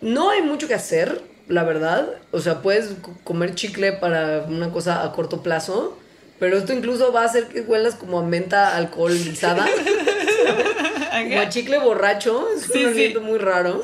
No 0.00 0.30
hay 0.30 0.42
mucho 0.42 0.68
que 0.68 0.74
hacer, 0.74 1.22
la 1.48 1.64
verdad. 1.64 2.08
O 2.30 2.40
sea, 2.40 2.60
puedes 2.62 2.90
comer 3.24 3.54
chicle 3.54 3.92
para 3.92 4.44
una 4.48 4.70
cosa 4.70 5.02
a 5.04 5.12
corto 5.12 5.42
plazo, 5.42 5.98
pero 6.38 6.58
esto 6.58 6.72
incluso 6.72 7.12
va 7.12 7.22
a 7.22 7.26
hacer 7.26 7.48
que 7.48 7.60
huelas 7.62 7.94
como 7.94 8.18
a 8.18 8.22
menta 8.22 8.76
alcoholizada. 8.76 9.66
como 11.12 11.40
a 11.40 11.48
chicle 11.48 11.78
borracho, 11.78 12.48
es 12.54 12.62
Sí, 12.64 12.84
un 12.84 12.94
sí. 12.94 13.14
muy 13.20 13.38
raro. 13.38 13.82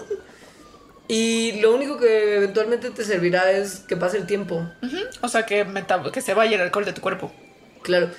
Y 1.09 1.61
lo 1.61 1.75
único 1.75 1.99
que 1.99 2.37
eventualmente 2.37 2.91
te 2.91 3.05
servirá 3.05 3.51
es 3.51 3.81
que 3.81 3.97
pase 3.97 4.17
el 4.19 4.27
tiempo. 4.27 4.65
O 5.23 5.29
sea, 5.29 5.45
que, 5.45 5.67
que 6.13 6.21
se 6.21 6.35
vaya 6.35 6.55
el 6.57 6.63
alcohol 6.63 6.85
de 6.85 6.93
tu 6.93 7.01
cuerpo. 7.01 7.33
Claro. 7.83 8.11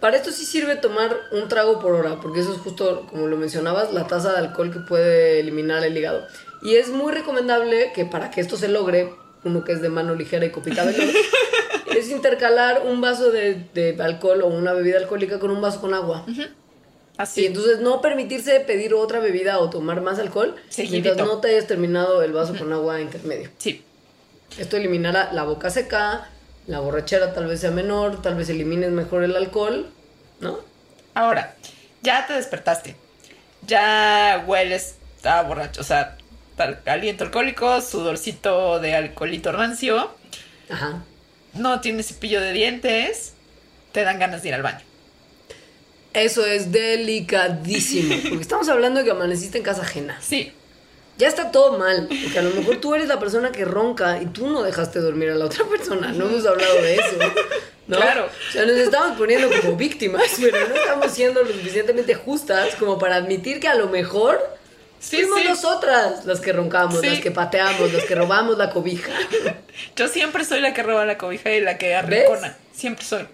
Para 0.00 0.16
esto 0.16 0.30
sí 0.30 0.44
sirve 0.44 0.76
tomar 0.76 1.16
un 1.32 1.48
trago 1.48 1.80
por 1.80 1.94
hora, 1.94 2.20
porque 2.20 2.40
eso 2.40 2.52
es 2.52 2.60
justo, 2.60 3.06
como 3.10 3.26
lo 3.26 3.36
mencionabas, 3.36 3.92
la 3.92 4.06
tasa 4.06 4.32
de 4.32 4.38
alcohol 4.38 4.72
que 4.72 4.78
puede 4.78 5.40
eliminar 5.40 5.84
el 5.84 5.96
hígado. 5.96 6.26
Y 6.62 6.76
es 6.76 6.90
muy 6.90 7.12
recomendable 7.12 7.92
que 7.94 8.04
para 8.04 8.30
que 8.30 8.40
esto 8.40 8.56
se 8.56 8.68
logre, 8.68 9.12
uno 9.44 9.64
que 9.64 9.72
es 9.72 9.80
de 9.82 9.88
mano 9.88 10.14
ligera 10.14 10.46
y 10.46 10.50
copita 10.50 10.84
veloz, 10.84 11.14
es 11.96 12.10
intercalar 12.10 12.82
un 12.86 13.00
vaso 13.00 13.30
de, 13.30 13.66
de 13.74 13.96
alcohol 14.00 14.42
o 14.42 14.46
una 14.46 14.72
bebida 14.72 14.98
alcohólica 14.98 15.40
con 15.40 15.50
un 15.50 15.60
vaso 15.60 15.80
con 15.80 15.94
agua. 15.94 16.24
Así. 17.16 17.42
Y 17.42 17.46
entonces 17.46 17.80
no 17.80 18.00
permitirse 18.00 18.60
pedir 18.60 18.94
otra 18.94 19.18
bebida 19.18 19.58
o 19.58 19.68
tomar 19.68 20.00
más 20.00 20.20
alcohol 20.20 20.54
Seguidito. 20.68 21.08
mientras 21.08 21.26
no 21.28 21.40
te 21.40 21.48
hayas 21.48 21.66
terminado 21.66 22.22
el 22.22 22.32
vaso 22.32 22.54
con 22.56 22.72
agua 22.72 23.00
intermedio. 23.00 23.50
Sí. 23.58 23.82
Esto 24.56 24.76
eliminará 24.76 25.32
la 25.32 25.42
boca 25.42 25.70
seca, 25.70 26.30
la 26.68 26.78
borrachera 26.78 27.32
tal 27.32 27.46
vez 27.46 27.60
sea 27.60 27.72
menor, 27.72 28.22
tal 28.22 28.36
vez 28.36 28.48
elimines 28.48 28.90
mejor 28.92 29.24
el 29.24 29.34
alcohol, 29.34 29.90
¿no? 30.38 30.60
Ahora, 31.14 31.56
ya 32.02 32.26
te 32.28 32.34
despertaste. 32.34 32.94
Ya 33.66 34.44
hueles 34.46 34.94
a 35.24 35.42
borracho. 35.42 35.80
O 35.80 35.84
sea, 35.84 36.16
tal- 36.56 36.80
aliento 36.86 37.24
alcohólico, 37.24 37.80
sudorcito 37.80 38.78
de 38.78 38.94
alcoholito 38.94 39.50
rancio. 39.50 40.14
Ajá. 40.70 41.02
No 41.54 41.80
tienes 41.80 42.06
cepillo 42.08 42.40
de 42.40 42.52
dientes. 42.52 43.32
Te 43.92 44.04
dan 44.04 44.18
ganas 44.20 44.42
de 44.42 44.48
ir 44.48 44.54
al 44.54 44.62
baño. 44.62 44.84
Eso 46.12 46.44
es 46.46 46.70
delicadísimo. 46.70 48.14
Porque 48.28 48.42
estamos 48.42 48.68
hablando 48.68 49.00
de 49.00 49.04
que 49.06 49.10
amaneciste 49.10 49.58
en 49.58 49.64
casa 49.64 49.82
ajena. 49.82 50.18
Sí. 50.20 50.52
Ya 51.18 51.28
está 51.28 51.50
todo 51.50 51.76
mal. 51.78 52.08
Porque 52.08 52.38
a 52.38 52.42
lo 52.42 52.50
mejor 52.50 52.76
tú 52.80 52.94
eres 52.94 53.08
la 53.08 53.18
persona 53.18 53.50
que 53.52 53.64
ronca 53.64 54.22
y 54.22 54.26
tú 54.26 54.46
no 54.48 54.62
dejaste 54.62 55.00
dormir 55.00 55.30
a 55.30 55.34
la 55.34 55.44
otra 55.46 55.64
persona. 55.66 56.12
No 56.12 56.26
hemos 56.26 56.46
hablado 56.46 56.74
de 56.80 56.94
eso. 56.94 57.16
¿no? 57.88 57.96
Claro. 57.96 58.26
O 58.26 58.52
sea, 58.52 58.64
nos 58.66 58.76
estamos 58.76 59.18
poniendo 59.18 59.48
como 59.60 59.76
víctimas, 59.76 60.22
pero 60.40 60.68
no 60.68 60.74
estamos 60.74 61.10
siendo 61.12 61.42
lo 61.42 61.52
suficientemente 61.52 62.14
justas 62.14 62.74
como 62.76 62.98
para 62.98 63.16
admitir 63.16 63.60
que 63.60 63.68
a 63.68 63.74
lo 63.74 63.88
mejor 63.88 64.38
Sí, 65.00 65.16
fuimos 65.18 65.40
sí. 65.40 65.48
nosotras 65.48 66.24
las 66.24 66.40
que 66.40 66.52
roncamos, 66.52 67.00
Sí. 67.00 67.06
las 67.08 67.20
que 67.20 67.30
pateamos, 67.30 67.92
las 67.92 68.04
que 68.04 68.14
robamos 68.14 68.58
la 68.58 68.70
cobija. 68.70 69.12
Yo 69.96 70.08
siempre 70.08 70.44
soy 70.44 70.60
la 70.60 70.74
que 70.74 70.82
roba 70.82 71.04
la 71.06 71.16
cobija 71.18 71.50
y 71.52 71.60
la 71.60 71.78
que 71.78 71.94
arrincona. 71.94 72.56
Siempre 72.72 73.04
soy. 73.04 73.26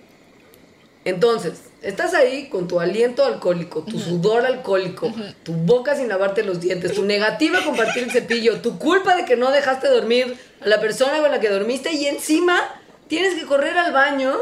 Entonces, 1.05 1.55
estás 1.85 2.15
ahí 2.15 2.49
con 2.49 2.67
tu 2.67 2.81
aliento 2.81 3.25
alcohólico, 3.25 3.83
tu 3.83 4.01
sudor 4.01 4.47
alcohólico, 4.47 5.13
tu 5.43 5.53
boca 5.53 5.95
sin 5.95 6.09
lavarte 6.09 6.43
los 6.43 6.61
dientes, 6.61 6.95
tu 6.95 7.05
negativa 7.05 7.59
a 7.59 7.65
compartir 7.65 8.05
el 8.05 8.11
cepillo, 8.11 8.61
tu 8.61 8.79
culpa 8.79 9.15
de 9.17 9.25
que 9.25 9.37
no 9.37 9.51
dejaste 9.51 9.89
dormir 9.89 10.37
a 10.61 10.69
la 10.69 10.81
persona 10.81 11.19
con 11.19 11.31
la 11.31 11.41
que 11.41 11.51
dormiste 11.51 11.93
y 11.93 12.07
encima 12.07 12.61
tienes 13.09 13.35
que 13.35 13.45
correr 13.45 13.77
al 13.77 13.93
baño, 13.93 14.35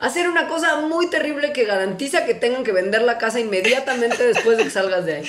hacer 0.00 0.28
una 0.28 0.48
cosa 0.48 0.76
muy 0.80 1.08
terrible 1.08 1.52
que 1.52 1.64
garantiza 1.64 2.24
que 2.24 2.34
tengan 2.34 2.64
que 2.64 2.72
vender 2.72 3.02
la 3.02 3.18
casa 3.18 3.40
inmediatamente 3.40 4.26
después 4.26 4.58
de 4.58 4.64
que 4.64 4.70
salgas 4.70 5.06
de 5.06 5.16
ahí. 5.16 5.24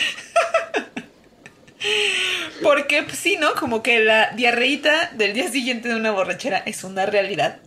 Porque 2.63 3.03
pues, 3.03 3.17
sí, 3.17 3.37
¿no? 3.37 3.53
Como 3.55 3.81
que 3.81 3.99
la 3.99 4.31
diarreíta 4.31 5.11
del 5.13 5.33
día 5.33 5.49
siguiente 5.49 5.87
de 5.87 5.95
una 5.95 6.11
borrachera 6.11 6.57
es 6.65 6.83
una 6.83 7.05
realidad. 7.05 7.59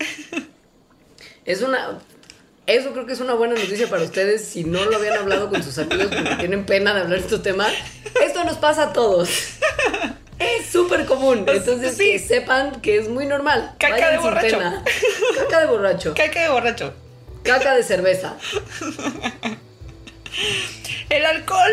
Es 1.44 1.62
una... 1.62 1.98
Eso 2.66 2.92
creo 2.92 3.06
que 3.06 3.12
es 3.12 3.20
una 3.20 3.34
buena 3.34 3.54
noticia 3.54 3.88
para 3.88 4.04
ustedes 4.04 4.46
si 4.46 4.64
no 4.64 4.84
lo 4.84 4.96
habían 4.96 5.18
hablado 5.18 5.50
con 5.50 5.62
sus 5.62 5.76
amigos 5.78 6.06
porque 6.06 6.36
tienen 6.36 6.64
pena 6.64 6.94
de 6.94 7.00
hablar 7.00 7.18
de 7.18 7.24
estos 7.24 7.42
temas. 7.42 7.72
Esto 8.24 8.44
nos 8.44 8.56
pasa 8.58 8.84
a 8.84 8.92
todos. 8.92 9.28
Es 10.38 10.66
súper 10.70 11.06
común. 11.06 11.44
Entonces 11.48 11.96
sí. 11.96 12.12
que 12.12 12.18
sepan 12.18 12.80
que 12.80 12.98
es 12.98 13.08
muy 13.08 13.26
normal. 13.26 13.74
Caca 13.78 13.94
Vayan 13.94 14.12
de 14.12 14.18
borracho. 14.18 14.58
pena. 14.58 14.84
Caca 15.36 15.60
de 15.60 15.66
borracho. 15.66 16.14
Caca 16.14 16.42
de 16.42 16.48
borracho. 16.48 16.94
Caca 17.42 17.74
de 17.74 17.82
cerveza. 17.82 18.36
El 21.10 21.26
alcohol 21.26 21.72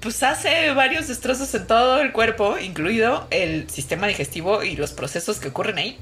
pues 0.00 0.22
hace 0.22 0.70
varios 0.72 1.08
destrozos 1.08 1.52
en 1.54 1.66
todo 1.66 2.00
el 2.00 2.12
cuerpo, 2.12 2.58
incluido 2.58 3.26
el 3.30 3.68
sistema 3.68 4.06
digestivo 4.06 4.62
y 4.62 4.76
los 4.76 4.92
procesos 4.92 5.38
que 5.40 5.48
ocurren 5.48 5.78
ahí. 5.78 5.98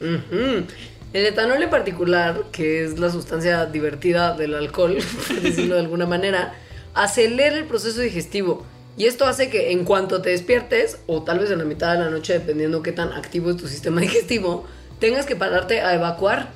Ujú. 0.00 0.66
El 1.12 1.26
etanol 1.26 1.60
en 1.62 1.70
particular, 1.70 2.44
que 2.52 2.84
es 2.84 3.00
la 3.00 3.10
sustancia 3.10 3.66
divertida 3.66 4.36
del 4.36 4.54
alcohol, 4.54 4.98
por 5.26 5.40
decirlo 5.40 5.74
de 5.74 5.80
alguna 5.80 6.06
manera, 6.06 6.54
acelera 6.94 7.56
el 7.56 7.64
proceso 7.64 8.00
digestivo. 8.00 8.64
Y 8.96 9.06
esto 9.06 9.26
hace 9.26 9.50
que 9.50 9.72
en 9.72 9.84
cuanto 9.84 10.22
te 10.22 10.30
despiertes, 10.30 10.98
o 11.06 11.22
tal 11.22 11.40
vez 11.40 11.50
en 11.50 11.58
la 11.58 11.64
mitad 11.64 11.94
de 11.94 12.04
la 12.04 12.10
noche, 12.10 12.34
dependiendo 12.34 12.82
qué 12.82 12.92
tan 12.92 13.12
activo 13.12 13.50
es 13.50 13.56
tu 13.56 13.66
sistema 13.66 14.00
digestivo, 14.02 14.66
tengas 15.00 15.26
que 15.26 15.34
pararte 15.34 15.80
a 15.80 15.94
evacuar. 15.94 16.50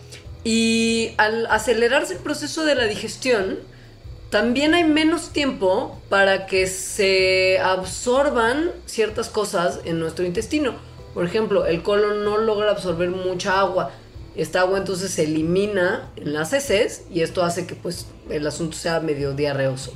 Y 0.45 1.13
al 1.17 1.47
acelerarse 1.47 2.15
el 2.15 2.19
proceso 2.21 2.65
de 2.65 2.75
la 2.75 2.85
digestión, 2.85 3.59
también 4.31 4.75
hay 4.75 4.85
menos 4.85 5.31
tiempo 5.31 6.01
para 6.09 6.47
que 6.47 6.67
se 6.67 7.59
absorban 7.59 8.71
ciertas 8.85 9.31
cosas 9.31 9.81
en 9.85 9.99
nuestro 9.99 10.25
intestino. 10.25 10.75
Por 11.15 11.25
ejemplo, 11.25 11.67
el 11.67 11.83
colon 11.83 12.25
no 12.25 12.39
logra 12.39 12.73
absorber 12.73 13.11
mucha 13.11 13.59
agua. 13.59 13.93
Esta 14.37 14.61
agua 14.61 14.79
entonces 14.79 15.13
se 15.13 15.25
elimina 15.25 16.11
en 16.17 16.33
las 16.33 16.53
heces 16.53 17.03
y 17.11 17.23
esto 17.23 17.45
hace 17.45 17.67
que 17.67 17.77
pues 17.77 18.07
el 18.31 18.47
asunto 18.47 18.77
sea 18.77 19.01
medio 19.01 19.33
diarreoso. 19.33 19.95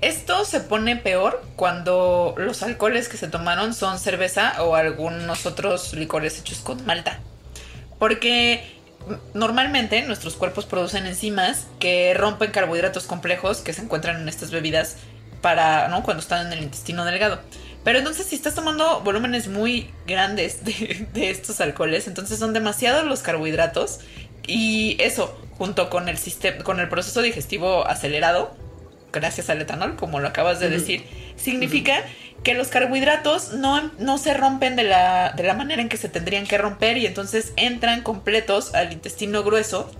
Esto 0.00 0.44
se 0.44 0.60
pone 0.60 0.96
peor 0.96 1.42
cuando 1.56 2.34
los 2.36 2.62
alcoholes 2.62 3.08
que 3.08 3.16
se 3.16 3.28
tomaron 3.28 3.74
son 3.74 3.98
cerveza 3.98 4.62
o 4.62 4.76
algunos 4.76 5.46
otros 5.46 5.94
licores 5.94 6.38
hechos 6.38 6.58
con 6.58 6.84
malta. 6.86 7.20
Porque 7.98 8.64
normalmente 9.34 10.02
nuestros 10.02 10.34
cuerpos 10.34 10.64
producen 10.66 11.06
enzimas 11.06 11.66
que 11.80 12.14
rompen 12.14 12.52
carbohidratos 12.52 13.04
complejos 13.04 13.58
que 13.58 13.72
se 13.72 13.82
encuentran 13.82 14.20
en 14.20 14.28
estas 14.28 14.50
bebidas 14.50 14.96
para, 15.40 15.88
¿no? 15.88 16.02
Cuando 16.04 16.22
están 16.22 16.46
en 16.46 16.52
el 16.52 16.62
intestino 16.62 17.04
delgado. 17.04 17.40
Pero 17.84 17.98
entonces 17.98 18.26
si 18.26 18.36
estás 18.36 18.54
tomando 18.54 19.00
volúmenes 19.00 19.48
muy 19.48 19.90
grandes 20.06 20.64
de, 20.64 21.06
de 21.12 21.30
estos 21.30 21.60
alcoholes, 21.60 22.06
entonces 22.06 22.38
son 22.38 22.52
demasiados 22.52 23.04
los 23.04 23.20
carbohidratos 23.20 24.00
y 24.46 24.96
eso, 25.00 25.38
junto 25.58 25.90
con 25.90 26.08
el 26.08 26.18
sistema, 26.18 26.62
con 26.64 26.80
el 26.80 26.88
proceso 26.88 27.22
digestivo 27.22 27.86
acelerado, 27.86 28.56
gracias 29.12 29.50
al 29.50 29.60
etanol, 29.60 29.96
como 29.96 30.20
lo 30.20 30.28
acabas 30.28 30.58
de 30.58 30.70
decir, 30.70 31.04
significa 31.36 32.02
que 32.42 32.54
los 32.54 32.68
carbohidratos 32.68 33.52
no, 33.52 33.92
no 33.98 34.18
se 34.18 34.34
rompen 34.34 34.74
de 34.74 34.84
la, 34.84 35.32
de 35.36 35.44
la 35.44 35.54
manera 35.54 35.80
en 35.80 35.88
que 35.88 35.96
se 35.96 36.08
tendrían 36.08 36.46
que 36.46 36.58
romper 36.58 36.96
y 36.96 37.06
entonces 37.06 37.52
entran 37.56 38.02
completos 38.02 38.74
al 38.74 38.92
intestino 38.92 39.44
grueso 39.44 39.90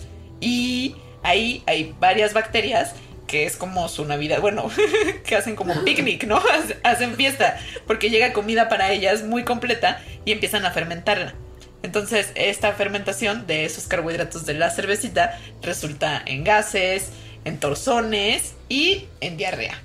y 0.41 0.97
ahí 1.23 1.63
hay 1.67 1.95
varias 2.01 2.33
bacterias 2.33 2.95
que 3.33 3.47
es 3.47 3.57
como 3.57 3.89
su 3.89 4.05
Navidad, 4.05 4.43
bueno, 4.43 4.71
que 5.25 5.35
hacen 5.37 5.57
como 5.57 5.85
picnic, 5.85 6.25
¿no? 6.25 6.37
Hace- 6.37 6.77
Hacen 6.85 7.17
fiesta, 7.17 7.59
porque 7.87 8.11
llega 8.11 8.35
comida 8.35 8.69
para 8.69 8.93
ellas 8.93 9.23
muy 9.25 9.43
completa 9.43 10.03
y 10.27 10.33
empiezan 10.33 10.67
a 10.67 10.71
fermentarla. 10.71 11.35
Entonces, 11.83 12.31
esta 12.35 12.73
fermentación 12.75 13.47
de 13.47 13.65
esos 13.65 13.85
carbohidratos 13.89 14.45
de 14.45 14.53
la 14.53 14.69
cervecita 14.71 15.41
resulta 15.63 16.23
en 16.27 16.45
gases, 16.45 17.09
en 17.47 17.59
torsones 17.59 18.53
y 18.69 19.07
en 19.23 19.39
diarrea. 19.39 19.83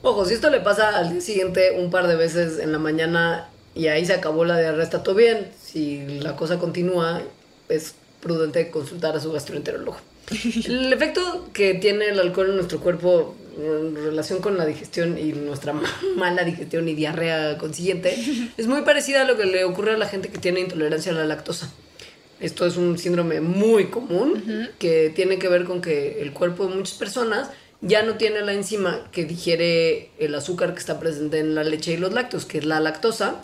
Ojo, 0.00 0.24
si 0.24 0.32
esto 0.34 0.48
le 0.48 0.60
pasa 0.60 0.96
al 0.96 1.12
día 1.12 1.20
siguiente 1.20 1.72
un 1.72 1.90
par 1.90 2.06
de 2.06 2.16
veces 2.16 2.58
en 2.58 2.72
la 2.72 2.78
mañana 2.78 3.48
y 3.74 3.88
ahí 3.88 4.06
se 4.06 4.14
acabó 4.14 4.46
la 4.46 4.58
diarrea, 4.58 4.82
está 4.82 5.02
todo 5.02 5.14
bien. 5.14 5.50
Si 5.62 6.20
la 6.20 6.36
cosa 6.36 6.58
continúa, 6.58 7.20
es 7.68 7.94
prudente 8.20 8.70
consultar 8.70 9.14
a 9.14 9.20
su 9.20 9.30
gastroenterólogo. 9.30 9.98
El 10.66 10.92
efecto 10.92 11.48
que 11.52 11.74
tiene 11.74 12.08
el 12.08 12.20
alcohol 12.20 12.50
en 12.50 12.56
nuestro 12.56 12.80
cuerpo 12.80 13.34
en 13.60 13.94
relación 13.96 14.40
con 14.40 14.56
la 14.56 14.64
digestión 14.66 15.18
y 15.18 15.32
nuestra 15.32 15.72
ma- 15.72 15.92
mala 16.16 16.44
digestión 16.44 16.88
y 16.88 16.94
diarrea 16.94 17.58
consiguiente 17.58 18.14
es 18.56 18.66
muy 18.68 18.82
parecida 18.82 19.22
a 19.22 19.24
lo 19.24 19.36
que 19.36 19.46
le 19.46 19.64
ocurre 19.64 19.94
a 19.94 19.96
la 19.96 20.06
gente 20.06 20.28
que 20.28 20.38
tiene 20.38 20.60
intolerancia 20.60 21.10
a 21.12 21.14
la 21.16 21.24
lactosa. 21.24 21.72
Esto 22.40 22.66
es 22.66 22.76
un 22.76 22.98
síndrome 22.98 23.40
muy 23.40 23.86
común 23.86 24.68
que 24.78 25.10
tiene 25.14 25.40
que 25.40 25.48
ver 25.48 25.64
con 25.64 25.80
que 25.80 26.22
el 26.22 26.32
cuerpo 26.32 26.68
de 26.68 26.74
muchas 26.76 26.96
personas 26.96 27.50
ya 27.80 28.02
no 28.04 28.14
tiene 28.14 28.42
la 28.42 28.52
enzima 28.52 29.08
que 29.10 29.24
digiere 29.24 30.10
el 30.20 30.34
azúcar 30.36 30.72
que 30.74 30.78
está 30.80 31.00
presente 31.00 31.40
en 31.40 31.56
la 31.56 31.64
leche 31.64 31.92
y 31.94 31.96
los 31.96 32.12
lácteos, 32.12 32.44
que 32.44 32.58
es 32.58 32.64
la 32.64 32.78
lactosa, 32.78 33.36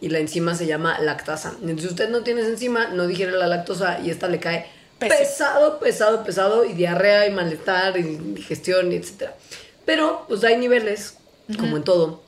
y 0.00 0.10
la 0.10 0.18
enzima 0.20 0.54
se 0.54 0.66
llama 0.66 0.98
lactasa. 1.00 1.54
Entonces, 1.60 1.82
si 1.82 1.88
usted 1.88 2.08
no 2.10 2.22
tiene 2.22 2.42
esa 2.42 2.50
enzima, 2.50 2.88
no 2.88 3.06
digiere 3.08 3.32
la 3.32 3.46
lactosa 3.48 3.98
y 4.00 4.10
esta 4.10 4.28
le 4.28 4.38
cae. 4.38 4.66
Pesado, 4.98 5.78
pesado, 5.78 6.24
pesado, 6.24 6.64
y 6.64 6.72
diarrea 6.72 7.26
y 7.26 7.30
malestar 7.30 7.96
y 7.98 8.02
digestión 8.02 8.92
y 8.92 8.96
etcétera. 8.96 9.34
Pero, 9.84 10.24
pues 10.28 10.42
hay 10.44 10.56
niveles, 10.56 11.18
como 11.58 11.76
en 11.76 11.84
todo. 11.84 12.22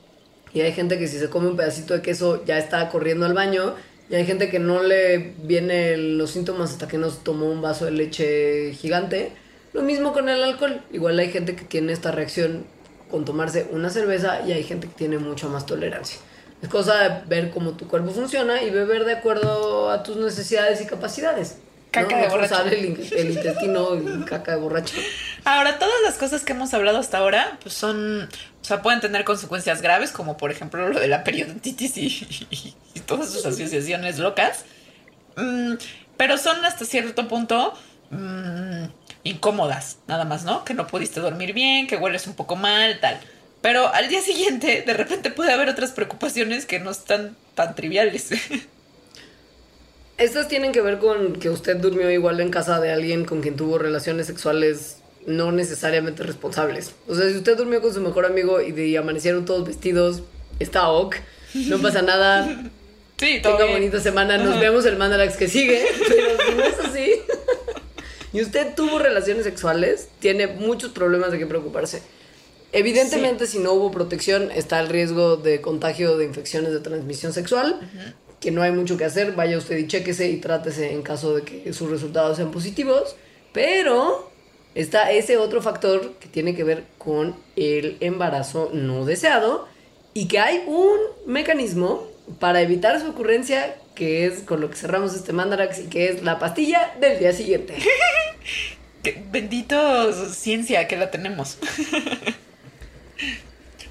Y 0.53 0.61
hay 0.61 0.71
gente 0.73 0.97
que 0.97 1.07
si 1.07 1.19
se 1.19 1.29
come 1.29 1.47
un 1.47 1.57
pedacito 1.57 1.93
de 1.93 2.01
queso 2.01 2.43
ya 2.45 2.57
está 2.57 2.89
corriendo 2.89 3.25
al 3.25 3.33
baño. 3.33 3.75
Y 4.09 4.15
hay 4.15 4.25
gente 4.25 4.49
que 4.49 4.57
no 4.57 4.81
le 4.81 5.33
viene 5.43 5.95
los 5.97 6.31
síntomas 6.31 6.71
hasta 6.71 6.87
que 6.87 6.97
no 6.97 7.11
se 7.11 7.19
tomó 7.19 7.47
un 7.49 7.61
vaso 7.61 7.85
de 7.85 7.91
leche 7.91 8.73
gigante. 8.73 9.31
Lo 9.73 9.83
mismo 9.83 10.13
con 10.13 10.29
el 10.29 10.41
alcohol. 10.41 10.81
Igual 10.91 11.19
hay 11.19 11.29
gente 11.29 11.55
que 11.55 11.63
tiene 11.63 11.93
esta 11.93 12.11
reacción 12.11 12.65
con 13.11 13.25
tomarse 13.25 13.67
una 13.71 13.89
cerveza 13.89 14.41
y 14.47 14.51
hay 14.51 14.63
gente 14.63 14.87
que 14.87 14.93
tiene 14.93 15.19
mucha 15.19 15.47
más 15.47 15.65
tolerancia. 15.65 16.19
Es 16.61 16.69
cosa 16.69 16.97
de 16.97 17.27
ver 17.27 17.51
cómo 17.51 17.71
tu 17.71 17.87
cuerpo 17.87 18.11
funciona 18.11 18.63
y 18.63 18.69
beber 18.69 19.05
de 19.05 19.13
acuerdo 19.13 19.91
a 19.91 20.03
tus 20.03 20.17
necesidades 20.17 20.81
y 20.81 20.85
capacidades. 20.85 21.57
Caca 21.91 22.15
¿no? 22.17 22.21
de 22.21 22.27
borracho. 22.29 22.63
el, 22.65 22.85
in- 22.85 23.07
el 23.17 23.31
intestino 23.31 23.95
y 23.95 24.23
caca 24.25 24.51
de 24.51 24.57
borracho. 24.57 24.95
Ahora, 25.43 25.79
todas 25.79 25.95
las 26.03 26.15
cosas 26.15 26.43
que 26.43 26.53
hemos 26.53 26.73
hablado 26.73 26.99
hasta 26.99 27.17
ahora, 27.17 27.57
pues 27.63 27.73
son, 27.73 28.23
o 28.23 28.63
sea, 28.65 28.81
pueden 28.81 28.99
tener 29.01 29.23
consecuencias 29.23 29.81
graves, 29.81 30.11
como 30.11 30.37
por 30.37 30.51
ejemplo 30.51 30.87
lo 30.89 30.99
de 30.99 31.07
la 31.07 31.23
periodontitis 31.23 31.97
y, 31.97 32.07
y- 32.51 32.75
y 32.93 32.99
todas 32.99 33.31
sus 33.31 33.45
asociaciones 33.45 34.19
locas. 34.19 34.65
Mm, 35.35 35.73
pero 36.17 36.37
son 36.37 36.63
hasta 36.65 36.85
cierto 36.85 37.27
punto 37.27 37.73
mm, 38.11 38.83
incómodas, 39.23 39.97
nada 40.07 40.25
más, 40.25 40.43
¿no? 40.43 40.63
Que 40.65 40.73
no 40.73 40.85
pudiste 40.87 41.19
dormir 41.21 41.53
bien, 41.53 41.87
que 41.87 41.95
hueles 41.97 42.27
un 42.27 42.33
poco 42.35 42.55
mal, 42.55 42.99
tal. 42.99 43.19
Pero 43.61 43.93
al 43.93 44.07
día 44.09 44.21
siguiente, 44.21 44.83
de 44.85 44.93
repente 44.93 45.31
puede 45.31 45.51
haber 45.53 45.69
otras 45.69 45.91
preocupaciones 45.91 46.65
que 46.65 46.79
no 46.79 46.91
están 46.91 47.35
tan 47.55 47.73
triviales. 47.75 48.29
Estas 50.19 50.49
tienen 50.49 50.73
que 50.73 50.81
ver 50.81 50.99
con 50.99 51.33
que 51.33 51.49
usted 51.49 51.77
durmió 51.77 52.11
igual 52.11 52.39
en 52.41 52.49
casa 52.51 52.79
de 52.81 52.91
alguien 52.91 53.23
con 53.25 53.41
quien 53.41 53.55
tuvo 53.55 53.77
relaciones 53.77 54.27
sexuales 54.27 54.97
no 55.25 55.51
necesariamente 55.51 56.23
responsables. 56.23 56.93
O 57.07 57.15
sea, 57.15 57.29
si 57.29 57.37
usted 57.37 57.55
durmió 57.55 57.81
con 57.81 57.93
su 57.93 58.01
mejor 58.01 58.25
amigo 58.25 58.59
y 58.61 58.71
de 58.73 58.97
amanecieron 58.97 59.45
todos 59.45 59.65
vestidos, 59.65 60.21
está 60.59 60.89
ok, 60.89 61.15
no 61.53 61.79
pasa 61.81 62.01
nada. 62.01 62.69
Sí, 63.19 63.41
todo 63.43 63.57
Tenga 63.57 63.65
bien. 63.65 63.79
bonita 63.79 63.99
semana, 63.99 64.37
nos 64.37 64.61
vemos 64.61 64.85
el 64.85 64.95
Mandalax 64.95 65.35
que 65.35 65.49
sigue, 65.49 65.85
pero 66.07 66.37
si 66.37 66.55
no 66.55 66.63
es 66.63 66.79
así 66.79 67.15
y 68.31 68.41
usted 68.41 68.75
tuvo 68.75 68.97
relaciones 68.97 69.43
sexuales, 69.43 70.07
tiene 70.19 70.47
muchos 70.47 70.91
problemas 70.91 71.29
de 71.33 71.37
qué 71.37 71.45
preocuparse. 71.45 72.01
Evidentemente, 72.71 73.45
si 73.45 73.59
no 73.59 73.73
hubo 73.73 73.91
protección, 73.91 74.51
está 74.51 74.79
el 74.79 74.87
riesgo 74.87 75.35
de 75.35 75.59
contagio 75.59 76.15
de 76.15 76.23
infecciones 76.23 76.71
de 76.71 76.79
transmisión 76.79 77.33
sexual, 77.33 77.77
que 78.39 78.51
no 78.51 78.61
hay 78.61 78.71
mucho 78.71 78.97
que 78.97 79.05
hacer, 79.05 79.33
vaya 79.33 79.57
usted 79.57 79.77
y 79.77 79.87
chéquese 79.87 80.29
y 80.29 80.37
trátese 80.37 80.93
en 80.93 81.01
caso 81.01 81.35
de 81.35 81.43
que 81.43 81.73
sus 81.73 81.89
resultados 81.89 82.37
sean 82.37 82.51
positivos, 82.51 83.15
pero 83.53 84.31
está 84.75 85.11
ese 85.11 85.37
otro 85.37 85.61
factor 85.61 86.13
que 86.19 86.27
tiene 86.27 86.55
que 86.55 86.63
ver 86.63 86.85
con 86.97 87.35
el 87.55 87.97
embarazo 87.99 88.69
no 88.73 89.05
deseado 89.05 89.67
y 90.13 90.27
que 90.27 90.39
hay 90.39 90.63
un 90.67 90.97
mecanismo 91.25 92.07
para 92.39 92.61
evitar 92.61 92.99
su 93.01 93.07
ocurrencia 93.07 93.75
que 93.95 94.25
es 94.25 94.41
con 94.41 94.61
lo 94.61 94.69
que 94.69 94.77
cerramos 94.77 95.13
este 95.13 95.33
Mandarax 95.33 95.79
y 95.79 95.87
que 95.87 96.09
es 96.09 96.23
la 96.23 96.39
pastilla 96.39 96.95
del 97.01 97.19
día 97.19 97.33
siguiente. 97.33 97.75
Bendito 99.31 100.13
ciencia 100.31 100.87
que 100.87 100.95
la 100.95 101.11
tenemos. 101.11 101.57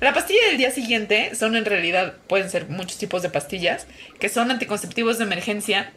La 0.00 0.14
pastilla 0.14 0.46
del 0.48 0.58
día 0.58 0.70
siguiente 0.70 1.34
son 1.34 1.56
en 1.56 1.64
realidad, 1.64 2.14
pueden 2.28 2.48
ser 2.50 2.68
muchos 2.68 2.98
tipos 2.98 3.22
de 3.22 3.30
pastillas, 3.30 3.86
que 4.20 4.28
son 4.28 4.50
anticonceptivos 4.50 5.18
de 5.18 5.24
emergencia 5.24 5.92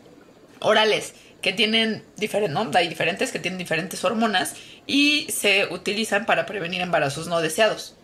orales, 0.59 1.13
que 1.41 1.53
tienen 1.53 2.03
diferentes, 2.17 2.53
¿no? 2.53 2.69
Hay 2.73 2.87
diferentes 2.87 3.31
que 3.31 3.39
tienen 3.39 3.59
diferentes 3.59 4.03
hormonas 4.03 4.55
y 4.87 5.27
se 5.31 5.67
utilizan 5.71 6.25
para 6.25 6.45
prevenir 6.47 6.81
embarazos 6.81 7.27
no 7.27 7.41
deseados. 7.41 7.95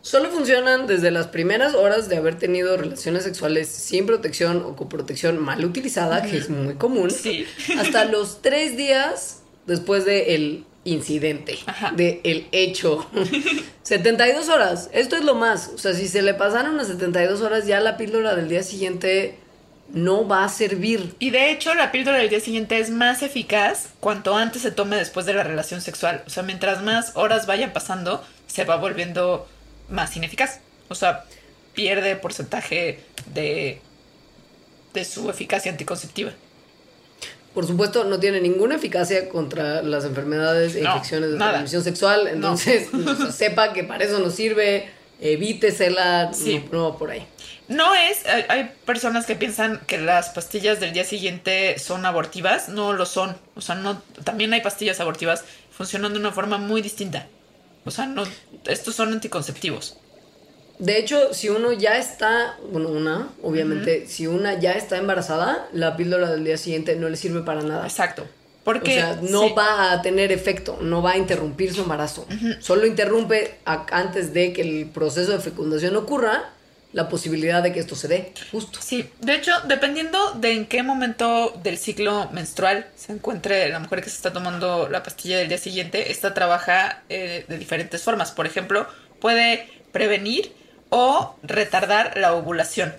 Solo 0.00 0.30
funcionan 0.30 0.88
desde 0.88 1.12
las 1.12 1.28
primeras 1.28 1.74
horas 1.74 2.08
de 2.08 2.16
haber 2.16 2.36
tenido 2.36 2.76
relaciones 2.76 3.22
sexuales 3.22 3.68
sin 3.68 4.06
protección 4.06 4.56
o 4.64 4.74
con 4.74 4.88
protección 4.88 5.38
mal 5.38 5.64
utilizada, 5.64 6.22
que 6.22 6.38
es 6.38 6.50
muy 6.50 6.74
común, 6.74 7.10
Sí. 7.12 7.46
hasta 7.78 8.04
los 8.06 8.42
tres 8.42 8.76
días 8.76 9.42
después 9.66 10.04
del 10.04 10.64
incidente, 10.84 11.58
Ajá. 11.66 11.92
del 11.92 12.48
hecho. 12.52 13.06
72 13.82 14.48
horas, 14.48 14.90
esto 14.92 15.16
es 15.16 15.24
lo 15.24 15.34
más. 15.34 15.70
O 15.74 15.78
sea, 15.78 15.94
si 15.94 16.08
se 16.08 16.22
le 16.22 16.34
pasaron 16.34 16.76
las 16.76 16.88
72 16.88 17.40
horas, 17.40 17.66
ya 17.66 17.80
la 17.80 17.96
píldora 17.96 18.34
del 18.34 18.48
día 18.48 18.62
siguiente 18.62 19.36
no 19.92 20.26
va 20.26 20.44
a 20.44 20.48
servir. 20.48 21.14
Y 21.18 21.30
de 21.30 21.50
hecho, 21.50 21.74
la 21.74 21.92
píldora 21.92 22.18
del 22.18 22.28
día 22.30 22.40
siguiente 22.40 22.78
es 22.78 22.90
más 22.90 23.22
eficaz 23.22 23.88
cuanto 24.00 24.36
antes 24.36 24.62
se 24.62 24.70
tome 24.70 24.96
después 24.96 25.26
de 25.26 25.34
la 25.34 25.42
relación 25.42 25.80
sexual. 25.80 26.22
O 26.26 26.30
sea, 26.30 26.42
mientras 26.42 26.82
más 26.82 27.12
horas 27.14 27.46
vayan 27.46 27.72
pasando, 27.72 28.24
se 28.46 28.64
va 28.64 28.76
volviendo 28.76 29.46
más 29.90 30.16
ineficaz. 30.16 30.60
O 30.88 30.94
sea, 30.94 31.24
pierde 31.74 32.16
porcentaje 32.16 33.00
de, 33.34 33.80
de 34.94 35.04
su 35.04 35.28
eficacia 35.30 35.70
anticonceptiva. 35.70 36.32
Por 37.54 37.66
supuesto, 37.66 38.04
no 38.04 38.18
tiene 38.18 38.40
ninguna 38.40 38.76
eficacia 38.76 39.28
contra 39.28 39.82
las 39.82 40.04
enfermedades 40.04 40.74
e 40.74 40.80
No, 40.80 40.94
infecciones 40.94 41.32
de 41.32 41.38
nada. 41.38 41.50
transmisión 41.52 41.84
sexual. 41.84 42.26
Entonces, 42.28 42.88
sepa 43.34 43.72
que 43.74 43.84
para 43.84 44.04
eso 44.04 44.18
no 44.20 44.30
sirve, 44.30 44.88
evítesela, 45.20 46.32
Sí. 46.32 46.64
no, 46.72 46.96
por 46.96 47.10
ahí. 47.10 47.26
No 47.68 47.94
es, 47.94 48.26
hay, 48.26 48.44
hay 48.48 48.72
personas 48.84 49.26
que 49.26 49.34
piensan 49.34 49.80
que 49.86 49.98
las 49.98 50.30
pastillas 50.30 50.80
del 50.80 50.92
día 50.92 51.04
siguiente 51.04 51.78
son 51.78 52.04
abortivas, 52.06 52.68
no 52.68 52.92
lo 52.92 53.06
son. 53.06 53.36
O 53.54 53.60
sea, 53.60 53.74
no, 53.74 54.00
también 54.24 54.52
hay 54.52 54.60
pastillas 54.60 55.00
abortivas, 55.00 55.44
funcionan 55.70 56.12
de 56.12 56.18
una 56.18 56.32
forma 56.32 56.58
muy 56.58 56.82
distinta. 56.82 57.26
O 57.84 57.90
sea, 57.90 58.06
no, 58.06 58.24
estos 58.66 58.94
son 58.94 59.12
anticonceptivos. 59.12 59.98
De 60.82 60.98
hecho, 60.98 61.32
si 61.32 61.48
uno 61.48 61.70
ya 61.72 61.96
está, 61.96 62.56
bueno, 62.72 62.88
una, 62.88 63.28
obviamente, 63.40 64.06
si 64.08 64.26
una 64.26 64.58
ya 64.58 64.72
está 64.72 64.96
embarazada, 64.96 65.68
la 65.72 65.96
píldora 65.96 66.28
del 66.28 66.42
día 66.42 66.56
siguiente 66.56 66.96
no 66.96 67.08
le 67.08 67.16
sirve 67.16 67.42
para 67.42 67.62
nada. 67.62 67.86
Exacto. 67.86 68.26
Porque 68.64 68.90
o 68.90 68.94
sea, 69.00 69.18
no 69.22 69.42
sí. 69.48 69.54
va 69.56 69.92
a 69.92 70.02
tener 70.02 70.32
efecto, 70.32 70.78
no 70.80 71.00
va 71.00 71.12
a 71.12 71.18
interrumpir 71.18 71.72
su 71.72 71.82
embarazo. 71.82 72.26
Solo 72.60 72.84
interrumpe 72.86 73.54
a- 73.64 73.86
antes 73.92 74.32
de 74.34 74.52
que 74.52 74.62
el 74.62 74.86
proceso 74.90 75.30
de 75.30 75.38
fecundación 75.38 75.94
ocurra 75.94 76.50
la 76.92 77.08
posibilidad 77.08 77.62
de 77.62 77.72
que 77.72 77.78
esto 77.78 77.94
se 77.94 78.08
dé. 78.08 78.32
Justo. 78.50 78.80
Sí, 78.82 79.08
de 79.20 79.34
hecho, 79.36 79.52
dependiendo 79.68 80.32
de 80.32 80.50
en 80.52 80.66
qué 80.66 80.82
momento 80.82 81.58
del 81.62 81.78
ciclo 81.78 82.28
menstrual 82.32 82.86
se 82.96 83.12
encuentre 83.12 83.68
la 83.68 83.78
mujer 83.78 84.02
que 84.02 84.10
se 84.10 84.16
está 84.16 84.32
tomando 84.32 84.88
la 84.88 85.02
pastilla 85.04 85.38
del 85.38 85.48
día 85.48 85.58
siguiente, 85.58 86.10
esta 86.10 86.34
trabaja 86.34 87.02
eh, 87.08 87.44
de 87.48 87.56
diferentes 87.56 88.02
formas. 88.02 88.32
Por 88.32 88.46
ejemplo, 88.46 88.86
puede 89.20 89.68
prevenir 89.92 90.52
o 90.94 91.34
retardar 91.42 92.18
la 92.18 92.34
ovulación. 92.34 92.94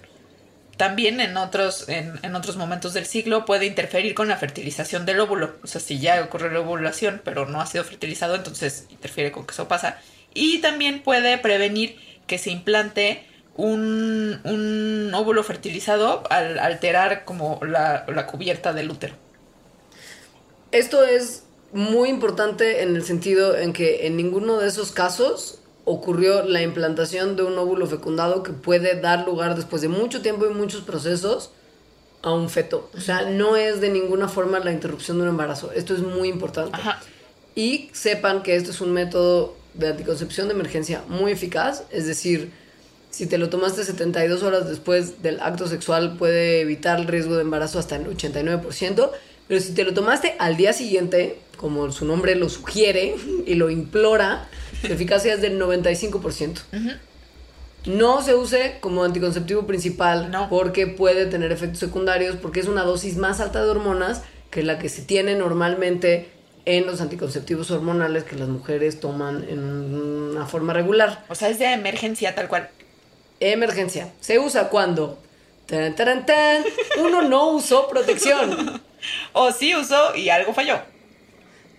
También 0.78 1.20
en 1.20 1.38
otros, 1.38 1.88
en, 1.90 2.20
en 2.24 2.36
otros 2.36 2.58
momentos 2.58 2.96
del 2.96 3.06
ciclo 3.06 3.46
puede 3.46 3.68
interferir 3.68 4.16
con 4.16 4.28
la 4.28 4.36
fertilización 4.36 5.06
del 5.06 5.20
óvulo. 5.20 5.58
O 5.64 5.68
sea, 5.68 5.80
si 5.80 6.00
ya 6.00 6.24
ocurrió 6.24 6.50
la 6.50 6.62
ovulación, 6.62 7.22
pero 7.24 7.46
no 7.46 7.62
ha 7.62 7.68
sido 7.68 7.84
fertilizado, 7.84 8.34
entonces 8.34 8.88
interfiere 8.90 9.32
con 9.32 9.46
que 9.46 9.52
eso 9.52 9.68
pasa. 9.68 10.00
Y 10.34 10.60
también 10.60 11.04
puede 11.04 11.38
prevenir 11.38 12.00
que 12.26 12.40
se 12.40 12.50
implante 12.50 13.28
un, 13.56 14.42
un 14.44 15.14
óvulo 15.14 15.44
fertilizado 15.44 16.24
al 16.32 16.58
alterar 16.58 17.26
como 17.26 17.60
la, 17.62 18.06
la 18.08 18.26
cubierta 18.26 18.74
del 18.74 18.90
útero. 18.90 19.14
Esto 20.72 21.04
es 21.04 21.44
muy 21.72 22.10
importante 22.10 22.82
en 22.82 22.96
el 22.96 23.04
sentido 23.04 23.56
en 23.56 23.72
que 23.72 24.08
en 24.08 24.18
ninguno 24.18 24.58
de 24.58 24.68
esos 24.68 24.92
casos 24.92 25.60
ocurrió 25.86 26.44
la 26.44 26.62
implantación 26.62 27.36
de 27.36 27.44
un 27.44 27.58
óvulo 27.58 27.88
fecundado 27.88 28.44
que 28.44 28.54
puede 28.54 29.00
dar 29.00 29.26
lugar 29.26 29.56
después 29.56 29.82
de 29.82 29.90
mucho 29.90 30.22
tiempo 30.22 30.46
y 30.46 30.54
muchos 30.54 30.82
procesos 30.82 31.52
a 32.22 32.32
un 32.32 32.50
feto. 32.50 32.90
O 32.98 33.02
sea, 33.02 33.30
no 33.30 33.58
es 33.58 33.82
de 33.82 33.90
ninguna 33.90 34.30
forma 34.30 34.60
la 34.60 34.72
interrupción 34.72 35.18
de 35.18 35.24
un 35.24 35.30
embarazo. 35.30 35.72
Esto 35.74 35.94
es 35.94 36.00
muy 36.00 36.30
importante. 36.30 36.72
Ajá. 36.74 37.02
Y 37.54 37.90
sepan 37.92 38.42
que 38.44 38.56
este 38.56 38.72
es 38.72 38.82
un 38.82 38.94
método 38.94 39.56
de 39.74 39.90
anticoncepción 39.90 40.48
de 40.48 40.54
emergencia 40.54 41.04
muy 41.10 41.34
eficaz. 41.34 41.84
Es 41.92 42.08
decir, 42.08 42.52
si 43.10 43.28
te 43.28 43.38
lo 43.38 43.50
tomaste 43.50 43.84
72 43.84 44.42
horas 44.42 44.70
después 44.70 45.22
del 45.22 45.40
acto 45.42 45.68
sexual 45.68 46.18
puede 46.18 46.62
evitar 46.62 47.00
el 47.00 47.08
riesgo 47.08 47.36
de 47.36 47.42
embarazo 47.42 47.78
hasta 47.78 47.98
el 47.98 48.08
89%. 48.08 49.12
Pero 49.48 49.60
si 49.60 49.74
te 49.74 49.84
lo 49.84 49.94
tomaste 49.94 50.36
al 50.40 50.56
día 50.56 50.72
siguiente, 50.72 51.40
como 51.58 51.92
su 51.92 52.06
nombre 52.06 52.36
lo 52.36 52.48
sugiere 52.48 53.16
y 53.46 53.56
lo 53.56 53.70
implora, 53.70 54.48
su 54.86 54.94
eficacia 54.94 55.34
es 55.34 55.42
del 55.42 55.60
95%. 55.60 56.62
No 57.86 58.22
se 58.22 58.34
use 58.36 58.78
como 58.80 59.04
anticonceptivo 59.04 59.68
principal 59.68 60.32
No. 60.32 60.48
porque 60.50 60.88
puede 60.88 61.26
tener 61.26 61.52
efectos 61.52 61.80
secundarios, 61.80 62.38
porque 62.38 62.60
es 62.62 62.68
una 62.68 62.84
dosis 62.84 63.18
más 63.18 63.40
alta 63.42 63.64
de 63.64 63.70
hormonas 63.72 64.22
que 64.52 64.64
la 64.64 64.80
que 64.80 64.88
se 64.88 65.02
tiene 65.02 65.36
normalmente 65.36 66.30
en 66.66 66.86
los 66.86 67.02
anticonceptivos 67.02 67.72
hormonales 67.72 68.24
que 68.24 68.38
las 68.38 68.48
mujeres 68.48 69.02
toman 69.02 69.46
en 69.50 69.60
una 69.60 70.46
forma 70.46 70.72
regular. 70.72 71.26
O 71.28 71.36
sea, 71.36 71.50
es 71.50 71.60
de 71.60 71.66
emergencia 71.74 72.36
tal 72.36 72.48
cual. 72.48 72.70
Emergencia. 73.42 74.14
Se 74.22 74.40
usa 74.40 74.70
cuando 74.70 75.20
tan, 75.66 75.94
tan, 75.96 76.26
tan, 76.26 76.64
uno 77.00 77.22
no 77.24 77.50
usó 77.50 77.88
protección. 77.88 78.82
O 79.34 79.52
sí 79.52 79.76
usó 79.76 80.16
y 80.16 80.30
algo 80.30 80.54
falló. 80.54 80.80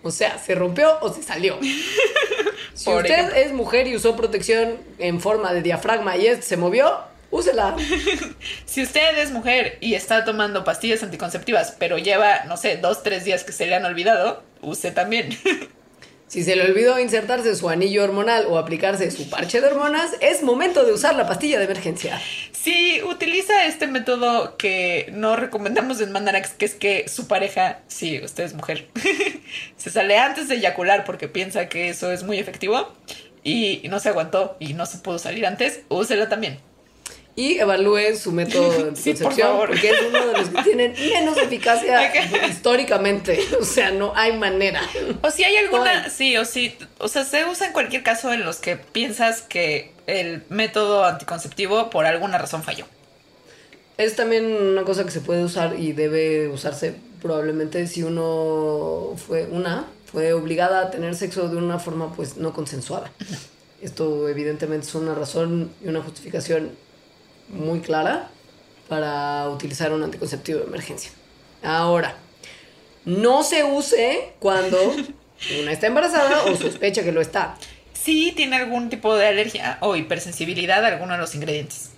O 0.03 0.11
sea, 0.11 0.37
se 0.37 0.53
rompió 0.53 0.99
o 1.01 1.11
se 1.11 1.23
salió. 1.23 1.57
Si 2.75 2.85
Por 2.85 3.01
usted 3.03 3.13
ejemplo. 3.13 3.35
es 3.37 3.53
mujer 3.53 3.87
y 3.87 3.95
usó 3.95 4.15
protección 4.15 4.77
en 4.99 5.19
forma 5.19 5.53
de 5.53 5.61
diafragma 5.61 6.17
y 6.17 6.27
este 6.27 6.43
se 6.45 6.57
movió, 6.57 6.99
úsela. 7.31 7.75
Si 8.65 8.83
usted 8.83 9.17
es 9.17 9.31
mujer 9.31 9.77
y 9.81 9.95
está 9.95 10.25
tomando 10.25 10.63
pastillas 10.63 11.01
anticonceptivas, 11.01 11.75
pero 11.79 11.97
lleva, 11.97 12.43
no 12.45 12.57
sé, 12.57 12.77
dos, 12.77 13.01
tres 13.01 13.23
días 13.23 13.43
que 13.43 13.51
se 13.53 13.65
le 13.65 13.75
han 13.75 13.85
olvidado, 13.85 14.43
use 14.61 14.91
también. 14.91 15.29
Si 16.27 16.43
se 16.43 16.55
le 16.55 16.63
olvidó 16.63 16.99
insertarse 16.99 17.55
su 17.55 17.69
anillo 17.69 18.03
hormonal 18.03 18.47
o 18.49 18.57
aplicarse 18.57 19.11
su 19.11 19.29
parche 19.29 19.61
de 19.61 19.67
hormonas, 19.67 20.11
es 20.21 20.41
momento 20.41 20.83
de 20.83 20.91
usar 20.91 21.15
la 21.15 21.27
pastilla 21.27 21.59
de 21.59 21.65
emergencia. 21.65 22.19
Si 22.51 23.01
utiliza 23.03 23.65
este 23.65 23.85
método 23.85 24.57
que 24.57 25.09
no 25.13 25.35
recomendamos 25.35 26.01
en 26.01 26.11
Mandarax, 26.11 26.51
que 26.51 26.65
es 26.65 26.73
que 26.73 27.07
su 27.07 27.27
pareja, 27.27 27.81
si 27.87 28.19
usted 28.23 28.43
es 28.43 28.55
mujer, 28.55 28.89
se 29.77 29.91
sale 29.91 30.17
antes 30.17 30.47
de 30.47 30.55
eyacular 30.55 31.03
porque 31.03 31.27
piensa 31.27 31.69
que 31.69 31.89
eso 31.89 32.11
es 32.11 32.23
muy 32.23 32.39
efectivo 32.39 32.91
y 33.43 33.83
no 33.89 33.99
se 33.99 34.09
aguantó 34.09 34.57
y 34.59 34.73
no 34.73 34.87
se 34.87 34.97
pudo 34.97 35.19
salir 35.19 35.45
antes, 35.45 35.81
úsela 35.89 36.27
también. 36.27 36.59
Y 37.37 37.57
evalúe 37.57 38.15
su 38.17 38.31
método 38.31 38.71
de 38.71 38.77
Sí, 38.95 39.13
por 39.13 39.33
anticoncepción, 39.33 39.47
favor. 39.49 39.69
porque 39.69 39.89
es 39.89 40.01
uno 40.07 40.27
de 40.27 40.33
los 40.33 40.49
que 40.49 40.63
tienen 40.63 40.93
menos 40.93 41.37
eficacia 41.37 42.47
históricamente. 42.47 43.39
O 43.59 43.65
sea, 43.65 43.91
no 43.91 44.13
hay 44.15 44.37
manera. 44.37 44.81
O 45.21 45.29
si 45.29 45.43
hay 45.43 45.57
alguna, 45.57 46.09
sí, 46.09 46.37
o 46.37 46.45
sí, 46.45 46.77
o 46.97 47.07
sea, 47.09 47.25
se 47.25 47.45
usa 47.45 47.67
en 47.67 47.73
cualquier 47.73 48.03
caso 48.03 48.31
en 48.31 48.45
los 48.45 48.57
que 48.57 48.77
piensas 48.77 49.41
que 49.41 49.91
el 50.07 50.43
método 50.49 51.03
anticonceptivo 51.03 51.89
por 51.89 52.05
alguna 52.05 52.37
razón 52.37 52.63
falló. 52.63 52.85
Es 53.97 54.15
también 54.15 54.45
una 54.45 54.83
cosa 54.83 55.03
que 55.03 55.11
se 55.11 55.21
puede 55.21 55.43
usar 55.43 55.79
y 55.79 55.93
debe 55.93 56.47
usarse 56.49 56.95
probablemente 57.21 57.87
si 57.87 58.03
uno 58.03 59.15
fue 59.27 59.45
una 59.45 59.85
fue 60.11 60.31
obligada 60.33 60.81
a 60.81 60.91
tener 60.91 61.15
sexo 61.15 61.49
de 61.49 61.57
una 61.57 61.79
forma 61.79 62.13
pues 62.13 62.37
no 62.37 62.53
consensuada. 62.53 63.11
Esto 63.81 64.29
evidentemente 64.29 64.87
es 64.87 64.95
una 64.95 65.15
razón 65.15 65.71
y 65.83 65.87
una 65.89 66.01
justificación 66.01 66.71
muy 67.49 67.79
clara 67.79 68.29
para 68.87 69.49
utilizar 69.49 69.91
un 69.93 70.03
anticonceptivo 70.03 70.59
de 70.59 70.65
emergencia. 70.65 71.11
Ahora, 71.63 72.15
no 73.05 73.43
se 73.43 73.63
use 73.63 74.33
cuando 74.39 74.77
una 75.61 75.71
está 75.71 75.87
embarazada 75.87 76.43
o 76.43 76.55
sospecha 76.55 77.03
que 77.03 77.11
lo 77.11 77.21
está. 77.21 77.55
Si 77.93 78.31
tiene 78.33 78.57
algún 78.57 78.89
tipo 78.89 79.15
de 79.15 79.27
alergia 79.27 79.77
o 79.81 79.95
hipersensibilidad 79.95 80.83
a 80.83 80.89
alguno 80.89 81.13
de 81.13 81.19
los 81.19 81.33
ingredientes. 81.33 81.91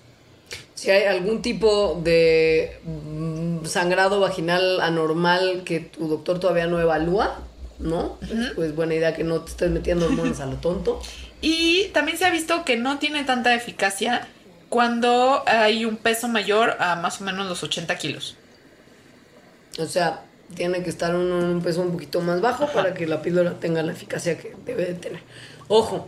Si 0.73 0.91
hay 0.91 1.03
algún 1.05 1.41
tipo 1.41 1.99
de 2.03 2.79
mm, 2.83 3.65
sangrado 3.65 4.19
vaginal 4.19 4.79
anormal 4.79 5.63
que 5.65 5.79
tu 5.79 6.07
doctor 6.07 6.39
todavía 6.39 6.67
no 6.67 6.79
evalúa, 6.79 7.39
¿no? 7.79 8.17
Pues 8.55 8.75
buena 8.75 8.93
idea 8.93 9.15
que 9.15 9.23
no 9.23 9.41
te 9.41 9.51
estés 9.51 9.71
metiendo 9.71 10.05
hormonas 10.05 10.39
a 10.39 10.45
lo 10.45 10.57
tonto. 10.57 11.01
Y 11.39 11.89
también 11.89 12.17
se 12.17 12.25
ha 12.25 12.31
visto 12.31 12.65
que 12.65 12.77
no 12.77 12.97
tiene 12.97 13.23
tanta 13.23 13.53
eficacia 13.53 14.27
cuando 14.69 15.43
hay 15.45 15.85
un 15.85 15.97
peso 15.97 16.27
mayor 16.27 16.75
a 16.79 16.95
más 16.95 17.21
o 17.21 17.23
menos 17.23 17.47
los 17.47 17.63
80 17.63 17.95
kilos. 17.97 18.35
O 19.79 19.85
sea, 19.85 20.23
tiene 20.55 20.83
que 20.83 20.89
estar 20.89 21.15
uno 21.15 21.39
en 21.39 21.45
un 21.45 21.61
peso 21.61 21.81
un 21.81 21.91
poquito 21.91 22.21
más 22.21 22.41
bajo 22.41 22.67
para 22.71 22.93
que 22.93 23.05
la 23.05 23.21
píldora 23.21 23.59
tenga 23.59 23.83
la 23.83 23.91
eficacia 23.91 24.37
que 24.37 24.55
debe 24.65 24.85
de 24.85 24.93
tener. 24.93 25.21
Ojo, 25.67 26.07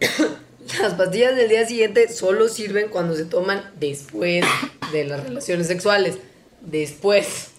las 0.80 0.94
pastillas 0.94 1.36
del 1.36 1.48
día 1.48 1.66
siguiente 1.66 2.08
solo 2.08 2.48
sirven 2.48 2.88
cuando 2.88 3.14
se 3.14 3.24
toman 3.24 3.62
después 3.78 4.44
de 4.92 5.04
las 5.04 5.22
relaciones 5.22 5.66
sexuales. 5.66 6.18
Después. 6.60 7.50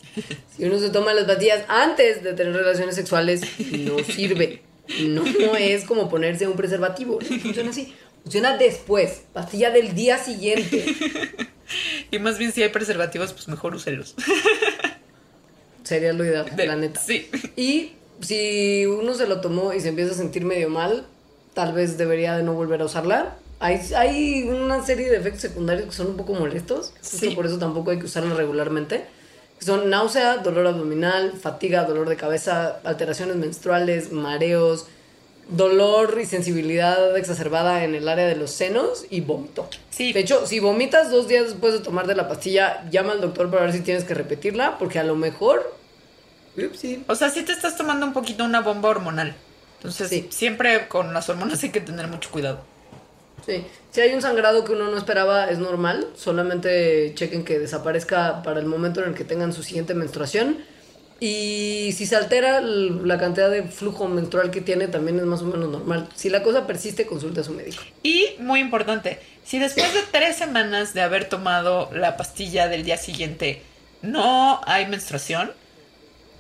Si 0.55 0.63
uno 0.63 0.79
se 0.79 0.89
toma 0.89 1.13
las 1.13 1.25
pastillas 1.25 1.65
antes 1.67 2.23
de 2.23 2.33
tener 2.33 2.53
relaciones 2.53 2.95
sexuales, 2.95 3.41
no 3.59 3.99
sirve. 3.99 4.61
No, 5.01 5.23
no 5.23 5.55
es 5.57 5.83
como 5.83 6.09
ponerse 6.09 6.47
un 6.47 6.55
preservativo. 6.55 7.19
No 7.21 7.39
funciona 7.39 7.71
así. 7.71 7.93
Funciona 8.25 8.57
después. 8.57 9.21
Pastilla 9.33 9.69
del 9.69 9.95
día 9.95 10.17
siguiente. 10.17 10.83
Y 12.11 12.19
más 12.19 12.37
bien 12.37 12.51
si 12.51 12.63
hay 12.63 12.69
preservativos, 12.69 13.33
pues 13.33 13.47
mejor 13.47 13.75
úselos. 13.75 14.15
Sería 15.83 16.13
lo 16.13 16.23
ideal, 16.23 16.45
la 16.55 16.75
neta. 16.75 16.99
Sí. 16.99 17.29
Y 17.55 17.93
si 18.21 18.85
uno 18.85 19.13
se 19.13 19.27
lo 19.27 19.41
tomó 19.41 19.73
y 19.73 19.79
se 19.79 19.89
empieza 19.89 20.11
a 20.11 20.15
sentir 20.15 20.45
medio 20.45 20.69
mal, 20.69 21.05
tal 21.53 21.73
vez 21.73 21.97
debería 21.97 22.35
de 22.37 22.43
no 22.43 22.53
volver 22.53 22.81
a 22.81 22.85
usarla. 22.85 23.35
Hay, 23.59 23.79
hay 23.95 24.43
una 24.43 24.85
serie 24.85 25.09
de 25.09 25.17
efectos 25.17 25.41
secundarios 25.41 25.89
que 25.89 25.95
son 25.95 26.07
un 26.07 26.17
poco 26.17 26.33
molestos. 26.33 26.93
Sí. 27.01 27.31
por 27.31 27.45
eso 27.45 27.57
tampoco 27.57 27.91
hay 27.91 27.99
que 27.99 28.05
usarlos 28.05 28.37
regularmente. 28.37 29.05
Son 29.59 29.89
náusea, 29.89 30.37
dolor 30.37 30.67
abdominal, 30.67 31.33
fatiga, 31.33 31.85
dolor 31.85 32.09
de 32.09 32.17
cabeza, 32.17 32.79
alteraciones 32.83 33.37
menstruales, 33.37 34.11
mareos, 34.11 34.87
dolor 35.49 36.17
y 36.21 36.25
sensibilidad 36.25 37.15
exacerbada 37.17 37.83
en 37.83 37.93
el 37.95 38.07
área 38.09 38.25
de 38.25 38.35
los 38.35 38.51
senos 38.51 39.05
y 39.09 39.21
vómito. 39.21 39.69
Sí. 39.91 40.11
De 40.13 40.21
hecho, 40.21 40.47
si 40.47 40.59
vomitas 40.59 41.11
dos 41.11 41.27
días 41.27 41.45
después 41.45 41.73
de 41.73 41.79
tomar 41.79 42.07
de 42.07 42.15
la 42.15 42.27
pastilla, 42.27 42.83
llama 42.89 43.11
al 43.13 43.21
doctor 43.21 43.49
para 43.51 43.63
ver 43.63 43.73
si 43.73 43.81
tienes 43.81 44.03
que 44.03 44.13
repetirla, 44.13 44.77
porque 44.77 44.99
a 44.99 45.03
lo 45.03 45.15
mejor... 45.15 45.75
Upsi. 46.57 47.03
O 47.07 47.15
sea, 47.15 47.29
si 47.29 47.43
te 47.43 47.51
estás 47.51 47.75
tomando 47.77 48.05
un 48.05 48.13
poquito 48.13 48.43
una 48.43 48.61
bomba 48.61 48.89
hormonal. 48.89 49.35
Entonces, 49.77 50.09
Sí. 50.09 50.27
siempre 50.31 50.87
con 50.87 51.13
las 51.13 51.29
hormonas 51.29 51.61
hay 51.63 51.69
que 51.69 51.81
tener 51.81 52.07
mucho 52.07 52.31
cuidado. 52.31 52.59
Sí, 53.45 53.63
si 53.91 54.01
hay 54.01 54.13
un 54.13 54.21
sangrado 54.21 54.63
que 54.63 54.71
uno 54.71 54.89
no 54.89 54.97
esperaba, 54.97 55.49
es 55.51 55.59
normal. 55.59 56.07
Solamente 56.15 57.11
chequen 57.13 57.43
que 57.43 57.59
desaparezca 57.59 58.41
para 58.41 58.59
el 58.59 58.65
momento 58.65 59.03
en 59.03 59.09
el 59.09 59.15
que 59.15 59.23
tengan 59.25 59.53
su 59.53 59.61
siguiente 59.61 59.93
menstruación. 59.93 60.57
Y 61.19 61.93
si 61.95 62.05
se 62.05 62.15
altera 62.15 62.59
la 62.59 63.17
cantidad 63.17 63.49
de 63.49 63.63
flujo 63.63 64.07
menstrual 64.07 64.51
que 64.51 64.59
tiene, 64.61 64.87
también 64.87 65.17
es 65.17 65.25
más 65.25 65.41
o 65.41 65.45
menos 65.45 65.69
normal. 65.69 66.09
Si 66.15 66.29
la 66.29 66.43
cosa 66.43 66.67
persiste, 66.67 67.05
consulte 67.05 67.39
a 67.39 67.43
su 67.43 67.53
médico. 67.53 67.81
Y 68.03 68.35
muy 68.39 68.59
importante, 68.59 69.19
si 69.43 69.59
después 69.59 69.93
de 69.93 70.01
tres 70.11 70.35
semanas 70.35 70.93
de 70.93 71.01
haber 71.01 71.29
tomado 71.29 71.89
la 71.93 72.17
pastilla 72.17 72.67
del 72.67 72.83
día 72.83 72.97
siguiente 72.97 73.61
no 74.01 74.61
hay 74.65 74.87
menstruación, 74.87 75.51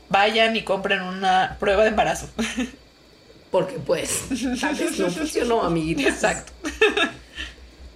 vayan 0.09 0.55
y 0.55 0.63
compren 0.63 1.01
una 1.01 1.57
prueba 1.59 1.83
de 1.83 1.89
embarazo. 1.89 2.29
Porque 3.51 3.75
pues, 3.75 4.23
tal 4.59 4.75
vez 4.75 4.99
no 4.99 5.09
funcionó, 5.09 5.63
amiguitos. 5.63 6.05
Exacto. 6.05 6.51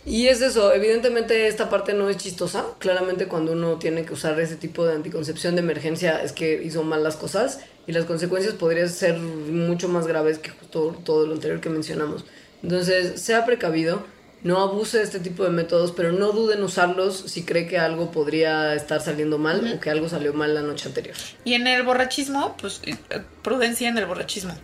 Y 0.10 0.28
es 0.28 0.41
eso, 0.41 0.74
evidentemente 0.74 1.47
esta 1.47 1.70
parte 1.70 1.93
no 1.93 2.10
es 2.10 2.18
chistosa. 2.18 2.66
Claramente 2.80 3.28
cuando 3.28 3.51
uno 3.51 3.78
tiene 3.78 4.05
que 4.05 4.14
usar 4.14 4.39
ese 4.39 4.55
tipo 4.55 4.84
de 4.84 4.95
anticoncepción 4.95 5.53
de 5.53 5.62
emergencia 5.62 6.24
es 6.24 6.32
que 6.32 6.64
hizo 6.64 6.82
mal 6.82 7.03
las 7.03 7.16
cosas 7.16 7.60
y 7.86 7.91
las 7.91 8.05
consecuencias 8.05 8.55
podrían 8.55 8.89
ser 8.89 9.20
mucho 9.20 9.88
más 9.88 10.07
graves 10.07 10.39
que 10.39 10.49
justo 10.49 10.99
todo 11.05 11.28
lo 11.28 11.34
anterior 11.34 11.62
que 11.62 11.70
mencionamos. 11.70 12.26
Entonces, 12.64 13.22
sea 13.22 13.45
precavido, 13.45 14.03
no 14.41 14.60
abuse 14.62 14.97
de 14.97 15.03
este 15.03 15.20
tipo 15.20 15.43
de 15.43 15.51
métodos, 15.51 15.91
pero 15.91 16.12
no 16.12 16.32
duden 16.32 16.57
en 16.57 16.64
usarlos 16.64 17.16
si 17.28 17.43
cree 17.43 17.68
que 17.68 17.78
algo 17.78 18.10
podría 18.10 18.74
estar 18.74 19.01
saliendo 19.01 19.38
mal 19.38 19.76
o 19.76 19.80
que 19.80 19.91
algo 19.91 20.10
salió 20.10 20.34
mal 20.34 20.55
la 20.55 20.64
noche 20.64 20.88
anterior. 20.88 21.16
Y 21.43 21.53
en 21.53 21.68
el 21.68 21.84
borrachismo, 21.84 22.57
pues 22.60 22.82
eh, 22.84 22.95
prudencia 23.43 23.88
en 23.88 23.99
el 23.99 24.07
borrachismo. 24.07 24.55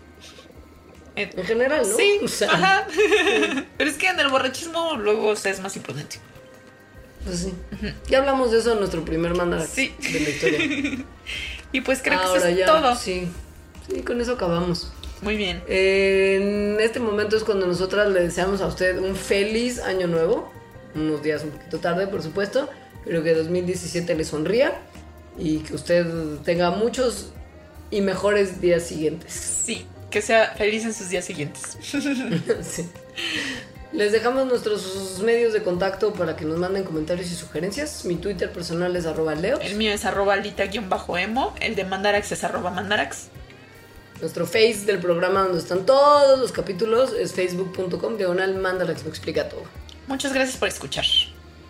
Eh, 1.15 1.29
En 1.35 1.45
general, 1.45 1.87
¿no? 1.89 1.95
Sí, 1.95 2.19
O 2.23 2.27
sea, 2.27 2.51
ajá. 2.51 2.87
Pero 3.77 3.89
es 3.89 3.97
que 3.97 4.07
en 4.07 4.19
el 4.19 4.27
borrachismo 4.29 4.95
luego 4.97 5.35
se 5.35 5.49
es 5.49 5.59
más 5.61 5.75
imprudente. 5.75 6.17
pues 7.23 7.39
sí. 7.39 7.53
Ya 8.09 8.19
hablamos 8.19 8.51
de 8.51 8.59
eso 8.59 8.73
en 8.73 8.79
nuestro 8.79 9.03
primer 9.05 9.35
mandar 9.35 9.65
Sí. 9.65 9.93
de 10.11 10.19
la 10.19 10.29
historia. 10.29 11.05
Y 11.71 11.81
pues 11.81 12.01
creo 12.01 12.19
que 12.19 12.25
Ahora 12.25 12.37
eso 12.39 12.47
es 12.47 12.57
ya, 12.57 12.65
todo. 12.67 12.95
Sí. 12.95 13.27
Sí, 13.89 14.01
con 14.01 14.21
eso 14.21 14.33
acabamos. 14.33 14.93
Muy 15.21 15.35
bien. 15.35 15.61
En 15.67 16.79
este 16.79 16.99
momento 17.01 17.35
es 17.35 17.43
cuando 17.43 17.67
nosotras 17.67 18.07
le 18.13 18.21
deseamos 18.21 18.61
a 18.61 18.67
usted 18.67 18.97
un 18.99 19.15
feliz 19.15 19.79
año 19.79 20.07
nuevo. 20.07 20.49
Unos 20.93 21.21
días 21.21 21.43
un 21.43 21.49
poquito 21.49 21.79
tarde, 21.79 22.07
por 22.07 22.21
supuesto. 22.21 22.69
Pero 23.03 23.23
que 23.23 23.33
2017 23.33 24.15
le 24.15 24.23
sonría. 24.23 24.79
Y 25.37 25.59
que 25.59 25.73
usted 25.75 26.05
tenga 26.45 26.71
muchos 26.71 27.31
y 27.91 27.99
mejores 27.99 28.61
días 28.61 28.83
siguientes. 28.83 29.33
Sí, 29.33 29.85
que 30.15 30.21
sea 30.21 30.53
feliz 30.57 30.85
en 30.85 30.93
sus 30.93 31.09
días 31.09 31.25
siguientes. 31.25 31.77
Sí. 32.63 32.89
Les 33.91 34.13
dejamos 34.13 34.47
nuestros 34.47 35.19
medios 35.19 35.51
de 35.51 35.61
contacto 35.61 36.13
para 36.13 36.37
que 36.37 36.45
nos 36.45 36.57
manden 36.57 36.85
comentarios 36.85 37.29
y 37.31 37.35
sugerencias. 37.35 38.05
Mi 38.05 38.15
Twitter 38.15 38.49
personal 38.49 38.95
es 38.95 39.05
arroba 39.05 39.35
leo. 39.35 39.59
El 39.59 39.75
mío 39.75 39.91
es 39.91 40.05
arroba 40.05 40.37
lita-emo. 40.37 41.53
El 41.59 41.75
de 41.75 41.83
Mandarax 41.83 42.31
es 42.31 42.45
arroba 42.45 42.71
mandarax. 42.71 43.27
Nuestro 44.21 44.45
face 44.45 44.85
del 44.85 44.99
programa 44.99 45.43
donde 45.43 45.59
están 45.59 45.85
todos 45.85 46.39
los 46.39 46.53
capítulos 46.53 47.11
es 47.11 47.33
facebook.com 47.33 48.15
diagonal 48.17 48.55
mandalax 48.55 49.03
me 49.03 49.09
explica 49.09 49.49
todo. 49.49 49.63
Muchas 50.07 50.33
gracias 50.33 50.55
por 50.55 50.69
escuchar. 50.69 51.05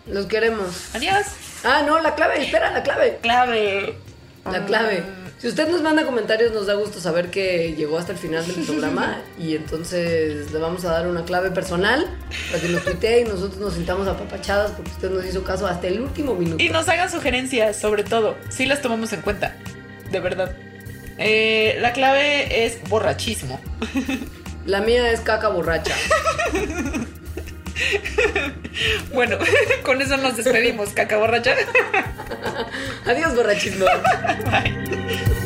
Los 0.06 0.26
queremos. 0.26 0.94
Adiós. 0.94 1.26
Ah, 1.64 1.82
no, 1.84 2.00
la 2.00 2.14
clave, 2.14 2.44
espera, 2.44 2.70
la 2.70 2.84
clave. 2.84 3.18
Clave. 3.22 3.96
La 4.44 4.64
clave. 4.64 5.25
Si 5.38 5.48
usted 5.48 5.68
nos 5.68 5.82
manda 5.82 6.06
comentarios, 6.06 6.52
nos 6.52 6.66
da 6.66 6.74
gusto 6.74 6.98
saber 6.98 7.30
que 7.30 7.74
llegó 7.76 7.98
hasta 7.98 8.12
el 8.12 8.18
final 8.18 8.46
del 8.46 8.64
programa 8.64 9.20
y 9.38 9.54
entonces 9.54 10.50
le 10.50 10.58
vamos 10.58 10.84
a 10.86 10.92
dar 10.92 11.06
una 11.08 11.24
clave 11.24 11.50
personal 11.50 12.06
para 12.50 12.62
que 12.62 12.68
nos 12.68 12.84
tuitee 12.84 13.20
y 13.20 13.24
nosotros 13.24 13.58
nos 13.58 13.74
sintamos 13.74 14.08
apapachadas 14.08 14.70
porque 14.72 14.90
usted 14.92 15.10
nos 15.10 15.26
hizo 15.26 15.44
caso 15.44 15.66
hasta 15.66 15.88
el 15.88 16.00
último 16.00 16.34
minuto. 16.34 16.62
Y 16.62 16.70
nos 16.70 16.88
hagan 16.88 17.10
sugerencias, 17.10 17.76
sobre 17.76 18.02
todo. 18.02 18.36
Sí 18.48 18.64
las 18.64 18.80
tomamos 18.80 19.12
en 19.12 19.20
cuenta. 19.20 19.56
De 20.10 20.20
verdad. 20.20 20.56
Eh, 21.18 21.76
la 21.80 21.92
clave 21.92 22.64
es 22.64 22.78
borrachismo. 22.88 23.60
La 24.64 24.80
mía 24.80 25.12
es 25.12 25.20
caca 25.20 25.48
borracha. 25.48 25.94
Bueno, 29.12 29.38
con 29.82 30.00
eso 30.02 30.16
nos 30.16 30.36
despedimos, 30.36 30.90
caca 30.90 31.16
borracha. 31.16 31.54
Adiós, 33.06 33.34
borrachismo. 33.34 33.86
Mandarax. 33.86 35.45